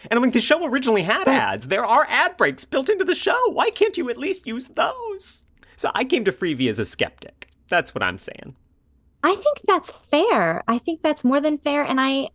And 0.09 0.17
I'm 0.17 0.23
like, 0.23 0.33
the 0.33 0.41
show 0.41 0.65
originally 0.65 1.03
had 1.03 1.27
ads. 1.27 1.67
There 1.67 1.85
are 1.85 2.05
ad 2.09 2.37
breaks 2.37 2.65
built 2.65 2.89
into 2.89 3.05
the 3.05 3.15
show. 3.15 3.39
Why 3.51 3.69
can't 3.69 3.97
you 3.97 4.09
at 4.09 4.17
least 4.17 4.47
use 4.47 4.69
those? 4.69 5.43
So 5.75 5.91
I 5.95 6.03
came 6.03 6.25
to 6.25 6.31
Freevee 6.31 6.69
as 6.69 6.79
a 6.79 6.85
skeptic. 6.85 7.49
That's 7.69 7.95
what 7.95 8.03
I'm 8.03 8.17
saying. 8.17 8.55
I 9.23 9.35
think 9.35 9.59
that's 9.65 9.89
fair. 9.89 10.63
I 10.67 10.77
think 10.77 11.01
that's 11.01 11.23
more 11.23 11.39
than 11.39 11.57
fair. 11.57 11.83
And 11.83 11.99
I 12.01 12.29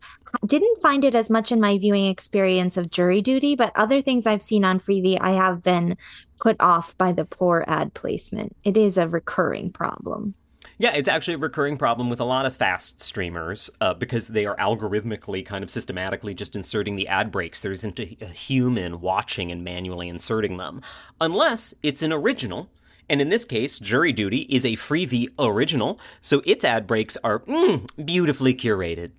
didn't 0.47 0.81
find 0.81 1.05
it 1.05 1.15
as 1.15 1.29
much 1.29 1.53
in 1.53 1.61
my 1.61 1.77
viewing 1.79 2.07
experience 2.07 2.77
of 2.77 2.91
jury 2.91 3.21
duty, 3.21 3.55
but 3.55 3.73
other 3.77 4.01
things 4.01 4.27
I've 4.27 4.43
seen 4.43 4.65
on 4.65 4.81
Freevee, 4.81 5.19
I 5.21 5.33
have 5.33 5.63
been 5.63 5.97
put 6.41 6.57
off 6.61 6.97
by 6.97 7.13
the 7.13 7.25
poor 7.25 7.65
ad 7.67 7.93
placement. 7.95 8.57
It 8.65 8.77
is 8.77 8.97
a 8.97 9.09
recurring 9.09 9.71
problem. 9.71 10.35
Yeah, 10.81 10.93
it's 10.95 11.09
actually 11.09 11.35
a 11.35 11.39
recurring 11.39 11.77
problem 11.77 12.09
with 12.09 12.21
a 12.21 12.25
lot 12.25 12.47
of 12.47 12.57
fast 12.57 13.01
streamers 13.01 13.69
uh, 13.81 13.95
because 13.95 14.29
they 14.29 14.47
are 14.47 14.57
algorithmically, 14.57 15.45
kind 15.45 15.65
of 15.65 15.71
systematically 15.71 16.35
just 16.35 16.55
inserting 16.55 16.95
the 16.95 17.09
ad 17.09 17.33
breaks. 17.33 17.61
There 17.61 17.73
isn't 17.73 17.99
a, 17.99 18.17
a 18.21 18.27
human 18.27 19.01
watching 19.01 19.51
and 19.51 19.65
manually 19.65 20.09
inserting 20.09 20.57
them. 20.57 20.81
Unless 21.21 21.75
it's 21.83 22.03
an 22.03 22.13
original, 22.13 22.71
and 23.09 23.21
in 23.21 23.29
this 23.29 23.45
case, 23.45 23.81
Jury 23.81 24.13
Duty 24.13 24.43
is 24.49 24.65
a 24.65 24.75
Freevee 24.75 25.29
original, 25.39 25.99
so 26.23 26.43
its 26.47 26.65
ad 26.65 26.87
breaks 26.87 27.17
are 27.25 27.41
mm, 27.41 27.85
beautifully 28.05 28.55
curated. 28.55 29.11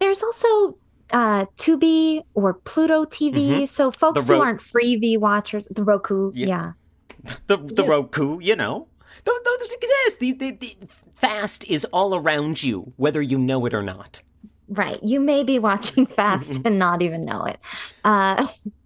There's 0.00 0.22
also 0.22 0.76
uh, 1.10 1.46
Tubi 1.56 2.24
or 2.34 2.54
Pluto 2.54 3.04
TV. 3.06 3.34
Mm-hmm. 3.34 3.64
So 3.66 3.90
folks 3.90 4.28
Ro- 4.28 4.36
who 4.36 4.42
aren't 4.42 4.60
Freevee 4.60 5.16
watchers, 5.16 5.66
the 5.66 5.82
Roku, 5.82 6.32
yeah. 6.34 6.72
yeah. 7.24 7.34
the 7.46 7.56
the 7.56 7.84
yeah. 7.84 7.88
Roku, 7.88 8.38
you 8.40 8.56
know. 8.56 8.88
Those, 9.24 9.40
those 9.44 9.72
exist. 9.72 10.18
The, 10.20 10.32
the, 10.32 10.50
the 10.52 10.76
fast 11.14 11.64
is 11.64 11.84
all 11.86 12.14
around 12.14 12.62
you, 12.62 12.92
whether 12.96 13.22
you 13.22 13.38
know 13.38 13.64
it 13.66 13.74
or 13.74 13.82
not. 13.82 14.22
Right. 14.68 15.02
You 15.02 15.20
may 15.20 15.44
be 15.44 15.58
watching 15.58 16.06
fast 16.18 16.60
and 16.64 16.78
not 16.78 17.02
even 17.02 17.24
know 17.24 17.44
it. 17.44 17.58
Uh, 18.04 18.46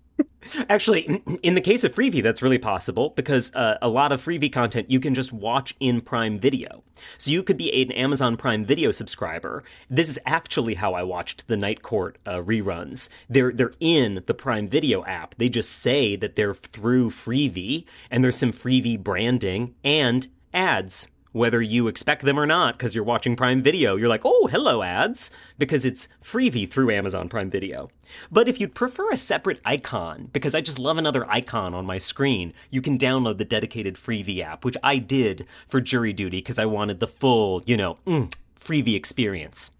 Actually, 0.68 1.22
in 1.42 1.54
the 1.54 1.60
case 1.60 1.84
of 1.84 1.94
Freevee, 1.94 2.22
that's 2.22 2.42
really 2.42 2.58
possible 2.58 3.10
because 3.10 3.54
uh, 3.54 3.78
a 3.82 3.88
lot 3.88 4.12
of 4.12 4.24
Freevee 4.24 4.52
content 4.52 4.90
you 4.90 5.00
can 5.00 5.14
just 5.14 5.32
watch 5.32 5.74
in 5.80 6.00
Prime 6.00 6.38
Video. 6.38 6.82
So 7.16 7.30
you 7.30 7.42
could 7.42 7.56
be 7.56 7.82
an 7.82 7.92
Amazon 7.92 8.36
Prime 8.36 8.64
Video 8.64 8.90
subscriber. 8.90 9.64
This 9.88 10.08
is 10.08 10.18
actually 10.26 10.74
how 10.74 10.94
I 10.94 11.02
watched 11.02 11.48
the 11.48 11.56
Night 11.56 11.82
Court 11.82 12.18
uh, 12.26 12.38
reruns. 12.38 13.08
They're 13.28 13.52
they're 13.52 13.74
in 13.80 14.22
the 14.26 14.34
Prime 14.34 14.68
Video 14.68 15.04
app. 15.04 15.34
They 15.36 15.48
just 15.48 15.70
say 15.70 16.16
that 16.16 16.36
they're 16.36 16.54
through 16.54 17.10
Freevee, 17.10 17.84
and 18.10 18.24
there's 18.24 18.36
some 18.36 18.52
Freevee 18.52 19.02
branding 19.02 19.74
and 19.84 20.28
ads 20.52 21.08
whether 21.32 21.60
you 21.60 21.88
expect 21.88 22.24
them 22.24 22.38
or 22.38 22.46
not 22.46 22.76
because 22.76 22.94
you're 22.94 23.04
watching 23.04 23.36
Prime 23.36 23.62
Video. 23.62 23.96
You're 23.96 24.08
like, 24.08 24.22
oh, 24.24 24.48
hello, 24.50 24.82
ads, 24.82 25.30
because 25.58 25.84
it's 25.84 26.08
Freevee 26.22 26.68
through 26.68 26.90
Amazon 26.90 27.28
Prime 27.28 27.50
Video. 27.50 27.90
But 28.30 28.48
if 28.48 28.60
you'd 28.60 28.74
prefer 28.74 29.10
a 29.10 29.16
separate 29.16 29.60
icon, 29.64 30.30
because 30.32 30.54
I 30.54 30.60
just 30.60 30.78
love 30.78 30.98
another 30.98 31.28
icon 31.30 31.74
on 31.74 31.86
my 31.86 31.98
screen, 31.98 32.52
you 32.70 32.80
can 32.80 32.98
download 32.98 33.38
the 33.38 33.44
dedicated 33.44 33.96
Freevee 33.96 34.42
app, 34.42 34.64
which 34.64 34.76
I 34.82 34.98
did 34.98 35.46
for 35.66 35.80
jury 35.80 36.12
duty 36.12 36.38
because 36.38 36.58
I 36.58 36.66
wanted 36.66 37.00
the 37.00 37.08
full, 37.08 37.62
you 37.66 37.76
know, 37.76 37.98
mm, 38.06 38.32
Freevee 38.58 38.96
experience. 38.96 39.70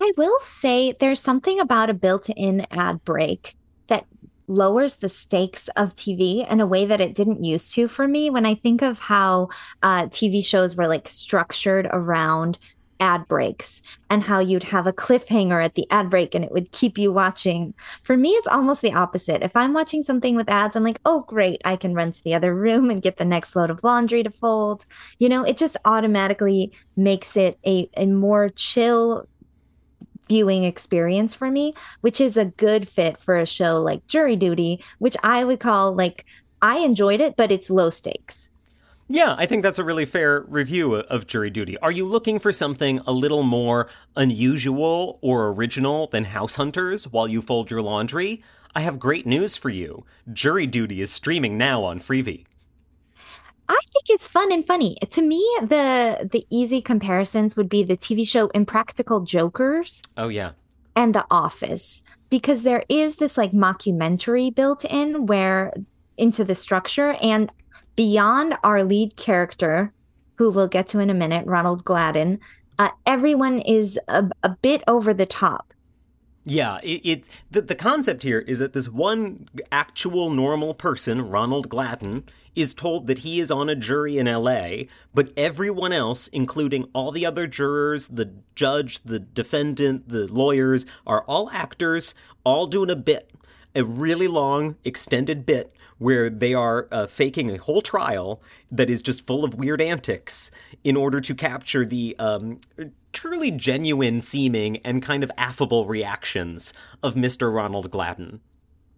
I 0.00 0.12
will 0.16 0.38
say 0.40 0.92
there's 0.92 1.20
something 1.20 1.58
about 1.58 1.90
a 1.90 1.94
built 1.94 2.30
in 2.30 2.66
ad 2.70 3.04
break 3.04 3.56
lowers 4.48 4.96
the 4.96 5.08
stakes 5.08 5.68
of 5.76 5.94
TV 5.94 6.50
in 6.50 6.60
a 6.60 6.66
way 6.66 6.86
that 6.86 7.00
it 7.00 7.14
didn't 7.14 7.44
used 7.44 7.74
to 7.74 7.86
for 7.86 8.08
me. 8.08 8.30
When 8.30 8.46
I 8.46 8.54
think 8.54 8.82
of 8.82 8.98
how 8.98 9.48
uh, 9.82 10.06
TV 10.06 10.44
shows 10.44 10.76
were 10.76 10.88
like 10.88 11.08
structured 11.08 11.88
around 11.92 12.58
ad 13.00 13.26
breaks 13.28 13.82
and 14.10 14.22
how 14.22 14.40
you'd 14.40 14.64
have 14.64 14.86
a 14.86 14.92
cliffhanger 14.92 15.64
at 15.64 15.74
the 15.74 15.86
ad 15.90 16.10
break 16.10 16.34
and 16.34 16.44
it 16.44 16.52
would 16.52 16.72
keep 16.72 16.98
you 16.98 17.12
watching. 17.12 17.74
For 18.02 18.16
me, 18.16 18.30
it's 18.30 18.48
almost 18.48 18.82
the 18.82 18.92
opposite. 18.92 19.42
If 19.42 19.54
I'm 19.54 19.72
watching 19.72 20.02
something 20.02 20.34
with 20.34 20.48
ads, 20.48 20.76
I'm 20.76 20.84
like, 20.84 21.00
oh, 21.04 21.20
great, 21.20 21.60
I 21.64 21.76
can 21.76 21.94
run 21.94 22.10
to 22.12 22.24
the 22.24 22.34
other 22.34 22.54
room 22.54 22.90
and 22.90 23.02
get 23.02 23.16
the 23.16 23.24
next 23.24 23.54
load 23.54 23.70
of 23.70 23.80
laundry 23.82 24.22
to 24.22 24.30
fold. 24.30 24.86
You 25.18 25.28
know, 25.28 25.44
it 25.44 25.56
just 25.56 25.76
automatically 25.84 26.72
makes 26.96 27.36
it 27.36 27.58
a, 27.66 27.88
a 27.96 28.06
more 28.06 28.48
chill 28.50 29.28
viewing 30.28 30.64
experience 30.64 31.34
for 31.34 31.50
me, 31.50 31.74
which 32.00 32.20
is 32.20 32.36
a 32.36 32.44
good 32.44 32.88
fit 32.88 33.18
for 33.18 33.38
a 33.38 33.46
show 33.46 33.80
like 33.80 34.06
Jury 34.06 34.36
Duty, 34.36 34.82
which 34.98 35.16
I 35.22 35.44
would 35.44 35.60
call 35.60 35.94
like 35.94 36.24
I 36.60 36.78
enjoyed 36.78 37.20
it, 37.20 37.36
but 37.36 37.52
it's 37.52 37.70
low 37.70 37.90
stakes. 37.90 38.48
Yeah, 39.10 39.34
I 39.38 39.46
think 39.46 39.62
that's 39.62 39.78
a 39.78 39.84
really 39.84 40.04
fair 40.04 40.44
review 40.48 40.96
of 40.96 41.26
Jury 41.26 41.48
Duty. 41.48 41.78
Are 41.78 41.90
you 41.90 42.04
looking 42.04 42.38
for 42.38 42.52
something 42.52 42.98
a 43.06 43.12
little 43.12 43.42
more 43.42 43.88
unusual 44.16 45.18
or 45.22 45.48
original 45.48 46.08
than 46.08 46.24
House 46.24 46.56
Hunters 46.56 47.08
while 47.08 47.26
you 47.26 47.40
fold 47.40 47.70
your 47.70 47.80
laundry? 47.80 48.42
I 48.74 48.80
have 48.80 48.98
great 48.98 49.26
news 49.26 49.56
for 49.56 49.70
you. 49.70 50.04
Jury 50.30 50.66
Duty 50.66 51.00
is 51.00 51.10
streaming 51.10 51.56
now 51.56 51.84
on 51.84 52.00
Freevee. 52.00 52.44
I 53.68 53.80
think 53.92 54.06
it's 54.08 54.26
fun 54.26 54.50
and 54.50 54.66
funny. 54.66 54.96
To 55.10 55.22
me, 55.22 55.44
the 55.60 56.28
the 56.30 56.46
easy 56.50 56.80
comparisons 56.80 57.56
would 57.56 57.68
be 57.68 57.82
the 57.82 57.96
TV 57.96 58.26
show 58.26 58.48
Impractical 58.48 59.20
Jokers. 59.20 60.02
Oh 60.16 60.28
yeah. 60.28 60.52
And 60.96 61.14
The 61.14 61.26
Office 61.30 62.02
because 62.30 62.62
there 62.62 62.84
is 62.88 63.16
this 63.16 63.36
like 63.36 63.52
mockumentary 63.52 64.54
built 64.54 64.84
in 64.84 65.26
where 65.26 65.72
into 66.16 66.44
the 66.44 66.54
structure 66.54 67.16
and 67.22 67.50
beyond 67.96 68.56
our 68.62 68.84
lead 68.84 69.16
character 69.16 69.92
who 70.36 70.50
we'll 70.50 70.68
get 70.68 70.86
to 70.88 71.00
in 71.00 71.10
a 71.10 71.14
minute, 71.14 71.46
Ronald 71.46 71.84
Gladden, 71.84 72.38
uh, 72.78 72.90
everyone 73.06 73.60
is 73.60 73.98
a, 74.08 74.30
a 74.42 74.50
bit 74.50 74.84
over 74.86 75.12
the 75.12 75.26
top 75.26 75.72
yeah, 76.50 76.78
it, 76.82 77.00
it 77.04 77.28
the, 77.50 77.60
the 77.60 77.74
concept 77.74 78.22
here 78.22 78.40
is 78.40 78.58
that 78.58 78.72
this 78.72 78.88
one 78.88 79.48
actual 79.70 80.30
normal 80.30 80.74
person, 80.74 81.28
Ronald 81.28 81.68
Gladden, 81.68 82.24
is 82.54 82.74
told 82.74 83.06
that 83.06 83.20
he 83.20 83.38
is 83.38 83.50
on 83.50 83.68
a 83.68 83.76
jury 83.76 84.18
in 84.18 84.26
LA, 84.26 84.84
but 85.14 85.32
everyone 85.36 85.92
else, 85.92 86.28
including 86.28 86.88
all 86.94 87.12
the 87.12 87.26
other 87.26 87.46
jurors, 87.46 88.08
the 88.08 88.32
judge, 88.54 89.00
the 89.02 89.18
defendant, 89.18 90.08
the 90.08 90.32
lawyers, 90.32 90.86
are 91.06 91.22
all 91.24 91.50
actors, 91.50 92.14
all 92.44 92.66
doing 92.66 92.90
a 92.90 92.96
bit, 92.96 93.30
a 93.74 93.84
really 93.84 94.28
long, 94.28 94.76
extended 94.84 95.44
bit 95.44 95.72
where 95.98 96.30
they 96.30 96.54
are 96.54 96.88
uh, 96.90 97.06
faking 97.06 97.50
a 97.50 97.58
whole 97.58 97.82
trial 97.82 98.40
that 98.70 98.88
is 98.88 99.02
just 99.02 99.26
full 99.26 99.44
of 99.44 99.54
weird 99.54 99.80
antics 99.80 100.50
in 100.84 100.96
order 100.96 101.20
to 101.20 101.34
capture 101.34 101.84
the 101.84 102.16
um, 102.18 102.60
truly 103.12 103.50
genuine 103.50 104.20
seeming 104.20 104.78
and 104.78 105.02
kind 105.02 105.22
of 105.22 105.30
affable 105.36 105.86
reactions 105.86 106.72
of 107.02 107.14
Mr. 107.14 107.54
Ronald 107.54 107.90
Gladden. 107.90 108.40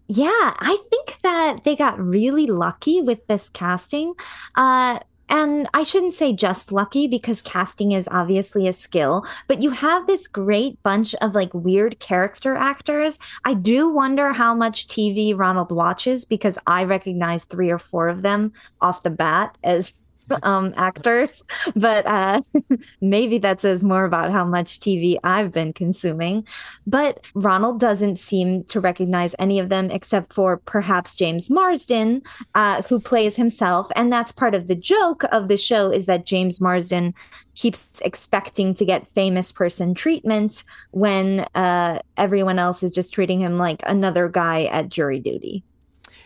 Yeah, 0.07 0.27
I 0.59 0.77
think 0.89 1.19
that 1.23 1.63
they 1.63 1.75
got 1.75 1.99
really 1.99 2.45
lucky 2.45 3.01
with 3.01 3.25
this 3.27 3.47
casting. 3.47 4.13
Uh, 4.55 4.99
and 5.31 5.69
I 5.73 5.83
shouldn't 5.83 6.13
say 6.13 6.33
just 6.33 6.73
lucky 6.73 7.07
because 7.07 7.41
casting 7.41 7.93
is 7.93 8.09
obviously 8.11 8.67
a 8.67 8.73
skill, 8.73 9.25
but 9.47 9.61
you 9.61 9.69
have 9.69 10.05
this 10.05 10.27
great 10.27 10.83
bunch 10.83 11.15
of 11.15 11.33
like 11.33 11.53
weird 11.53 11.99
character 11.99 12.57
actors. 12.57 13.17
I 13.45 13.53
do 13.53 13.89
wonder 13.89 14.33
how 14.33 14.53
much 14.53 14.87
TV 14.89 15.33
Ronald 15.35 15.71
watches 15.71 16.25
because 16.25 16.57
I 16.67 16.83
recognize 16.83 17.45
three 17.45 17.69
or 17.69 17.79
four 17.79 18.09
of 18.09 18.23
them 18.23 18.51
off 18.81 19.03
the 19.03 19.09
bat 19.09 19.57
as 19.63 19.93
um, 20.43 20.73
actors, 20.75 21.43
but 21.75 22.05
uh, 22.05 22.41
maybe 23.01 23.37
that 23.39 23.61
says 23.61 23.83
more 23.83 24.05
about 24.05 24.31
how 24.31 24.45
much 24.45 24.79
TV 24.79 25.17
I've 25.23 25.51
been 25.51 25.73
consuming. 25.73 26.45
But 26.85 27.25
Ronald 27.33 27.79
doesn't 27.79 28.17
seem 28.17 28.63
to 28.65 28.79
recognize 28.79 29.35
any 29.39 29.59
of 29.59 29.69
them 29.69 29.91
except 29.91 30.33
for 30.33 30.57
perhaps 30.57 31.15
James 31.15 31.49
Marsden, 31.49 32.21
uh, 32.55 32.81
who 32.83 32.99
plays 32.99 33.35
himself. 33.35 33.91
And 33.95 34.11
that's 34.11 34.31
part 34.31 34.55
of 34.55 34.67
the 34.67 34.75
joke 34.75 35.23
of 35.31 35.47
the 35.47 35.57
show 35.57 35.91
is 35.91 36.05
that 36.05 36.25
James 36.25 36.61
Marsden 36.61 37.13
keeps 37.55 37.99
expecting 38.01 38.73
to 38.73 38.85
get 38.85 39.09
famous 39.11 39.51
person 39.51 39.93
treatment 39.93 40.63
when 40.91 41.41
uh, 41.53 41.99
everyone 42.17 42.59
else 42.59 42.83
is 42.83 42.91
just 42.91 43.13
treating 43.13 43.39
him 43.39 43.57
like 43.57 43.81
another 43.85 44.29
guy 44.29 44.65
at 44.65 44.89
jury 44.89 45.19
duty. 45.19 45.63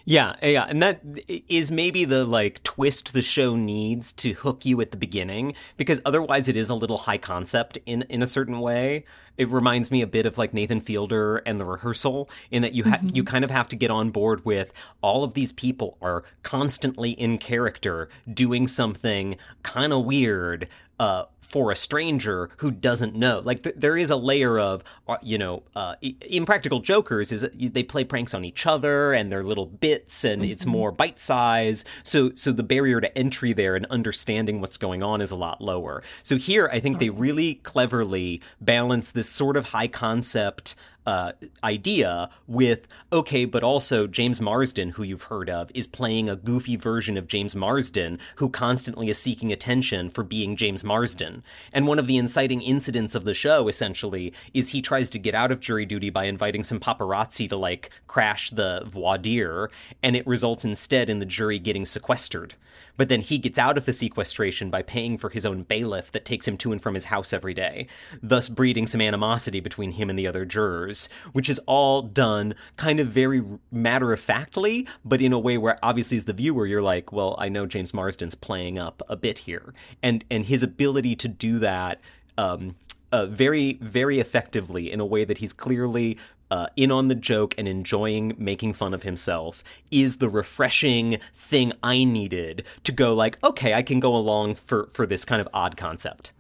Yeah, 0.08 0.36
yeah, 0.43 0.66
and 0.70 0.84
that 0.84 1.01
is 1.49 1.72
maybe 1.72 2.06
the 2.06 2.24
like 2.26 2.62
twist 2.62 3.14
the 3.14 3.24
show 3.24 3.56
needs 3.56 4.14
to 4.14 4.34
hook 4.34 4.64
you 4.64 4.80
at 4.82 4.91
the 4.91 4.97
beginning 4.97 5.56
because 5.78 5.99
otherwise 6.06 6.47
it 6.47 6.56
is 6.56 6.70
a 6.70 6.76
little 6.76 6.99
high 6.99 7.18
concept 7.18 7.80
in 7.88 8.03
in 8.03 8.22
a 8.22 8.28
certain 8.28 8.60
way. 8.60 9.06
it 9.38 9.49
reminds 9.49 9.91
me 9.91 10.01
a 10.01 10.08
bit 10.08 10.26
of 10.26 10.38
like 10.38 10.53
Nathan 10.53 10.80
Fielder 10.80 11.38
and 11.38 11.60
the 11.60 11.66
rehearsal 11.66 12.30
in 12.51 12.62
that 12.62 12.74
you 12.74 12.84
ha- 12.84 12.97
mm-hmm. 12.97 13.16
you 13.16 13.24
kind 13.24 13.43
of 13.43 13.51
have 13.51 13.68
to 13.70 13.76
get 13.76 13.91
on 13.91 14.12
board 14.12 14.45
with 14.45 14.72
all 15.01 15.24
of 15.24 15.34
these 15.34 15.51
people 15.51 15.97
are 16.01 16.24
constantly 16.43 17.12
in 17.12 17.38
character 17.38 18.08
doing 18.32 18.68
something 18.68 19.38
kind 19.64 19.91
of 19.91 20.06
weird 20.06 20.68
uh, 20.99 21.26
for 21.46 21.72
a 21.72 21.76
stranger 21.76 22.50
who 22.58 22.72
doesn't 22.72 23.16
know. 23.16 23.39
Like 23.43 23.64
th- 23.64 23.76
there 23.78 23.96
is 23.96 24.10
a 24.10 24.16
layer 24.16 24.60
of, 24.60 24.84
uh, 25.08 25.18
you 25.22 25.38
know, 25.38 25.64
uh, 25.76 25.96
impractical 26.30 26.80
jokers 26.80 27.32
is 27.32 27.48
they 27.54 27.84
play 27.84 28.04
pranks 28.04 28.34
on 28.34 28.43
each 28.43 28.66
other 28.66 29.14
and 29.14 29.32
they're 29.32 29.43
little 29.43 29.68
bits 29.68 30.24
and 30.24 30.41
mm-hmm. 30.41 30.52
it's 30.52 30.66
more 30.66 30.91
bite 30.91 31.20
size. 31.20 31.86
So 32.04 32.32
so 32.36 32.52
the 32.52 32.64
barrier 32.64 33.00
to 33.00 33.18
entry 33.18 33.54
there 33.54 33.76
and 33.76 33.86
understanding 33.88 34.60
what's 34.60 34.78
going 34.78 35.04
on 35.04 35.22
is 35.22 35.32
a 35.32 35.36
lot 35.36 35.62
lower. 35.62 36.04
So 36.24 36.36
here 36.38 36.70
I 36.72 36.80
think 36.80 37.00
they 37.00 37.10
really 37.10 37.56
cleverly 37.56 38.41
balance 38.60 39.12
this 39.12 39.30
sort 39.30 39.56
of 39.56 39.70
high 39.70 39.88
concept 39.88 40.76
uh, 41.06 41.34
idea 41.64 42.30
with 42.47 42.88
okay, 43.12 43.45
but 43.45 43.64
also 43.64 44.08
James 44.08 44.41
Marsden, 44.41 44.89
who 44.91 45.03
you've 45.03 45.24
heard 45.24 45.49
of, 45.49 45.72
is 45.74 45.88
playing 45.88 46.30
a 46.30 46.36
goofy 46.36 46.76
version 46.76 47.18
of 47.18 47.28
James 47.28 47.56
Marsden, 47.56 48.20
who 48.38 48.49
constantly 48.49 49.10
is 49.10 49.18
seeking 49.18 49.51
attention 49.51 50.10
for 50.10 50.24
being 50.24 50.56
James 50.56 50.84
Marsden. 50.84 51.43
And 51.72 51.88
one 51.88 51.99
of 51.99 52.08
the 52.08 52.18
inciting 52.18 52.62
incidents 52.62 53.16
of 53.16 53.24
the 53.24 53.34
show, 53.34 53.68
essentially, 53.68 54.34
is 54.53 54.70
he 54.70 54.82
tries 54.82 55.10
to 55.12 55.20
get 55.20 55.36
out 55.36 55.51
of 55.51 55.60
jury 55.60 55.86
duty 55.86 56.10
by 56.10 56.26
inviting 56.26 56.64
some 56.64 56.80
paparazzi 56.80 57.47
to 57.49 57.58
like 57.58 57.89
crash 58.08 58.49
the 58.49 58.84
voir 58.86 59.18
dire, 59.18 59.70
and 60.01 60.16
it 60.16 60.26
results 60.28 60.66
instead 60.66 61.10
in 61.10 61.20
the 61.20 61.26
jury 61.26 61.60
getting 61.60 61.86
sequestered 61.86 62.56
but 62.97 63.10
then 63.10 63.22
he 63.22 63.38
gets 63.38 63.58
out 63.58 63.78
of 63.78 63.86
the 63.86 63.93
sequestration 63.93 64.70
by 64.70 64.82
paying 64.82 65.18
for 65.18 65.30
his 65.30 65.45
own 65.45 65.64
bailiff 65.64 66.12
that 66.12 66.26
takes 66.26 66.47
him 66.47 66.58
to 66.58 66.72
and 66.72 66.82
from 66.82 66.93
his 66.93 67.06
house 67.06 67.34
every 67.34 67.53
day, 67.53 67.88
thus 68.22 68.49
breeding 68.49 68.88
some 68.88 69.01
animosity 69.01 69.60
between 69.60 69.91
him 69.91 70.10
and 70.10 70.18
the 70.18 70.28
other 70.28 70.45
jurors, 70.45 70.95
which 71.34 71.50
is 71.50 71.60
all 71.66 72.02
done 72.02 72.56
kind 72.78 73.00
of 73.00 73.08
very 73.08 73.41
matter 73.72 74.14
of 74.14 74.20
factly, 74.20 74.88
but 75.04 75.22
in 75.22 75.34
a 75.34 75.39
way 75.39 75.58
where 75.58 75.78
obviously 75.84 76.18
as 76.18 76.26
the 76.26 76.34
viewer 76.34 76.66
you're 76.66 76.82
like, 76.82 77.12
well, 77.12 77.36
I 77.38 77.50
know 77.50 77.66
James 77.66 77.93
Marsden's 77.93 78.36
playing 78.36 78.80
up 78.80 79.02
a 79.10 79.16
bit 79.16 79.39
here, 79.39 79.74
and 80.02 80.24
and 80.30 80.46
his 80.46 80.64
ability 80.64 81.16
to 81.16 81.28
do 81.28 81.60
that. 81.60 82.00
Um, 82.38 82.76
uh, 83.12 83.26
very, 83.26 83.74
very 83.82 84.20
effectively 84.20 84.91
in 84.91 85.00
a 85.00 85.06
way 85.06 85.24
that 85.24 85.38
he's 85.38 85.54
clearly 85.54 86.18
uh, 86.52 86.68
in 86.76 86.91
on 86.91 87.08
the 87.08 87.16
joke 87.16 87.56
and 87.58 87.68
enjoying 87.68 88.34
making 88.38 88.74
fun 88.74 88.93
of 88.93 89.04
himself 89.04 89.64
is 89.91 90.18
the 90.18 90.30
refreshing 90.30 91.18
thing 91.34 91.74
I 91.82 92.04
needed 92.04 92.66
to 92.84 92.91
go 92.91 93.14
like, 93.14 93.41
okay, 93.43 93.74
I 93.74 93.82
can 93.82 94.00
go 94.00 94.16
along 94.16 94.56
for 94.56 94.88
for 94.88 95.06
this 95.06 95.26
kind 95.26 95.41
of 95.41 95.48
odd 95.54 95.78
concept. 95.78 96.32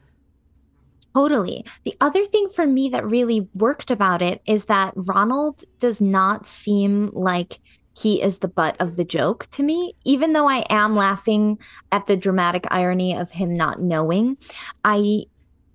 Totally. 1.15 1.63
The 1.85 1.95
other 2.01 2.25
thing 2.25 2.49
for 2.53 2.67
me 2.67 2.89
that 2.89 3.05
really 3.05 3.47
worked 3.53 3.89
about 3.89 4.21
it 4.21 4.41
is 4.45 4.65
that 4.65 4.91
Ronald 4.97 5.63
does 5.79 6.01
not 6.01 6.45
seem 6.45 7.09
like 7.13 7.61
he 7.97 8.21
is 8.21 8.39
the 8.39 8.49
butt 8.49 8.75
of 8.81 8.97
the 8.97 9.05
joke 9.05 9.47
to 9.51 9.63
me. 9.63 9.93
Even 10.03 10.33
though 10.33 10.49
I 10.49 10.65
am 10.69 10.93
laughing 10.93 11.57
at 11.89 12.07
the 12.07 12.17
dramatic 12.17 12.65
irony 12.69 13.15
of 13.15 13.31
him 13.31 13.53
not 13.53 13.81
knowing, 13.81 14.37
I 14.83 15.27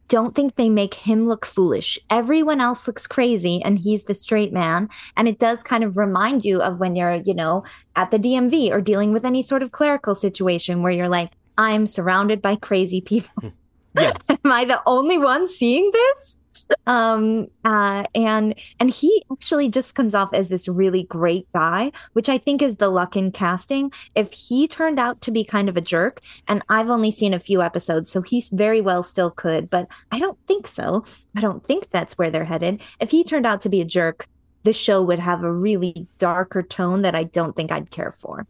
don't 0.09 0.34
think 0.34 0.57
they 0.57 0.68
make 0.68 0.93
him 0.93 1.26
look 1.26 1.47
foolish. 1.47 1.99
Everyone 2.11 2.61
else 2.61 2.86
looks 2.86 3.07
crazy 3.07 3.62
and 3.64 3.78
he's 3.78 4.03
the 4.03 4.14
straight 4.14 4.53
man. 4.53 4.91
And 5.16 5.26
it 5.26 5.38
does 5.38 5.62
kind 5.62 5.84
of 5.84 5.97
remind 5.97 6.45
you 6.45 6.61
of 6.61 6.80
when 6.80 6.97
you're, 6.97 7.14
you 7.14 7.32
know, 7.32 7.64
at 7.97 8.11
the 8.11 8.18
DMV 8.18 8.70
or 8.70 8.82
dealing 8.82 9.14
with 9.14 9.24
any 9.24 9.43
sort 9.43 9.62
of 9.62 9.72
clerical 9.72 10.14
situation 10.14 10.82
where 10.82 10.93
you're 10.93 11.09
like, 11.09 11.32
I'm 11.57 11.86
surrounded 11.86 12.43
by 12.43 12.57
crazy 12.57 13.01
people. 13.01 13.55
Yeah. 13.95 14.12
Am 14.28 14.53
I 14.53 14.64
the 14.64 14.80
only 14.86 15.18
one 15.18 15.47
seeing 15.49 15.91
this? 15.93 16.36
um 16.86 17.47
uh 17.64 18.05
and 18.14 18.55
and 18.78 18.91
he 18.91 19.24
actually 19.30 19.68
just 19.68 19.95
comes 19.95 20.14
off 20.14 20.32
as 20.34 20.49
this 20.49 20.66
really 20.68 21.05
great 21.05 21.47
guy 21.53 21.93
which 22.12 22.28
i 22.28 22.36
think 22.36 22.61
is 22.61 22.76
the 22.76 22.88
luck 22.88 23.16
in 23.16 23.30
casting 23.30 23.91
if 24.14 24.32
he 24.32 24.66
turned 24.66 24.99
out 24.99 25.20
to 25.20 25.30
be 25.30 25.45
kind 25.45 25.68
of 25.68 25.76
a 25.76 25.80
jerk 25.80 26.20
and 26.49 26.62
i've 26.68 26.91
only 26.91 27.11
seen 27.11 27.32
a 27.32 27.38
few 27.38 27.62
episodes 27.62 28.11
so 28.11 28.20
he's 28.20 28.49
very 28.49 28.80
well 28.80 29.03
still 29.03 29.30
could 29.30 29.70
but 29.70 29.88
i 30.11 30.18
don't 30.18 30.38
think 30.47 30.66
so 30.66 31.05
i 31.36 31.41
don't 31.41 31.64
think 31.64 31.88
that's 31.91 32.18
where 32.18 32.30
they're 32.30 32.45
headed 32.45 32.80
if 32.99 33.11
he 33.11 33.22
turned 33.22 33.47
out 33.47 33.61
to 33.61 33.68
be 33.68 33.80
a 33.80 33.86
jerk 33.86 34.26
the 34.64 34.72
show 34.72 35.03
would 35.03 35.18
have 35.20 35.45
a 35.45 35.53
really 35.53 36.07
darker 36.18 36.62
tone 36.62 37.03
that 37.03 37.14
i 37.14 37.22
don't 37.22 37.55
think 37.55 37.70
i'd 37.70 37.91
care 37.91 38.14
for 38.18 38.47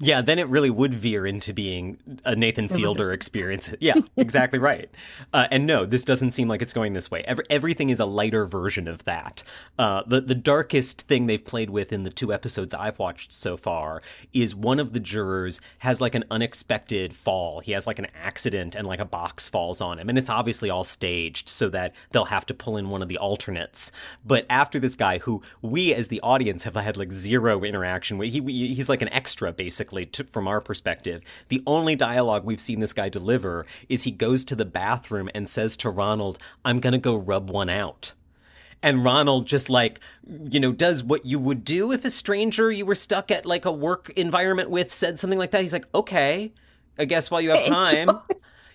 yeah, 0.00 0.20
then 0.20 0.40
it 0.40 0.48
really 0.48 0.70
would 0.70 0.92
veer 0.92 1.24
into 1.24 1.54
being 1.54 1.98
a 2.24 2.34
Nathan 2.34 2.68
Fielder 2.68 3.12
experience. 3.12 3.72
Yeah, 3.80 3.94
exactly 4.16 4.58
right. 4.58 4.88
Uh, 5.32 5.46
and 5.50 5.66
no, 5.66 5.84
this 5.84 6.06
doesn't 6.06 6.32
seem 6.32 6.48
like 6.48 6.62
it's 6.62 6.72
going 6.72 6.94
this 6.94 7.10
way. 7.10 7.22
Every, 7.26 7.44
everything 7.50 7.90
is 7.90 8.00
a 8.00 8.06
lighter 8.06 8.46
version 8.46 8.88
of 8.88 9.04
that. 9.04 9.42
Uh, 9.78 10.02
the 10.06 10.22
the 10.22 10.34
darkest 10.34 11.02
thing 11.02 11.26
they've 11.26 11.44
played 11.44 11.68
with 11.68 11.92
in 11.92 12.04
the 12.04 12.10
two 12.10 12.32
episodes 12.32 12.72
I've 12.72 12.98
watched 12.98 13.32
so 13.32 13.58
far 13.58 14.00
is 14.32 14.54
one 14.54 14.78
of 14.78 14.92
the 14.94 15.00
jurors 15.00 15.60
has 15.80 16.00
like 16.00 16.14
an 16.14 16.24
unexpected 16.30 17.14
fall. 17.14 17.60
He 17.60 17.72
has 17.72 17.86
like 17.86 17.98
an 17.98 18.06
accident 18.14 18.74
and 18.74 18.86
like 18.86 19.00
a 19.00 19.04
box 19.04 19.48
falls 19.48 19.82
on 19.82 19.98
him, 19.98 20.08
and 20.08 20.16
it's 20.16 20.30
obviously 20.30 20.70
all 20.70 20.84
staged 20.84 21.48
so 21.48 21.68
that 21.70 21.92
they'll 22.12 22.26
have 22.26 22.46
to 22.46 22.54
pull 22.54 22.76
in 22.78 22.88
one 22.88 23.02
of 23.02 23.08
the 23.08 23.18
alternates. 23.18 23.92
But 24.24 24.46
after 24.48 24.78
this 24.78 24.94
guy, 24.94 25.18
who 25.18 25.42
we 25.60 25.92
as 25.92 26.08
the 26.08 26.20
audience 26.22 26.62
have 26.62 26.76
had 26.76 26.96
like 26.96 27.12
zero 27.12 27.64
interaction 27.64 28.16
with, 28.18 28.32
he 28.32 28.40
he's 28.40 28.88
like 28.88 29.02
an 29.02 29.12
extra 29.12 29.52
basically 29.52 29.83
basically, 29.84 30.06
to, 30.06 30.24
from 30.24 30.48
our 30.48 30.60
perspective. 30.60 31.22
The 31.48 31.62
only 31.66 31.94
dialogue 31.94 32.44
we've 32.44 32.60
seen 32.60 32.80
this 32.80 32.92
guy 32.92 33.08
deliver 33.08 33.66
is 33.88 34.04
he 34.04 34.10
goes 34.10 34.44
to 34.46 34.56
the 34.56 34.64
bathroom 34.64 35.28
and 35.34 35.48
says 35.48 35.76
to 35.78 35.90
Ronald, 35.90 36.38
I'm 36.64 36.80
going 36.80 36.92
to 36.92 36.98
go 36.98 37.16
rub 37.16 37.50
one 37.50 37.68
out. 37.68 38.14
And 38.82 39.04
Ronald 39.04 39.46
just 39.46 39.70
like, 39.70 40.00
you 40.26 40.60
know, 40.60 40.72
does 40.72 41.02
what 41.02 41.26
you 41.26 41.38
would 41.38 41.64
do 41.64 41.92
if 41.92 42.04
a 42.04 42.10
stranger 42.10 42.70
you 42.70 42.86
were 42.86 42.94
stuck 42.94 43.30
at 43.30 43.46
like 43.46 43.64
a 43.64 43.72
work 43.72 44.10
environment 44.16 44.70
with 44.70 44.92
said 44.92 45.18
something 45.18 45.38
like 45.38 45.50
that. 45.52 45.62
He's 45.62 45.72
like, 45.72 45.86
okay, 45.94 46.52
I 46.98 47.04
guess 47.04 47.30
while 47.30 47.40
you 47.40 47.50
have 47.50 47.64
time. 47.66 48.10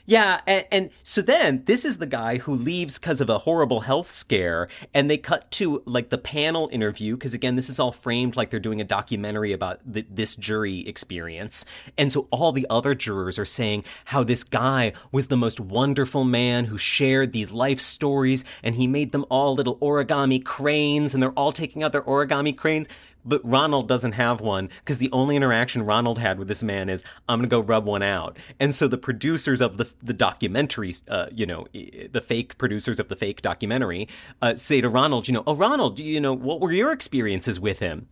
Yeah, 0.09 0.41
and, 0.47 0.65
and, 0.71 0.89
so 1.03 1.21
then 1.21 1.65
this 1.65 1.85
is 1.85 1.99
the 1.99 2.07
guy 2.07 2.39
who 2.39 2.51
leaves 2.51 2.97
because 2.97 3.21
of 3.21 3.29
a 3.29 3.37
horrible 3.37 3.81
health 3.81 4.07
scare, 4.07 4.67
and 4.91 5.07
they 5.07 5.19
cut 5.19 5.51
to 5.51 5.83
like 5.85 6.09
the 6.09 6.17
panel 6.17 6.67
interview 6.71 7.15
because 7.15 7.35
again, 7.35 7.55
this 7.55 7.69
is 7.69 7.79
all 7.79 7.91
framed 7.91 8.35
like 8.35 8.49
they're 8.49 8.59
doing 8.59 8.81
a 8.81 8.83
documentary 8.83 9.53
about 9.53 9.81
this 9.85 10.35
jury 10.35 10.79
experience, 10.87 11.63
and 11.95 12.11
so 12.11 12.27
all 12.31 12.51
the 12.51 12.65
other 12.71 12.95
jurors 12.95 13.37
are 13.37 13.45
saying 13.45 13.83
how 14.05 14.23
this 14.23 14.43
guy 14.43 14.93
was 15.11 15.27
the 15.27 15.37
most 15.37 15.59
wonderful 15.59 16.23
man 16.23 16.65
who 16.65 16.77
shared 16.79 17.31
these 17.31 17.51
life 17.51 17.79
stories, 17.79 18.43
and 18.63 18.73
he 18.73 18.87
made 18.87 19.11
them 19.11 19.25
all 19.29 19.53
little 19.53 19.77
origami 19.77 20.43
cranes, 20.43 21.13
and 21.13 21.21
they're 21.21 21.29
all 21.33 21.51
taking 21.51 21.83
out 21.83 21.91
their 21.91 22.01
origami 22.01 22.57
cranes 22.57 22.87
but 23.25 23.41
Ronald 23.43 23.87
doesn't 23.87 24.13
have 24.13 24.41
one 24.41 24.69
because 24.79 24.97
the 24.97 25.11
only 25.11 25.35
interaction 25.35 25.85
Ronald 25.85 26.19
had 26.19 26.39
with 26.39 26.47
this 26.47 26.63
man 26.63 26.89
is 26.89 27.03
I'm 27.27 27.39
gonna 27.39 27.47
go 27.47 27.61
rub 27.61 27.85
one 27.85 28.03
out. 28.03 28.37
And 28.59 28.73
so 28.73 28.87
the 28.87 28.97
producers 28.97 29.61
of 29.61 29.77
the 29.77 29.91
the 30.01 30.13
documentary, 30.13 30.93
uh, 31.07 31.27
you 31.31 31.45
know, 31.45 31.67
the 31.73 32.23
fake 32.25 32.57
producers 32.57 32.99
of 32.99 33.09
the 33.09 33.15
fake 33.15 33.41
documentary, 33.41 34.07
uh, 34.41 34.55
say 34.55 34.81
to 34.81 34.89
Ronald, 34.89 35.27
you 35.27 35.33
know, 35.33 35.43
oh 35.45 35.55
Ronald, 35.55 35.99
you 35.99 36.21
know, 36.21 36.33
what 36.33 36.59
were 36.59 36.71
your 36.71 36.91
experiences 36.91 37.59
with 37.59 37.79
him? 37.79 38.07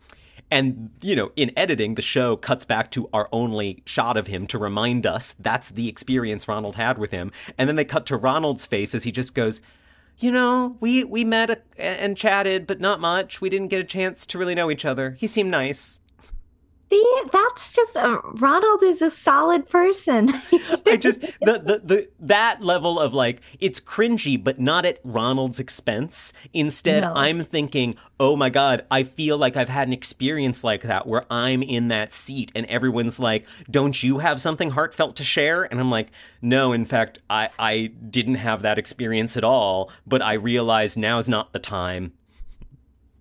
And, 0.50 0.92
you 1.02 1.16
know, 1.16 1.32
in 1.36 1.52
editing, 1.58 1.96
the 1.96 2.02
show 2.02 2.38
cuts 2.38 2.64
back 2.64 2.90
to 2.92 3.10
our 3.12 3.28
only 3.32 3.84
shot 3.86 4.16
of 4.16 4.28
him 4.28 4.48
to 4.48 4.58
remind 4.58 5.06
us 5.06 5.36
that's 5.38 5.70
the 5.70 5.90
experience 5.90 6.48
Ronald 6.48 6.78
had 6.78 6.98
with 6.98 7.12
him. 7.12 7.32
And 7.58 7.68
then 7.68 7.76
they 7.76 7.84
cut 7.84 8.06
to 8.08 8.18
Ronald's 8.18 8.66
face 8.66 8.96
as 8.96 9.04
he 9.04 9.12
just 9.12 9.36
goes, 9.36 9.60
you 10.20 10.32
know, 10.32 10.78
we 10.80 11.04
we 11.04 11.24
met 11.24 11.50
uh, 11.52 11.56
and 11.78 12.18
chatted, 12.18 12.66
but 12.68 12.80
not 12.80 13.00
much. 13.00 13.42
We 13.42 13.50
didn't 13.50 13.68
get 13.68 13.82
a 13.82 13.86
chance 13.86 14.26
to 14.28 14.38
really 14.38 14.56
know 14.56 14.72
each 14.72 14.86
other. 14.86 15.12
He 15.20 15.28
seemed 15.28 15.52
nice. 15.52 16.02
See, 16.90 17.22
that's 17.34 17.74
just 17.74 17.98
uh, 17.98 18.22
Ronald 18.24 18.82
is 18.82 19.02
a 19.02 19.12
solid 19.12 19.68
person. 19.68 20.30
I 20.86 20.96
just 20.96 21.20
the, 21.20 21.60
the 21.60 21.82
the 21.84 22.10
that 22.22 22.64
level 22.64 22.98
of 22.98 23.14
like 23.14 23.42
it's 23.60 23.82
cringy, 23.82 24.42
but 24.42 24.58
not 24.58 24.86
at 24.86 25.00
Ronald's 25.04 25.60
expense. 25.60 26.32
Instead, 26.54 27.04
no. 27.04 27.12
I'm 27.14 27.44
thinking, 27.44 27.98
oh 28.22 28.38
my 28.38 28.50
god, 28.50 28.86
I 28.90 29.04
feel 29.04 29.38
like 29.38 29.58
I've 29.58 29.68
had 29.68 29.90
an 29.90 29.94
experience 29.94 30.64
like 30.64 30.84
that 30.84 31.06
where 31.06 31.26
I'm 31.30 31.62
in 31.62 31.90
that 31.90 32.14
seat, 32.14 32.54
and 32.56 32.66
everyone's 32.68 33.20
like, 33.20 33.46
"Don't 33.70 34.02
you 34.02 34.20
have 34.20 34.40
something 34.40 34.70
heartfelt 34.70 35.18
to 35.18 35.26
share?" 35.26 35.64
And 35.64 35.82
I'm 35.82 35.92
like, 35.92 36.08
"No, 36.42 36.72
in 36.72 36.86
fact, 36.86 37.20
I 37.30 37.50
I 37.60 37.88
didn't 38.10 38.36
have 38.36 38.62
that 38.62 38.78
experience 38.78 39.36
at 39.36 39.44
all, 39.44 39.92
but 40.06 40.22
I 40.22 40.34
realize 40.34 40.96
now 40.96 41.18
is 41.18 41.28
not 41.28 41.52
the 41.52 41.60
time." 41.60 42.14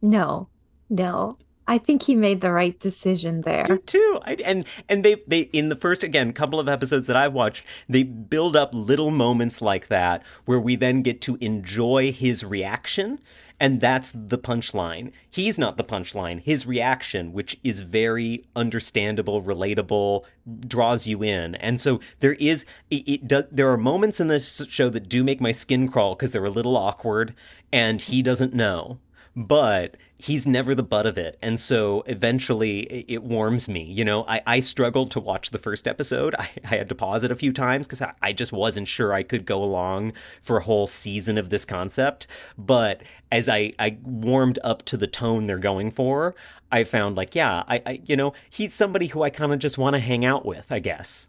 No, 0.01 0.49
no. 0.89 1.39
I 1.69 1.79
think 1.79 2.03
he 2.05 2.15
made 2.15 2.41
the 2.41 2.53
right 2.53 2.79
decision 2.79 3.43
there. 3.43 3.65
Do 3.65 3.79
too. 3.79 4.21
I, 4.25 4.35
and 4.45 4.67
and 4.89 5.05
they 5.05 5.17
they 5.27 5.41
in 5.53 5.69
the 5.69 5.77
first 5.77 6.03
again 6.05 6.33
couple 6.33 6.61
of 6.61 6.69
episodes 6.69 7.07
that 7.09 7.17
I've 7.17 7.33
watched, 7.33 7.65
they 7.89 8.03
build 8.05 8.57
up 8.57 8.71
little 8.73 9.11
moments 9.11 9.61
like 9.61 9.89
that 9.89 10.23
where 10.45 10.61
we 10.61 10.77
then 10.77 11.03
get 11.03 11.21
to 11.23 11.37
enjoy 11.41 12.13
his 12.13 12.45
reaction 12.45 13.19
And 13.59 13.81
that's 13.81 14.13
the 14.15 14.39
punchline. 14.39 15.13
He's 15.31 15.59
not 15.59 15.77
the 15.79 15.85
punchline. 15.85 16.41
His 16.43 16.67
reaction, 16.67 17.33
which 17.33 17.59
is 17.65 17.81
very 17.81 18.45
understandable, 18.55 19.43
relatable, 19.43 20.25
draws 20.67 21.07
you 21.07 21.23
in. 21.23 21.55
And 21.57 21.81
so 21.81 22.01
there 22.21 22.35
is, 22.35 22.67
it, 22.91 23.09
it 23.09 23.29
does, 23.29 23.45
there 23.51 23.71
are 23.71 23.79
moments 23.79 24.21
in 24.21 24.29
this 24.29 24.63
show 24.69 24.91
that 24.91 25.09
do 25.09 25.25
make 25.25 25.41
my 25.41 25.53
skin 25.53 25.89
crawl 25.89 26.15
because 26.15 26.33
they're 26.33 26.45
a 26.45 26.51
little 26.51 26.77
awkward 26.77 27.35
and 27.73 28.03
he 28.03 28.23
doesn't 28.23 28.53
know. 28.53 28.99
But 29.35 29.97
he's 30.19 30.47
never 30.47 30.75
the 30.75 30.83
butt 30.83 31.07
of 31.07 31.19
it. 31.19 31.39
And 31.43 31.61
so 31.61 32.03
eventually 32.07 33.05
it 33.09 33.23
warms 33.23 33.69
me. 33.69 33.83
You 33.83 34.05
know, 34.05 34.25
I, 34.27 34.43
I 34.47 34.61
struggled 34.61 35.11
to 35.13 35.21
watch 35.21 35.51
the 35.51 35.59
first 35.59 35.87
episode. 35.87 36.35
I, 36.39 36.49
I 36.65 36.77
had 36.77 36.89
to 36.89 36.95
pause 36.95 37.25
it 37.25 37.31
a 37.31 37.37
few 37.37 37.53
times 37.53 37.87
because 37.87 38.03
I, 38.03 38.13
I 38.23 38.33
just 38.33 38.53
wasn't 38.53 38.89
sure 38.89 39.13
I 39.13 39.23
could 39.23 39.45
go 39.45 39.63
along 39.63 40.15
for 40.43 40.57
a 40.57 40.63
whole 40.63 40.87
season 40.87 41.37
of 41.39 41.51
this 41.51 41.65
concept. 41.65 42.27
But 42.57 43.03
as 43.31 43.49
I, 43.49 43.73
I 43.79 43.99
warmed 44.03 44.59
up 44.65 44.85
to 44.87 44.97
the 44.97 45.07
tone 45.07 45.47
they're 45.47 45.59
going 45.59 45.91
for, 45.91 46.35
I 46.73 46.85
found 46.85 47.17
like, 47.17 47.35
yeah, 47.35 47.65
I, 47.69 47.83
I 47.85 48.01
you 48.05 48.17
know, 48.17 48.33
he's 48.49 48.75
somebody 48.75 49.09
who 49.09 49.23
I 49.23 49.31
kind 49.31 49.53
of 49.53 49.59
just 49.59 49.79
want 49.79 49.95
to 49.95 50.01
hang 50.01 50.25
out 50.25 50.47
with, 50.47 50.73
I 50.73 50.79
guess. 50.79 51.29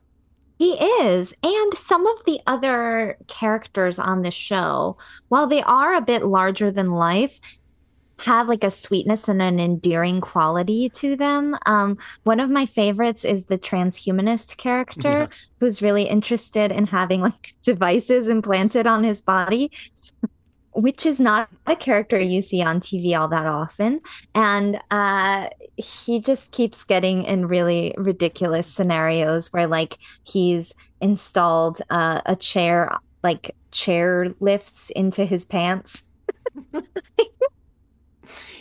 He 0.58 0.74
is. 0.74 1.36
And 1.44 1.78
some 1.78 2.08
of 2.08 2.26
the 2.26 2.40
other 2.48 3.18
characters 3.28 4.00
on 4.00 4.24
the 4.24 4.32
show, 4.32 4.98
while 5.28 5.46
they 5.46 5.62
are 5.62 5.94
a 5.94 6.02
bit 6.02 6.24
larger 6.24 6.72
than 6.72 6.88
life, 6.88 7.40
have 8.20 8.48
like 8.48 8.64
a 8.64 8.72
sweetness 8.72 9.28
and 9.28 9.42
an 9.42 9.60
endearing 9.60 10.22
quality 10.22 10.90
to 10.90 11.16
them. 11.16 11.56
Um, 11.66 11.98
one 12.24 12.40
of 12.40 12.50
my 12.50 12.66
favorites 12.66 13.24
is 13.24 13.46
the 13.46 13.58
transhumanist 13.58 14.58
character 14.58 15.10
yeah. 15.10 15.28
who's 15.60 15.82
really 15.82 16.04
interested 16.04 16.72
in 16.72 16.88
having 16.88 17.22
like 17.22 17.54
devices 17.62 18.28
implanted 18.28 18.88
on 18.88 19.04
his 19.04 19.22
body. 19.22 19.72
Which 20.72 21.08
is 21.08 21.20
not 21.20 21.50
a 21.66 21.76
character 21.76 22.20
you 22.20 22.40
see 22.40 22.62
on 22.62 22.82
TV 22.82 23.20
all 23.20 23.28
that 23.30 23.48
often. 23.48 24.00
And 24.36 24.80
uh, 24.92 25.48
he 25.76 26.20
just 26.20 26.52
keeps 26.52 26.84
getting 26.84 27.24
in 27.24 27.48
really 27.48 27.96
ridiculous 27.98 28.68
scenarios 28.68 29.52
where, 29.52 29.66
like, 29.66 29.98
he's 30.22 30.76
installed 31.02 31.82
uh, 31.90 32.22
a 32.28 32.36
chair, 32.36 32.96
like, 33.24 33.56
chair 33.72 34.28
lifts 34.40 34.92
into 34.92 35.26
his 35.26 35.46
pants. 35.46 36.04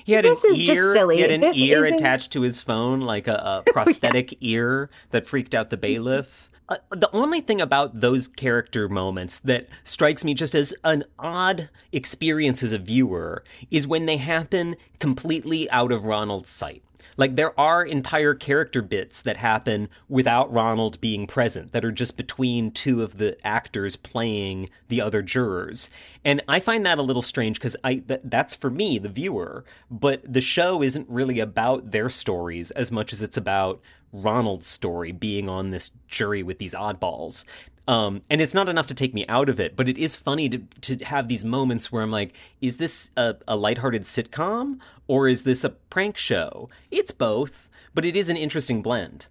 He 0.05 0.13
had 0.13 0.25
this 0.25 0.43
an 0.45 0.55
ear. 0.57 1.11
He 1.11 1.21
had 1.21 1.31
an 1.31 1.41
this 1.41 1.57
ear 1.57 1.85
isn't... 1.85 1.99
attached 1.99 2.33
to 2.33 2.43
his 2.43 2.61
phone, 2.61 3.01
like 3.01 3.27
a, 3.27 3.63
a 3.67 3.71
prosthetic 3.73 4.33
yeah. 4.33 4.39
ear 4.41 4.91
that 5.11 5.27
freaked 5.27 5.55
out 5.55 5.71
the 5.71 5.77
bailiff. 5.77 6.51
Uh, 6.69 6.77
the 6.91 7.11
only 7.13 7.41
thing 7.41 7.61
about 7.61 8.01
those 8.01 8.27
character 8.27 8.89
moments 8.89 9.39
that 9.39 9.69
strikes 9.85 10.25
me 10.25 10.35
just 10.35 10.55
as 10.55 10.75
an 10.83 11.05
odd 11.19 11.71
experience 11.93 12.63
as 12.63 12.73
a 12.73 12.79
viewer 12.79 13.45
is 13.71 13.87
when 13.87 14.07
they 14.07 14.17
happen 14.17 14.75
completely 14.99 15.71
out 15.71 15.93
of 15.93 16.07
Ronald's 16.07 16.51
sight. 16.51 16.83
Like 17.17 17.37
there 17.37 17.59
are 17.59 17.85
entire 17.85 18.35
character 18.35 18.83
bits 18.83 19.23
that 19.23 19.37
happen 19.37 19.89
without 20.09 20.53
Ronald 20.53 21.01
being 21.01 21.27
present 21.27 21.73
that 21.73 21.85
are 21.85 21.93
just 21.93 22.17
between 22.17 22.71
two 22.71 23.03
of 23.03 23.19
the 23.19 23.37
actors 23.47 23.97
playing 23.97 24.71
the 24.89 25.01
other 25.01 25.23
jurors. 25.23 25.91
And 26.25 26.43
I 26.49 26.61
find 26.61 26.85
that 26.87 26.99
a 26.99 27.03
little 27.03 27.23
strange 27.23 27.59
because 27.59 27.77
I 27.85 27.97
th- 27.97 28.21
that's 28.25 28.55
for 28.55 28.71
me 28.71 28.99
the 28.99 29.09
viewer, 29.09 29.65
but 29.91 30.21
the 30.31 30.41
show 30.41 30.83
isn't 30.83 31.09
really 31.09 31.41
about 31.41 31.91
their 31.91 32.09
stories 32.09 32.71
as 32.73 32.91
much 32.93 33.13
as 33.13 33.23
it's 33.23 33.37
about 33.37 33.81
Ronald's 34.13 34.67
story 34.67 35.13
being 35.13 35.49
on 35.49 35.71
this 35.71 35.91
jury 36.09 36.43
with 36.43 36.59
these 36.59 36.75
oddballs. 36.75 37.45
Um, 37.89 38.23
and 38.29 38.41
it's 38.41 38.55
not 38.55 38.69
enough 38.69 38.89
to 38.89 38.95
take 38.95 39.15
me 39.15 39.25
out 39.29 39.49
of 39.49 39.61
it, 39.61 39.77
but 39.77 39.89
it 39.89 39.97
is 39.97 40.17
funny 40.17 40.49
to 40.49 40.59
to 40.83 41.05
have 41.05 41.29
these 41.29 41.45
moments 41.45 41.93
where 41.93 42.03
I'm 42.03 42.11
like, 42.11 42.35
is 42.61 42.79
this 42.79 43.11
a, 43.17 43.37
a 43.47 43.57
lighthearted 43.57 44.03
sitcom 44.03 44.81
or 45.07 45.29
is 45.29 45.45
this 45.45 45.63
a 45.63 45.71
prank 45.71 46.17
show? 46.17 46.69
It's 46.91 47.13
both, 47.13 47.69
but 47.95 48.05
it 48.05 48.17
is 48.17 48.29
an 48.29 48.37
interesting 48.37 48.83
blend. 48.83 49.29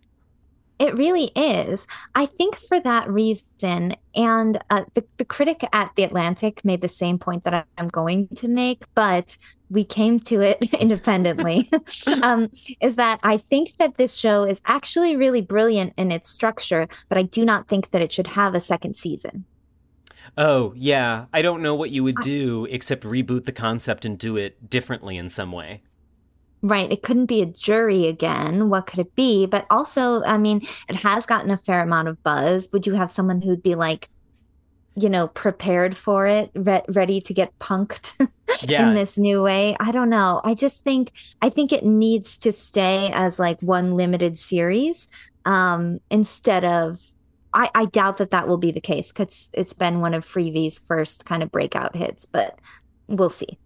It 0.77 0.95
really 0.95 1.31
is. 1.35 1.87
I 2.15 2.25
think 2.25 2.57
for 2.57 2.79
that 2.81 3.09
reason, 3.09 3.95
and 4.13 4.61
uh, 4.69 4.83
the, 4.93 5.05
the 5.17 5.25
critic 5.25 5.63
at 5.71 5.91
The 5.95 6.03
Atlantic 6.03 6.65
made 6.65 6.81
the 6.81 6.89
same 6.89 7.17
point 7.17 7.45
that 7.45 7.65
I'm 7.77 7.87
going 7.87 8.27
to 8.35 8.47
make, 8.49 8.83
but 8.93 9.37
we 9.69 9.85
came 9.85 10.19
to 10.21 10.41
it 10.41 10.73
independently, 10.73 11.69
um, 12.21 12.51
is 12.81 12.95
that 12.95 13.19
I 13.23 13.37
think 13.37 13.77
that 13.77 13.95
this 13.95 14.15
show 14.15 14.43
is 14.43 14.59
actually 14.65 15.15
really 15.15 15.41
brilliant 15.41 15.93
in 15.97 16.11
its 16.11 16.29
structure, 16.29 16.87
but 17.07 17.17
I 17.17 17.23
do 17.23 17.45
not 17.45 17.67
think 17.67 17.91
that 17.91 18.01
it 18.01 18.11
should 18.11 18.27
have 18.27 18.53
a 18.53 18.61
second 18.61 18.95
season. 18.95 19.45
Oh, 20.37 20.73
yeah. 20.75 21.25
I 21.31 21.41
don't 21.41 21.61
know 21.61 21.75
what 21.75 21.91
you 21.91 22.03
would 22.03 22.17
do 22.17 22.67
except 22.69 23.03
reboot 23.03 23.45
the 23.45 23.51
concept 23.51 24.03
and 24.03 24.17
do 24.17 24.35
it 24.35 24.69
differently 24.69 25.17
in 25.17 25.29
some 25.29 25.51
way. 25.51 25.83
Right. 26.65 26.91
It 26.91 27.03
couldn't 27.03 27.27
be 27.27 27.43
a 27.43 27.45
jury 27.45 28.07
again. 28.07 28.69
What 28.69 28.87
could 28.87 28.97
it 28.97 29.13
be? 29.13 29.45
But 29.45 29.67
also, 29.69 30.23
I 30.23 30.39
mean, 30.39 30.63
it 30.89 30.95
has 30.95 31.27
gotten 31.27 31.51
a 31.51 31.59
fair 31.59 31.81
amount 31.81 32.07
of 32.07 32.23
buzz. 32.23 32.69
Would 32.73 32.87
you 32.87 32.95
have 32.95 33.11
someone 33.11 33.43
who'd 33.43 33.61
be 33.61 33.75
like, 33.75 34.09
you 34.95 35.07
know, 35.07 35.27
prepared 35.27 35.95
for 35.95 36.25
it, 36.25 36.49
re- 36.55 36.81
ready 36.87 37.21
to 37.21 37.35
get 37.35 37.57
punked 37.59 38.13
yeah. 38.63 38.87
in 38.87 38.95
this 38.95 39.15
new 39.15 39.43
way? 39.43 39.77
I 39.79 39.91
don't 39.91 40.09
know. 40.09 40.41
I 40.43 40.55
just 40.55 40.83
think, 40.83 41.11
I 41.39 41.49
think 41.49 41.71
it 41.71 41.85
needs 41.85 42.35
to 42.39 42.51
stay 42.51 43.11
as 43.13 43.37
like 43.37 43.61
one 43.61 43.93
limited 43.93 44.39
series 44.39 45.07
um, 45.45 45.99
instead 46.09 46.65
of. 46.65 46.99
I, 47.53 47.69
I 47.75 47.85
doubt 47.85 48.17
that 48.17 48.31
that 48.31 48.47
will 48.47 48.57
be 48.57 48.71
the 48.71 48.81
case 48.81 49.09
because 49.09 49.51
it's 49.53 49.71
been 49.71 50.01
one 50.01 50.15
of 50.15 50.25
Freevee's 50.25 50.79
first 50.79 51.25
kind 51.25 51.43
of 51.43 51.51
breakout 51.51 51.95
hits, 51.95 52.25
but 52.25 52.57
we'll 53.07 53.29
see. 53.29 53.59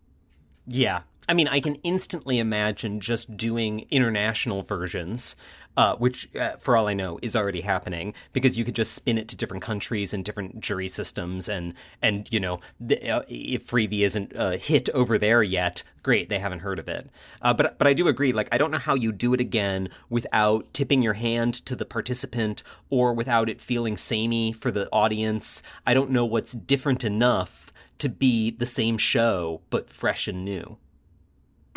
Yeah, 0.68 1.02
I 1.30 1.36
mean, 1.36 1.48
I 1.48 1.60
can 1.60 1.76
instantly 1.84 2.40
imagine 2.40 3.00
just 3.00 3.38
doing 3.38 3.86
international 3.92 4.64
versions, 4.64 5.36
uh, 5.78 5.96
which, 5.98 6.28
uh, 6.36 6.54
for 6.58 6.76
all 6.76 6.88
I 6.88 6.96
know, 6.96 7.20
is 7.22 7.36
already 7.36 7.62
happening 7.62 8.16
because 8.34 8.58
you 8.58 8.66
could 8.66 8.76
just 8.76 8.94
spin 8.94 9.20
it 9.20 9.28
to 9.28 9.36
different 9.36 9.62
countries 9.62 10.12
and 10.12 10.26
different 10.26 10.60
jury 10.60 10.88
systems, 10.88 11.48
and 11.48 11.76
and 12.02 12.28
you 12.34 12.40
know, 12.40 12.62
the, 12.80 13.08
uh, 13.08 13.22
if 13.28 13.68
Freevee 13.68 14.02
isn't 14.02 14.34
a 14.36 14.58
hit 14.58 14.90
over 14.90 15.20
there 15.20 15.44
yet, 15.44 15.84
great, 16.02 16.30
they 16.30 16.40
haven't 16.40 16.62
heard 16.62 16.80
of 16.80 16.88
it. 16.88 17.08
Uh, 17.44 17.54
but 17.54 17.78
but 17.78 17.88
I 17.88 17.94
do 17.94 18.08
agree. 18.08 18.34
Like, 18.34 18.50
I 18.52 18.58
don't 18.58 18.72
know 18.72 18.80
how 18.80 18.96
you 18.96 19.12
do 19.12 19.36
it 19.36 19.40
again 19.40 19.90
without 20.10 20.74
tipping 20.74 21.04
your 21.04 21.14
hand 21.14 21.54
to 21.68 21.76
the 21.76 21.86
participant 21.86 22.64
or 22.90 23.14
without 23.14 23.50
it 23.50 23.62
feeling 23.62 23.98
samey 23.98 24.52
for 24.52 24.72
the 24.72 24.90
audience. 24.92 25.62
I 25.86 25.94
don't 25.94 26.10
know 26.10 26.26
what's 26.26 26.54
different 26.54 27.04
enough 27.04 27.72
to 28.00 28.10
be 28.10 28.50
the 28.50 28.66
same 28.66 28.98
show 28.98 29.62
but 29.70 29.92
fresh 29.92 30.28
and 30.28 30.44
new. 30.44 30.80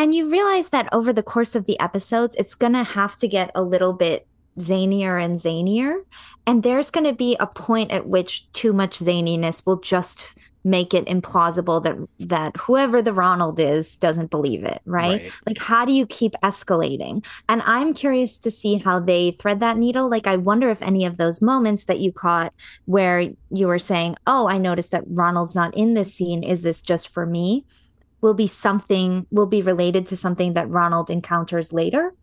And 0.03 0.13
you 0.13 0.29
realize 0.29 0.71
that 0.71 0.89
over 0.91 1.13
the 1.13 1.23
course 1.23 1.55
of 1.55 1.67
the 1.67 1.79
episodes, 1.79 2.35
it's 2.37 2.57
going 2.57 2.73
to 2.73 2.83
have 2.83 3.17
to 3.19 3.29
get 3.29 3.53
a 3.55 3.63
little 3.63 3.93
bit 3.93 4.27
zanier 4.59 5.25
and 5.25 5.37
zanier. 5.37 6.03
And 6.45 6.65
there's 6.65 6.91
going 6.91 7.07
to 7.07 7.13
be 7.13 7.37
a 7.39 7.47
point 7.47 7.93
at 7.93 8.09
which 8.09 8.53
too 8.53 8.73
much 8.73 8.99
zaniness 8.99 9.65
will 9.65 9.79
just 9.79 10.35
make 10.65 10.93
it 10.93 11.07
implausible 11.07 11.85
that 11.85 11.97
that 12.19 12.57
whoever 12.57 13.01
the 13.01 13.13
Ronald 13.13 13.61
is 13.61 13.95
doesn't 13.95 14.33
believe 14.33 14.65
it, 14.65 14.81
right? 14.87 15.23
right? 15.23 15.33
Like 15.47 15.59
how 15.59 15.85
do 15.85 15.93
you 15.93 16.05
keep 16.05 16.33
escalating? 16.43 17.25
And 17.49 17.63
I'm 17.65 17.95
curious 17.95 18.39
to 18.39 18.51
see 18.51 18.79
how 18.79 18.99
they 18.99 19.37
thread 19.39 19.61
that 19.61 19.77
needle. 19.77 20.09
Like 20.09 20.27
I 20.27 20.35
wonder 20.35 20.69
if 20.69 20.83
any 20.83 21.05
of 21.05 21.17
those 21.17 21.41
moments 21.41 21.85
that 21.85 22.01
you 22.01 22.13
caught 22.13 22.53
where 22.87 23.31
you 23.51 23.69
were 23.69 23.79
saying, 23.79 24.17
"Oh, 24.27 24.49
I 24.49 24.59
noticed 24.59 24.91
that 24.91 25.05
Ronald's 25.07 25.55
not 25.55 25.77
in 25.77 25.95
this 25.95 26.13
scene. 26.13 26.43
Is 26.43 26.63
this 26.63 26.83
just 26.83 27.09
for 27.09 27.25
me?" 27.25 27.65
Will 28.23 28.33
be 28.33 28.47
something 28.47 29.27
will 29.31 29.47
be 29.47 29.61
related 29.61 30.07
to 30.07 30.17
something 30.17 30.55
that 30.55 30.71
Ronald 30.71 31.11
encounters 31.11 31.73
later. 31.73 32.15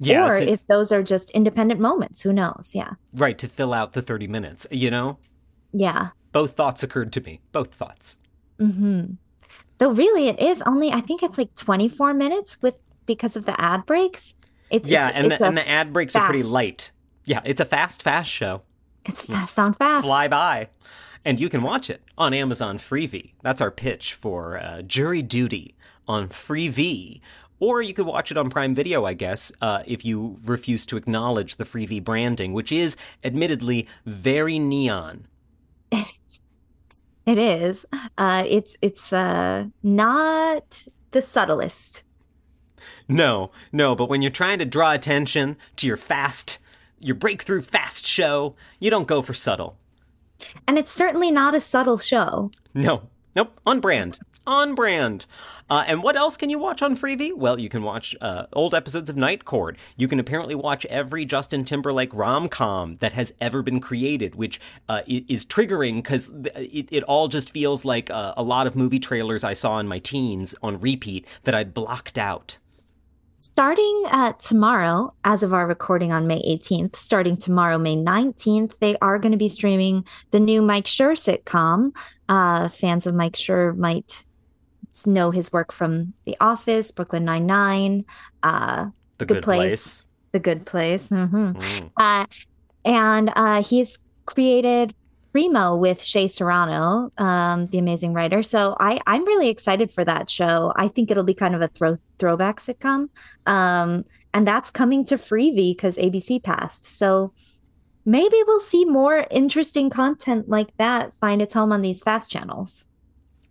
Yeah, 0.00 0.28
or 0.28 0.36
if 0.36 0.64
those 0.68 0.92
are 0.92 1.02
just 1.02 1.28
independent 1.30 1.80
moments, 1.80 2.22
who 2.22 2.32
knows? 2.32 2.70
Yeah. 2.72 2.92
Right, 3.12 3.36
to 3.38 3.48
fill 3.48 3.74
out 3.74 3.92
the 3.92 4.00
30 4.00 4.28
minutes, 4.28 4.64
you 4.70 4.92
know? 4.92 5.18
Yeah. 5.72 6.10
Both 6.30 6.52
thoughts 6.52 6.84
occurred 6.84 7.12
to 7.14 7.20
me. 7.20 7.40
Both 7.50 7.74
thoughts. 7.74 8.16
Mm-hmm. 8.60 9.14
Though 9.78 9.90
really 9.90 10.28
it 10.28 10.40
is 10.40 10.62
only 10.62 10.92
I 10.92 11.00
think 11.00 11.22
it's 11.22 11.36
like 11.36 11.54
24 11.56 12.14
minutes 12.14 12.62
with 12.62 12.78
because 13.06 13.36
of 13.36 13.44
the 13.44 13.60
ad 13.60 13.86
breaks. 13.86 14.34
It, 14.70 14.86
yeah, 14.86 15.08
it's, 15.08 15.16
and, 15.16 15.26
it's 15.32 15.38
the, 15.40 15.46
and 15.46 15.56
the 15.56 15.68
ad 15.68 15.92
breaks 15.92 16.12
fast. 16.12 16.22
are 16.22 16.26
pretty 16.26 16.42
light. 16.44 16.92
Yeah, 17.24 17.40
it's 17.44 17.60
a 17.60 17.64
fast 17.64 18.02
fast 18.02 18.30
show. 18.30 18.62
It's 19.04 19.22
fast 19.22 19.58
on 19.58 19.74
fast. 19.74 20.04
Fly 20.04 20.28
by 20.28 20.68
and 21.28 21.38
you 21.38 21.50
can 21.50 21.62
watch 21.62 21.90
it 21.90 22.00
on 22.16 22.32
Amazon 22.32 22.78
Freevee. 22.78 23.34
That's 23.42 23.60
our 23.60 23.70
pitch 23.70 24.14
for 24.14 24.56
uh, 24.56 24.80
Jury 24.80 25.20
Duty 25.20 25.74
on 26.08 26.30
Freevee. 26.30 27.20
Or 27.60 27.82
you 27.82 27.92
could 27.92 28.06
watch 28.06 28.30
it 28.30 28.38
on 28.38 28.48
Prime 28.48 28.74
Video, 28.74 29.04
I 29.04 29.12
guess, 29.12 29.52
uh, 29.60 29.82
if 29.86 30.06
you 30.06 30.38
refuse 30.42 30.86
to 30.86 30.96
acknowledge 30.96 31.56
the 31.56 31.66
Freevee 31.66 32.02
branding, 32.02 32.54
which 32.54 32.72
is 32.72 32.96
admittedly 33.22 33.86
very 34.06 34.58
neon. 34.58 35.26
It 37.26 37.36
is. 37.36 37.84
Uh, 38.16 38.42
it's 38.46 38.78
it's 38.80 39.12
uh, 39.12 39.66
not 39.82 40.88
the 41.10 41.20
subtlest. 41.20 42.02
No, 43.06 43.50
no, 43.70 43.94
but 43.94 44.08
when 44.08 44.22
you're 44.22 44.30
trying 44.30 44.60
to 44.60 44.64
draw 44.64 44.92
attention 44.92 45.58
to 45.76 45.86
your 45.86 45.98
fast, 45.98 46.58
your 46.98 47.14
breakthrough 47.14 47.60
fast 47.60 48.06
show, 48.06 48.56
you 48.80 48.88
don't 48.88 49.06
go 49.06 49.20
for 49.20 49.34
subtle. 49.34 49.76
And 50.66 50.78
it's 50.78 50.90
certainly 50.90 51.30
not 51.30 51.54
a 51.54 51.60
subtle 51.60 51.98
show. 51.98 52.50
No, 52.74 53.08
Nope, 53.38 53.60
on 53.64 53.78
brand. 53.78 54.18
On 54.48 54.74
brand. 54.74 55.24
Uh, 55.70 55.84
and 55.86 56.02
what 56.02 56.16
else 56.16 56.36
can 56.36 56.50
you 56.50 56.58
watch 56.58 56.82
on 56.82 56.96
Freevee? 56.96 57.32
Well, 57.32 57.60
you 57.60 57.68
can 57.68 57.84
watch 57.84 58.16
uh, 58.20 58.46
old 58.52 58.74
episodes 58.74 59.08
of 59.08 59.16
Night 59.16 59.44
Court. 59.44 59.76
You 59.96 60.08
can 60.08 60.18
apparently 60.18 60.56
watch 60.56 60.84
every 60.86 61.24
Justin 61.24 61.64
Timberlake 61.64 62.12
rom 62.12 62.48
com 62.48 62.96
that 62.96 63.12
has 63.12 63.32
ever 63.40 63.62
been 63.62 63.78
created, 63.78 64.34
which 64.34 64.58
uh, 64.88 65.02
is 65.06 65.46
triggering 65.46 66.02
because 66.02 66.32
it, 66.56 66.88
it, 66.90 67.04
all 67.04 67.28
just 67.28 67.50
feels 67.50 67.84
like 67.84 68.10
uh, 68.10 68.34
a 68.36 68.42
lot 68.42 68.66
of 68.66 68.74
movie 68.74 68.98
trailers 68.98 69.44
I 69.44 69.52
saw 69.52 69.78
in 69.78 69.86
my 69.86 70.00
teens 70.00 70.52
on 70.60 70.80
repeat 70.80 71.24
that 71.44 71.54
I'd 71.54 71.72
blocked 71.72 72.18
out. 72.18 72.58
Starting 73.40 74.02
uh, 74.10 74.32
tomorrow, 74.40 75.14
as 75.22 75.44
of 75.44 75.54
our 75.54 75.64
recording 75.64 76.10
on 76.10 76.26
May 76.26 76.42
18th, 76.42 76.96
starting 76.96 77.36
tomorrow, 77.36 77.78
May 77.78 77.94
19th, 77.94 78.72
they 78.80 78.96
are 79.00 79.16
going 79.16 79.30
to 79.30 79.38
be 79.38 79.48
streaming 79.48 80.04
the 80.32 80.40
new 80.40 80.60
Mike 80.60 80.86
Schur 80.86 81.12
sitcom. 81.12 81.92
Uh, 82.28 82.68
fans 82.68 83.06
of 83.06 83.14
Mike 83.14 83.34
Schur 83.34 83.76
might 83.76 84.24
know 85.06 85.30
his 85.30 85.52
work 85.52 85.70
from 85.70 86.14
The 86.24 86.36
Office, 86.40 86.90
Brooklyn 86.90 87.24
Nine 87.24 87.46
Nine, 87.46 88.04
uh, 88.42 88.86
The 89.18 89.26
Good, 89.26 89.34
Good 89.34 89.44
Place. 89.44 89.60
Place. 89.60 90.04
The 90.32 90.40
Good 90.40 90.66
Place. 90.66 91.08
Mm-hmm. 91.08 91.52
Mm. 91.52 91.90
Uh, 91.96 92.26
and 92.84 93.32
uh, 93.36 93.62
he's 93.62 94.00
created 94.26 94.96
Primo 95.32 95.76
with 95.76 96.02
Shea 96.02 96.28
Serrano, 96.28 97.12
um, 97.18 97.66
the 97.66 97.78
amazing 97.78 98.14
writer. 98.14 98.42
So 98.42 98.76
I, 98.80 98.98
I'm 99.06 99.26
really 99.26 99.48
excited 99.48 99.92
for 99.92 100.04
that 100.04 100.30
show. 100.30 100.72
I 100.76 100.88
think 100.88 101.10
it'll 101.10 101.24
be 101.24 101.34
kind 101.34 101.54
of 101.54 101.60
a 101.60 101.68
throw, 101.68 101.98
throwback 102.18 102.60
sitcom. 102.60 103.08
Um, 103.46 104.04
and 104.32 104.46
that's 104.46 104.70
coming 104.70 105.04
to 105.06 105.16
Freevee 105.16 105.76
because 105.76 105.96
ABC 105.96 106.42
passed. 106.42 106.84
So 106.86 107.32
maybe 108.04 108.36
we'll 108.46 108.60
see 108.60 108.84
more 108.84 109.26
interesting 109.30 109.90
content 109.90 110.48
like 110.48 110.76
that 110.78 111.12
find 111.20 111.42
its 111.42 111.54
home 111.54 111.72
on 111.72 111.82
these 111.82 112.02
fast 112.02 112.30
channels. 112.30 112.86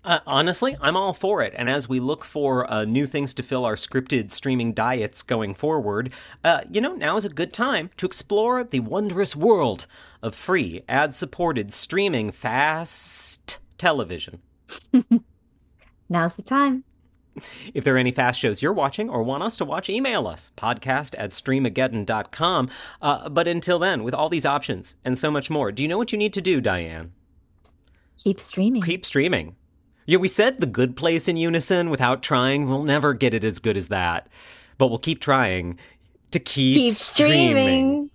Uh, 0.07 0.21
honestly, 0.25 0.77
I'm 0.79 0.95
all 0.95 1.11
for 1.11 1.41
it. 1.41 1.53
And 1.57 1.69
as 1.69 1.89
we 1.89 1.99
look 1.99 2.23
for 2.23 2.71
uh, 2.71 2.85
new 2.85 3.05
things 3.05 3.33
to 3.33 3.43
fill 3.43 3.65
our 3.65 3.75
scripted 3.75 4.31
streaming 4.31 4.71
diets 4.71 5.21
going 5.21 5.53
forward, 5.53 6.13
uh, 6.45 6.61
you 6.71 6.79
know, 6.79 6.95
now 6.95 7.17
is 7.17 7.25
a 7.25 7.29
good 7.29 7.51
time 7.51 7.89
to 7.97 8.05
explore 8.05 8.63
the 8.63 8.79
wondrous 8.79 9.35
world 9.35 9.85
of 10.23 10.33
free, 10.33 10.81
ad 10.87 11.13
supported 11.13 11.73
streaming 11.73 12.31
fast 12.31 13.59
television. 13.77 14.39
Now's 16.09 16.35
the 16.35 16.41
time. 16.41 16.85
If 17.73 17.83
there 17.83 17.95
are 17.95 17.99
any 17.99 18.11
fast 18.11 18.39
shows 18.39 18.61
you're 18.61 18.71
watching 18.71 19.09
or 19.09 19.23
want 19.23 19.43
us 19.43 19.57
to 19.57 19.65
watch, 19.65 19.89
email 19.89 20.25
us 20.25 20.51
podcast 20.55 21.15
at 21.17 21.31
streamageddon.com. 21.31 22.69
Uh, 23.01 23.27
but 23.27 23.49
until 23.49 23.77
then, 23.77 24.03
with 24.03 24.13
all 24.13 24.29
these 24.29 24.45
options 24.45 24.95
and 25.03 25.17
so 25.17 25.29
much 25.29 25.49
more, 25.49 25.69
do 25.69 25.83
you 25.83 25.89
know 25.89 25.97
what 25.97 26.13
you 26.13 26.17
need 26.17 26.31
to 26.31 26.41
do, 26.41 26.61
Diane? 26.61 27.11
Keep 28.17 28.39
streaming. 28.39 28.81
Keep 28.83 29.05
streaming. 29.05 29.57
Yeah, 30.09 30.19
we 30.19 30.29
said 30.29 30.61
the 30.61 30.67
good 30.67 30.95
place 30.95 31.27
in 31.27 31.35
unison 31.35 31.89
without 31.89 32.23
trying. 32.23 32.69
We'll 32.69 32.83
never 32.83 33.13
get 33.13 33.33
it 33.33 33.43
as 33.43 33.59
good 33.59 33.75
as 33.75 33.89
that. 33.89 34.29
But 34.77 34.87
we'll 34.87 34.99
keep 34.99 35.19
trying 35.19 35.77
to 36.31 36.39
keep, 36.39 36.75
keep 36.75 36.93
streaming. 36.93 38.07
streaming. 38.07 38.09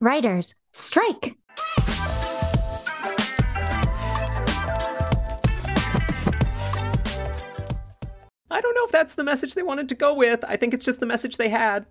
Writers, 0.00 0.54
strike! 0.72 1.36
I 8.50 8.60
don't 8.60 8.74
know 8.74 8.84
if 8.84 8.92
that's 8.92 9.14
the 9.14 9.24
message 9.24 9.54
they 9.54 9.62
wanted 9.62 9.88
to 9.88 9.94
go 9.94 10.14
with. 10.14 10.44
I 10.46 10.56
think 10.56 10.74
it's 10.74 10.84
just 10.84 11.00
the 11.00 11.06
message 11.06 11.36
they 11.36 11.48
had. 11.48 11.86